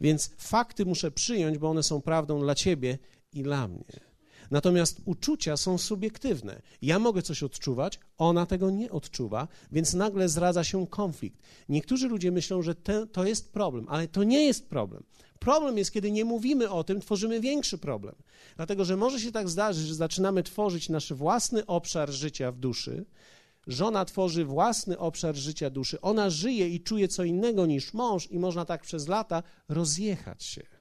Więc 0.00 0.30
fakty 0.36 0.86
muszę 0.86 1.10
przyjąć, 1.10 1.58
bo 1.58 1.70
one 1.70 1.82
są 1.82 2.02
prawdą 2.02 2.40
dla 2.40 2.54
ciebie 2.54 2.98
i 3.32 3.42
dla 3.42 3.68
mnie. 3.68 4.09
Natomiast 4.50 5.00
uczucia 5.04 5.56
są 5.56 5.78
subiektywne. 5.78 6.62
Ja 6.82 6.98
mogę 6.98 7.22
coś 7.22 7.42
odczuwać, 7.42 8.00
ona 8.18 8.46
tego 8.46 8.70
nie 8.70 8.90
odczuwa, 8.90 9.48
więc 9.72 9.94
nagle 9.94 10.28
zradza 10.28 10.64
się 10.64 10.86
konflikt. 10.86 11.42
Niektórzy 11.68 12.08
ludzie 12.08 12.32
myślą, 12.32 12.62
że 12.62 12.74
te, 12.74 13.06
to 13.06 13.24
jest 13.24 13.52
problem, 13.52 13.86
ale 13.88 14.08
to 14.08 14.24
nie 14.24 14.44
jest 14.44 14.68
problem. 14.68 15.02
Problem 15.38 15.78
jest, 15.78 15.92
kiedy 15.92 16.10
nie 16.10 16.24
mówimy 16.24 16.70
o 16.70 16.84
tym, 16.84 17.00
tworzymy 17.00 17.40
większy 17.40 17.78
problem. 17.78 18.14
Dlatego, 18.56 18.84
że 18.84 18.96
może 18.96 19.20
się 19.20 19.32
tak 19.32 19.48
zdarzyć, 19.48 19.86
że 19.86 19.94
zaczynamy 19.94 20.42
tworzyć 20.42 20.88
nasz 20.88 21.12
własny 21.12 21.66
obszar 21.66 22.10
życia 22.10 22.52
w 22.52 22.58
duszy. 22.58 23.04
Żona 23.66 24.04
tworzy 24.04 24.44
własny 24.44 24.98
obszar 24.98 25.36
życia 25.36 25.70
duszy. 25.70 26.00
Ona 26.00 26.30
żyje 26.30 26.68
i 26.68 26.80
czuje 26.80 27.08
co 27.08 27.24
innego 27.24 27.66
niż 27.66 27.94
mąż, 27.94 28.30
i 28.30 28.38
można 28.38 28.64
tak 28.64 28.82
przez 28.82 29.08
lata 29.08 29.42
rozjechać 29.68 30.44
się. 30.44 30.79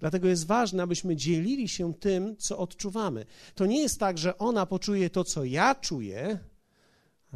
Dlatego 0.00 0.28
jest 0.28 0.46
ważne, 0.46 0.82
abyśmy 0.82 1.16
dzielili 1.16 1.68
się 1.68 1.94
tym, 1.94 2.36
co 2.36 2.58
odczuwamy. 2.58 3.26
To 3.54 3.66
nie 3.66 3.80
jest 3.80 4.00
tak, 4.00 4.18
że 4.18 4.38
ona 4.38 4.66
poczuje 4.66 5.10
to, 5.10 5.24
co 5.24 5.44
ja 5.44 5.74
czuję, 5.74 6.38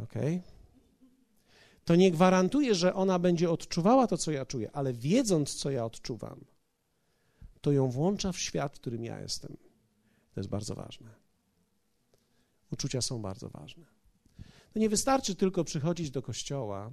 okay? 0.03 0.41
to 1.85 1.95
nie 1.95 2.11
gwarantuje, 2.11 2.75
że 2.75 2.93
ona 2.93 3.19
będzie 3.19 3.51
odczuwała 3.51 4.07
to, 4.07 4.17
co 4.17 4.31
ja 4.31 4.45
czuję, 4.45 4.71
ale 4.71 4.93
wiedząc, 4.93 5.53
co 5.53 5.71
ja 5.71 5.85
odczuwam, 5.85 6.45
to 7.61 7.71
ją 7.71 7.89
włącza 7.89 8.31
w 8.31 8.39
świat, 8.39 8.77
w 8.77 8.79
którym 8.79 9.05
ja 9.05 9.19
jestem. 9.19 9.57
To 10.33 10.39
jest 10.39 10.49
bardzo 10.49 10.75
ważne. 10.75 11.09
Uczucia 12.71 13.01
są 13.01 13.21
bardzo 13.21 13.49
ważne. 13.49 13.85
To 14.73 14.79
nie 14.79 14.89
wystarczy 14.89 15.35
tylko 15.35 15.63
przychodzić 15.63 16.11
do 16.11 16.21
kościoła, 16.21 16.91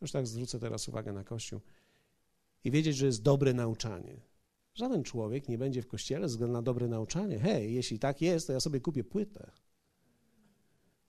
już 0.00 0.12
tak 0.12 0.26
zwrócę 0.26 0.58
teraz 0.58 0.88
uwagę 0.88 1.12
na 1.12 1.24
kościół, 1.24 1.60
i 2.64 2.70
wiedzieć, 2.70 2.96
że 2.96 3.06
jest 3.06 3.22
dobre 3.22 3.54
nauczanie. 3.54 4.31
Żaden 4.74 5.02
człowiek 5.02 5.48
nie 5.48 5.58
będzie 5.58 5.82
w 5.82 5.86
kościele 5.86 6.28
ze 6.28 6.32
względu 6.32 6.52
na 6.52 6.62
dobre 6.62 6.88
nauczanie. 6.88 7.38
Hej, 7.38 7.74
jeśli 7.74 7.98
tak 7.98 8.22
jest, 8.22 8.46
to 8.46 8.52
ja 8.52 8.60
sobie 8.60 8.80
kupię 8.80 9.04
płytę. 9.04 9.50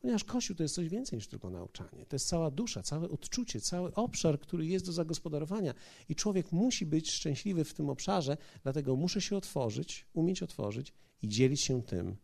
Ponieważ 0.04 0.24
Kościół 0.24 0.56
to 0.56 0.64
jest 0.64 0.76
coś 0.76 0.90
więcej 0.90 1.18
niż 1.18 1.28
tylko 1.28 1.50
nauczanie. 1.50 2.06
To 2.06 2.16
jest 2.16 2.28
cała 2.28 2.52
dusza, 2.52 2.84
całe 2.84 3.10
odczucie, 3.10 3.62
cały 3.62 3.94
obszar, 3.94 4.40
który 4.40 4.66
jest 4.66 4.86
do 4.86 4.92
zagospodarowania. 4.92 5.74
I 6.10 6.16
człowiek 6.16 6.52
musi 6.52 6.86
być 6.86 7.12
szczęśliwy 7.12 7.64
w 7.64 7.74
tym 7.74 7.90
obszarze, 7.90 8.38
dlatego 8.64 8.96
muszę 8.96 9.22
się 9.22 9.38
otworzyć, 9.38 10.06
umieć 10.14 10.44
otworzyć 10.44 10.94
i 11.22 11.28
dzielić 11.28 11.62
się 11.62 11.84
tym, 11.84 12.16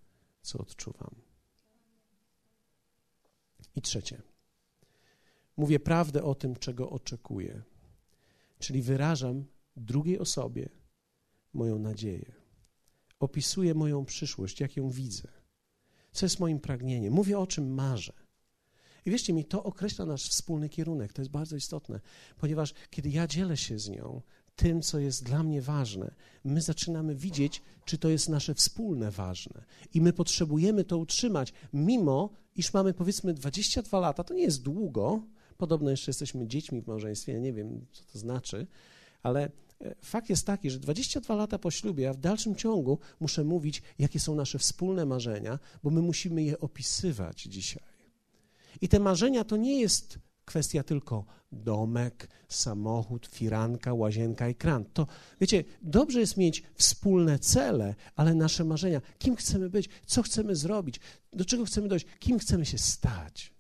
co 0.42 0.60
odczuwam. 0.60 1.16
I 3.76 3.82
trzecie. 3.82 4.22
Mówię 5.58 5.80
prawdę 5.80 6.24
o 6.24 6.36
tym, 6.36 6.56
czego 6.56 6.90
oczekuję. 6.90 7.62
Czyli 8.60 8.82
wyrażam 8.82 9.46
drugiej 9.76 10.20
osobie 10.20 10.70
moją 11.54 11.80
nadzieję. 11.80 12.32
Opisuję 13.20 13.74
moją 13.74 14.06
przyszłość, 14.06 14.60
jak 14.60 14.78
ją 14.78 14.90
widzę 14.90 15.40
co 16.12 16.26
jest 16.26 16.40
moim 16.40 16.60
pragnieniem, 16.60 17.14
mówię 17.14 17.40
o 17.40 17.48
czym 17.48 17.74
marzę. 17.74 18.14
I 19.06 19.12
wierzcie 19.12 19.34
mi, 19.34 19.46
to 19.46 19.64
określa 19.64 20.06
nasz 20.06 20.30
wspólny 20.30 20.70
kierunek. 20.70 21.14
To 21.14 21.22
jest 21.22 21.32
bardzo 21.32 21.56
istotne, 21.56 22.00
ponieważ 22.38 22.74
kiedy 22.90 23.10
ja 23.10 23.28
dzielę 23.28 23.58
się 23.58 23.80
z 23.80 23.90
nią 23.90 24.22
tym, 24.56 24.82
co 24.82 25.00
jest 25.00 25.24
dla 25.24 25.44
mnie 25.44 25.62
ważne, 25.62 26.16
my 26.44 26.62
zaczynamy 26.62 27.16
widzieć, 27.16 27.62
czy 27.86 27.98
to 27.98 28.10
jest 28.10 28.30
nasze 28.30 28.56
wspólne 28.56 29.12
ważne. 29.12 29.66
I 29.94 30.02
my 30.02 30.14
potrzebujemy 30.14 30.84
to 30.84 30.98
utrzymać, 30.98 31.54
mimo 31.74 32.30
iż 32.56 32.74
mamy 32.74 32.94
powiedzmy 32.94 33.34
22 33.34 34.00
lata, 34.00 34.24
to 34.24 34.34
nie 34.34 34.44
jest 34.44 34.62
długo. 34.62 35.24
Podobno 35.58 35.90
jeszcze 35.90 36.10
jesteśmy 36.10 36.48
dziećmi 36.48 36.82
w 36.82 36.88
małżeństwie, 36.88 37.34
ja 37.34 37.40
nie 37.40 37.54
wiem, 37.54 37.86
co 37.92 38.04
to 38.04 38.20
znaczy, 38.20 38.68
ale 39.24 39.52
fakt 40.04 40.30
jest 40.30 40.46
taki, 40.46 40.70
że 40.70 40.80
22 40.80 41.36
lata 41.36 41.60
po 41.60 41.72
ślubie, 41.72 42.04
ja 42.04 42.14
w 42.14 42.18
dalszym 42.18 42.56
ciągu 42.56 43.00
muszę 43.20 43.44
mówić, 43.44 43.82
jakie 44.00 44.20
są 44.20 44.36
nasze 44.36 44.60
wspólne 44.60 45.06
marzenia, 45.06 45.60
bo 45.84 45.90
my 45.90 46.02
musimy 46.02 46.44
je 46.44 46.60
opisywać 46.60 47.42
dzisiaj. 47.44 47.84
I 48.82 48.90
te 48.90 49.00
marzenia 49.00 49.44
to 49.44 49.58
nie 49.58 49.82
jest 49.82 50.20
kwestia 50.46 50.84
tylko 50.84 51.26
domek, 51.52 52.30
samochód, 52.48 53.28
firanka, 53.28 53.94
łazienka 53.94 54.50
i 54.50 54.56
kran. 54.56 54.86
To, 54.94 55.08
wiecie, 55.42 55.64
dobrze 55.82 56.20
jest 56.20 56.38
mieć 56.38 56.64
wspólne 56.76 57.40
cele, 57.40 57.96
ale 58.16 58.34
nasze 58.34 58.64
marzenia, 58.66 59.02
kim 59.20 59.36
chcemy 59.36 59.70
być, 59.70 59.90
co 60.06 60.22
chcemy 60.22 60.56
zrobić, 60.56 61.00
do 61.34 61.46
czego 61.46 61.66
chcemy 61.66 61.88
dojść, 61.88 62.06
kim 62.20 62.40
chcemy 62.40 62.66
się 62.66 62.78
stać. 62.78 63.59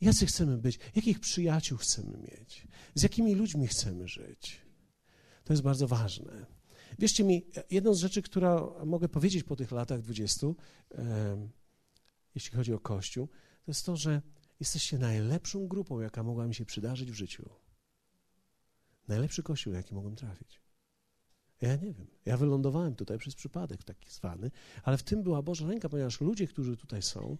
Jacy 0.00 0.26
chcemy 0.26 0.58
być, 0.58 0.78
jakich 0.94 1.20
przyjaciół 1.20 1.78
chcemy 1.78 2.18
mieć, 2.18 2.66
z 2.94 3.02
jakimi 3.02 3.34
ludźmi 3.34 3.66
chcemy 3.66 4.08
żyć. 4.08 4.60
To 5.44 5.52
jest 5.52 5.62
bardzo 5.62 5.88
ważne. 5.88 6.46
Wierzcie 6.98 7.24
mi, 7.24 7.46
jedną 7.70 7.94
z 7.94 7.98
rzeczy, 7.98 8.22
która 8.22 8.62
mogę 8.86 9.08
powiedzieć 9.08 9.44
po 9.44 9.56
tych 9.56 9.70
latach 9.72 10.00
dwudziestu, 10.00 10.56
jeśli 12.34 12.56
chodzi 12.56 12.72
o 12.72 12.80
Kościół, 12.80 13.26
to 13.64 13.70
jest 13.70 13.86
to, 13.86 13.96
że 13.96 14.22
jesteście 14.60 14.98
najlepszą 14.98 15.68
grupą, 15.68 16.00
jaka 16.00 16.22
mogła 16.22 16.46
mi 16.46 16.54
się 16.54 16.64
przydarzyć 16.64 17.10
w 17.10 17.14
życiu. 17.14 17.50
Najlepszy 19.08 19.42
Kościół, 19.42 19.72
jaki 19.72 19.94
mogłem 19.94 20.16
trafić. 20.16 20.60
Ja 21.60 21.76
nie 21.76 21.92
wiem. 21.92 22.06
Ja 22.24 22.36
wylądowałem 22.36 22.94
tutaj 22.94 23.18
przez 23.18 23.34
przypadek 23.34 23.84
taki 23.84 24.10
zwany, 24.10 24.50
ale 24.82 24.98
w 24.98 25.02
tym 25.02 25.22
była 25.22 25.42
Boża 25.42 25.66
ręka, 25.66 25.88
ponieważ 25.88 26.20
ludzie, 26.20 26.46
którzy 26.46 26.76
tutaj 26.76 27.02
są, 27.02 27.38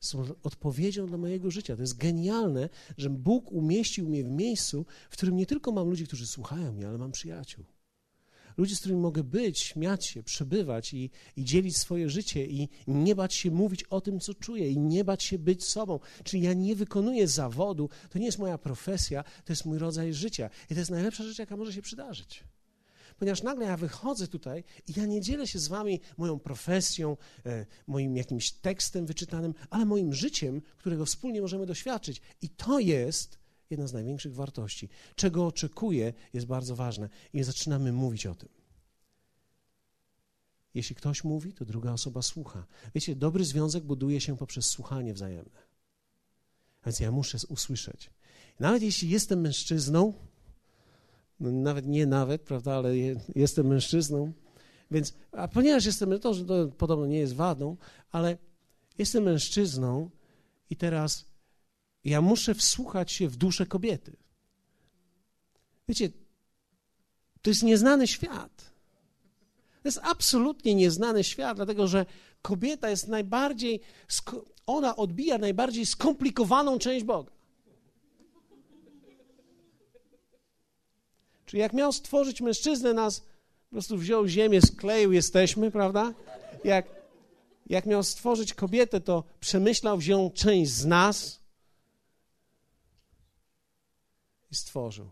są 0.00 0.24
odpowiedzią 0.42 1.06
dla 1.06 1.18
mojego 1.18 1.50
życia. 1.50 1.76
To 1.76 1.82
jest 1.82 1.96
genialne, 1.96 2.68
że 2.98 3.10
Bóg 3.10 3.52
umieścił 3.52 4.08
mnie 4.08 4.24
w 4.24 4.30
miejscu, 4.30 4.86
w 5.10 5.12
którym 5.12 5.36
nie 5.36 5.46
tylko 5.46 5.72
mam 5.72 5.88
ludzi, 5.88 6.06
którzy 6.06 6.26
słuchają 6.26 6.72
mnie, 6.72 6.88
ale 6.88 6.98
mam 6.98 7.12
przyjaciół. 7.12 7.64
Ludzi, 8.56 8.76
z 8.76 8.80
którymi 8.80 9.00
mogę 9.00 9.24
być, 9.24 9.60
śmiać 9.60 10.06
się, 10.06 10.22
przebywać 10.22 10.94
i, 10.94 11.10
i 11.36 11.44
dzielić 11.44 11.76
swoje 11.76 12.08
życie 12.08 12.46
i 12.46 12.68
nie 12.86 13.14
bać 13.14 13.34
się 13.34 13.50
mówić 13.50 13.84
o 13.84 14.00
tym, 14.00 14.20
co 14.20 14.34
czuję 14.34 14.70
i 14.70 14.78
nie 14.78 15.04
bać 15.04 15.22
się 15.22 15.38
być 15.38 15.64
sobą. 15.64 16.00
Czyli 16.24 16.42
ja 16.42 16.52
nie 16.52 16.76
wykonuję 16.76 17.28
zawodu, 17.28 17.88
to 18.10 18.18
nie 18.18 18.26
jest 18.26 18.38
moja 18.38 18.58
profesja, 18.58 19.24
to 19.44 19.52
jest 19.52 19.64
mój 19.64 19.78
rodzaj 19.78 20.14
życia. 20.14 20.50
I 20.70 20.74
to 20.74 20.80
jest 20.80 20.90
najlepsza 20.90 21.24
rzecz, 21.24 21.38
jaka 21.38 21.56
może 21.56 21.72
się 21.72 21.82
przydarzyć 21.82 22.44
ponieważ 23.18 23.42
nagle 23.42 23.66
ja 23.66 23.76
wychodzę 23.76 24.28
tutaj 24.28 24.64
i 24.88 24.92
ja 24.96 25.06
nie 25.06 25.20
dzielę 25.20 25.46
się 25.46 25.58
z 25.58 25.68
wami 25.68 26.00
moją 26.16 26.38
profesją, 26.38 27.16
e, 27.46 27.66
moim 27.86 28.16
jakimś 28.16 28.52
tekstem 28.52 29.06
wyczytanym, 29.06 29.54
ale 29.70 29.84
moim 29.84 30.14
życiem, 30.14 30.62
którego 30.78 31.06
wspólnie 31.06 31.40
możemy 31.40 31.66
doświadczyć. 31.66 32.20
I 32.42 32.48
to 32.48 32.78
jest 32.78 33.38
jedna 33.70 33.86
z 33.86 33.92
największych 33.92 34.34
wartości. 34.34 34.88
Czego 35.14 35.46
oczekuję, 35.46 36.12
jest 36.32 36.46
bardzo 36.46 36.76
ważne. 36.76 37.08
I 37.32 37.42
zaczynamy 37.42 37.92
mówić 37.92 38.26
o 38.26 38.34
tym. 38.34 38.48
Jeśli 40.74 40.96
ktoś 40.96 41.24
mówi, 41.24 41.52
to 41.52 41.64
druga 41.64 41.92
osoba 41.92 42.22
słucha. 42.22 42.66
Wiecie, 42.94 43.16
dobry 43.16 43.44
związek 43.44 43.84
buduje 43.84 44.20
się 44.20 44.36
poprzez 44.36 44.66
słuchanie 44.66 45.14
wzajemne. 45.14 45.64
Więc 46.86 47.00
ja 47.00 47.10
muszę 47.10 47.38
usłyszeć. 47.48 48.10
Nawet 48.60 48.82
jeśli 48.82 49.08
jestem 49.08 49.40
mężczyzną, 49.40 50.14
nawet 51.40 51.86
nie 51.86 52.06
nawet, 52.06 52.42
prawda, 52.42 52.74
ale 52.74 52.96
je, 52.96 53.20
jestem 53.34 53.66
mężczyzną. 53.66 54.32
Więc, 54.90 55.14
a 55.32 55.48
ponieważ 55.48 55.86
jestem, 55.86 56.20
to, 56.20 56.34
to 56.34 56.68
podobno 56.68 57.06
nie 57.06 57.18
jest 57.18 57.34
wadą, 57.34 57.76
ale 58.10 58.38
jestem 58.98 59.24
mężczyzną 59.24 60.10
i 60.70 60.76
teraz 60.76 61.24
ja 62.04 62.20
muszę 62.20 62.54
wsłuchać 62.54 63.12
się 63.12 63.28
w 63.28 63.36
duszę 63.36 63.66
kobiety. 63.66 64.16
Wiecie, 65.88 66.08
to 67.42 67.50
jest 67.50 67.62
nieznany 67.62 68.06
świat. 68.06 68.74
To 69.82 69.88
jest 69.88 70.00
absolutnie 70.02 70.74
nieznany 70.74 71.24
świat, 71.24 71.56
dlatego 71.56 71.86
że 71.86 72.06
kobieta 72.42 72.90
jest 72.90 73.08
najbardziej, 73.08 73.80
ona 74.66 74.96
odbija 74.96 75.38
najbardziej 75.38 75.86
skomplikowaną 75.86 76.78
część 76.78 77.04
Boga. 77.04 77.32
Czyli 81.54 81.62
jak 81.62 81.72
miał 81.72 81.92
stworzyć 81.92 82.40
mężczyznę, 82.40 82.94
nas 82.94 83.20
po 83.20 83.70
prostu 83.70 83.96
wziął 83.96 84.26
ziemię, 84.26 84.60
skleił, 84.60 85.12
jesteśmy, 85.12 85.70
prawda? 85.70 86.14
Jak, 86.64 86.86
jak 87.66 87.86
miał 87.86 88.02
stworzyć 88.02 88.54
kobietę, 88.54 89.00
to 89.00 89.24
przemyślał, 89.40 89.98
wziął 89.98 90.30
część 90.30 90.70
z 90.70 90.84
nas 90.84 91.40
i 94.50 94.54
stworzył. 94.54 95.10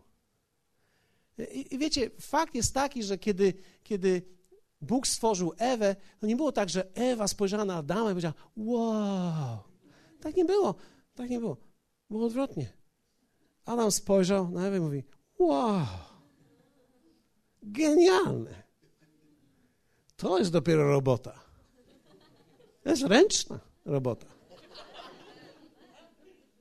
I, 1.51 1.75
I, 1.75 1.77
wiecie, 1.77 2.09
fakt 2.19 2.55
jest 2.55 2.73
taki, 2.73 3.03
że 3.03 3.17
kiedy, 3.17 3.53
kiedy 3.83 4.21
Bóg 4.81 5.07
stworzył 5.07 5.53
Ewę, 5.57 5.95
to 6.19 6.27
nie 6.27 6.35
było 6.35 6.51
tak, 6.51 6.69
że 6.69 6.95
Ewa 6.95 7.27
spojrzała 7.27 7.65
na 7.65 7.75
Adama 7.75 8.09
i 8.09 8.13
powiedziała: 8.13 8.35
Wow! 8.57 9.57
Tak 10.21 10.35
nie 10.35 10.45
było. 10.45 10.75
Tak 11.15 11.29
nie 11.29 11.39
było. 11.39 11.57
Było 12.09 12.25
odwrotnie. 12.25 12.73
Adam 13.65 13.91
spojrzał 13.91 14.49
na 14.49 14.67
Ewę 14.67 14.77
i 14.77 14.81
mówi: 14.81 15.03
Wow! 15.39 16.12
Genialne. 17.63 18.63
To 20.15 20.39
jest 20.39 20.51
dopiero 20.51 20.91
robota. 20.91 21.39
To 22.83 22.89
jest 22.89 23.03
ręczna 23.03 23.59
robota. 23.85 24.25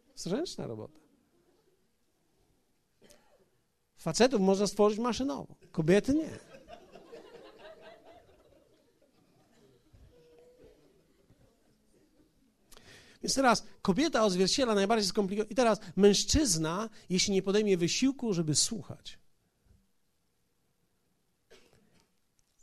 To 0.06 0.12
jest 0.12 0.26
ręczna 0.26 0.66
robota. 0.66 1.00
Facetów 3.96 4.40
można 4.40 4.66
stworzyć 4.66 4.98
maszynowo, 4.98 5.54
kobiety 5.72 6.14
nie. 6.14 6.38
Więc 13.22 13.34
teraz 13.34 13.66
kobieta 13.82 14.24
odzwierciedla 14.24 14.74
najbardziej 14.74 15.08
skomplikowane. 15.08 15.52
I 15.52 15.54
teraz 15.54 15.80
mężczyzna, 15.96 16.90
jeśli 17.10 17.32
nie 17.32 17.42
podejmie 17.42 17.76
wysiłku, 17.76 18.34
żeby 18.34 18.54
słuchać, 18.54 19.18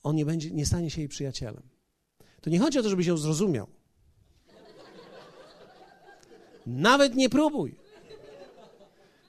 on 0.04 0.16
nie, 0.16 0.26
będzie, 0.26 0.52
nie 0.52 0.66
stanie 0.66 0.90
się 0.90 1.02
jej 1.02 1.10
przyjacielem. 1.10 1.64
To 2.42 2.50
nie 2.50 2.60
chodzi 2.60 2.80
o 2.80 2.84
to, 2.84 2.90
żeby 2.90 3.04
się 3.04 3.18
zrozumiał. 3.18 3.68
Nawet 6.66 7.16
nie 7.16 7.30
próbuj. 7.30 7.80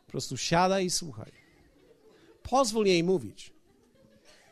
Po 0.06 0.10
prostu 0.10 0.36
siadaj 0.36 0.86
i 0.86 0.90
słuchaj. 0.90 1.32
Pozwól 2.42 2.86
jej 2.86 3.04
mówić. 3.04 3.52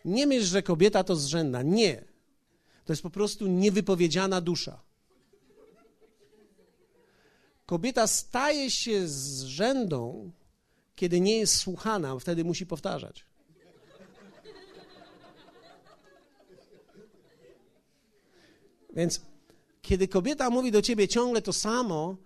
Nie 0.05 0.27
myśl, 0.27 0.45
że 0.45 0.63
kobieta 0.63 1.05
to 1.05 1.17
zrzędna. 1.17 1.63
Nie. 1.63 2.05
To 2.85 2.93
jest 2.93 3.03
po 3.03 3.11
prostu 3.11 3.47
niewypowiedziana 3.47 4.41
dusza. 4.41 4.81
Kobieta 7.67 8.07
staje 8.07 8.71
się 8.71 9.09
zrzędą, 9.09 10.31
kiedy 10.97 11.21
nie 11.21 11.39
jest 11.39 11.57
słuchana, 11.57 12.19
wtedy 12.19 12.45
musi 12.45 12.67
powtarzać. 12.67 13.25
Więc 18.99 19.21
kiedy 19.83 20.09
kobieta 20.09 20.51
mówi 20.51 20.73
do 20.73 20.83
ciebie 20.83 21.09
ciągle 21.09 21.43
to 21.43 21.53
samo, 21.53 22.17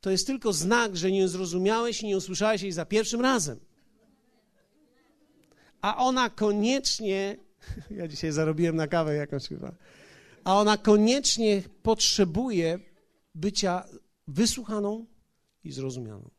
to 0.00 0.10
jest 0.10 0.26
tylko 0.26 0.52
znak, 0.52 0.96
że 0.96 1.10
nie 1.10 1.28
zrozumiałeś 1.28 2.02
i 2.02 2.06
nie 2.06 2.16
usłyszałeś 2.16 2.62
jej 2.62 2.72
za 2.72 2.84
pierwszym 2.84 3.20
razem. 3.20 3.60
A 5.80 5.96
ona 5.96 6.30
koniecznie, 6.30 7.36
ja 7.98 8.08
dzisiaj 8.08 8.32
zarobiłem 8.32 8.76
na 8.76 8.86
kawę 8.86 9.14
jakąś 9.14 9.48
chyba, 9.48 9.74
a 10.44 10.60
ona 10.60 10.76
koniecznie 10.76 11.62
potrzebuje 11.82 12.78
bycia 13.34 13.84
wysłuchaną 14.28 15.06
i 15.64 15.72
zrozumianą. 15.72 16.30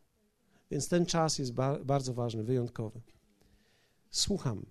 Więc 0.71 0.87
ten 0.87 1.05
czas 1.05 1.39
jest 1.39 1.53
ba 1.53 1.79
bardzo 1.79 2.13
ważny, 2.13 2.43
wyjątkowy. 2.43 3.01
Słucham 4.11 4.65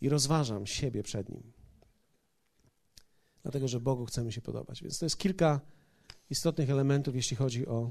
i 0.00 0.08
rozważam 0.08 0.66
siebie 0.66 1.02
przed 1.02 1.28
Nim. 1.28 1.61
Dlatego, 3.42 3.68
że 3.68 3.80
Bogu 3.80 4.06
chcemy 4.06 4.32
się 4.32 4.40
podobać. 4.40 4.82
Więc 4.82 4.98
to 4.98 5.06
jest 5.06 5.18
kilka 5.18 5.60
istotnych 6.30 6.70
elementów, 6.70 7.14
jeśli 7.14 7.36
chodzi 7.36 7.66
o 7.66 7.90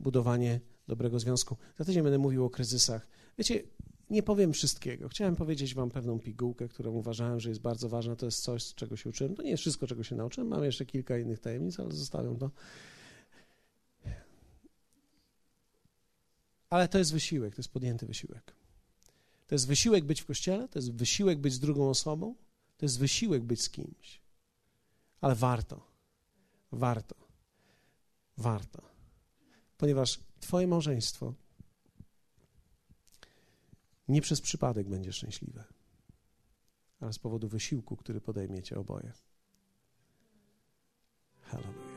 budowanie 0.00 0.60
dobrego 0.88 1.18
związku. 1.18 1.56
Za 1.78 1.84
tydzień 1.84 2.02
będę 2.02 2.18
mówił 2.18 2.44
o 2.44 2.50
kryzysach. 2.50 3.06
Wiecie, 3.38 3.62
nie 4.10 4.22
powiem 4.22 4.52
wszystkiego. 4.52 5.08
Chciałem 5.08 5.36
powiedzieć 5.36 5.74
Wam 5.74 5.90
pewną 5.90 6.18
pigułkę, 6.18 6.68
którą 6.68 6.92
uważałem, 6.92 7.40
że 7.40 7.48
jest 7.48 7.60
bardzo 7.60 7.88
ważna. 7.88 8.16
To 8.16 8.26
jest 8.26 8.42
coś, 8.42 8.62
z 8.62 8.74
czego 8.74 8.96
się 8.96 9.10
uczyłem. 9.10 9.34
To 9.34 9.42
nie 9.42 9.50
jest 9.50 9.60
wszystko, 9.60 9.86
czego 9.86 10.04
się 10.04 10.16
nauczyłem. 10.16 10.48
Mam 10.48 10.64
jeszcze 10.64 10.86
kilka 10.86 11.18
innych 11.18 11.40
tajemnic, 11.40 11.80
ale 11.80 11.92
zostawiam 11.92 12.36
to. 12.36 12.50
Ale 16.70 16.88
to 16.88 16.98
jest 16.98 17.12
wysiłek, 17.12 17.54
to 17.54 17.60
jest 17.60 17.72
podjęty 17.72 18.06
wysiłek. 18.06 18.52
To 19.46 19.54
jest 19.54 19.66
wysiłek 19.66 20.04
być 20.04 20.20
w 20.20 20.26
kościele, 20.26 20.68
to 20.68 20.78
jest 20.78 20.92
wysiłek 20.92 21.38
być 21.38 21.52
z 21.52 21.60
drugą 21.60 21.90
osobą, 21.90 22.34
to 22.78 22.84
jest 22.84 22.98
wysiłek 22.98 23.42
być 23.42 23.62
z 23.62 23.70
kimś. 23.70 24.20
Ale 25.20 25.34
warto, 25.34 25.86
warto, 26.72 27.16
warto. 28.36 28.82
Ponieważ 29.78 30.20
Twoje 30.40 30.66
małżeństwo 30.66 31.34
nie 34.08 34.20
przez 34.20 34.40
przypadek 34.40 34.88
będzie 34.88 35.12
szczęśliwe, 35.12 35.64
ale 37.00 37.12
z 37.12 37.18
powodu 37.18 37.48
wysiłku, 37.48 37.96
który 37.96 38.20
podejmiecie 38.20 38.78
oboje. 38.78 39.12
Hallelujah. 41.42 41.89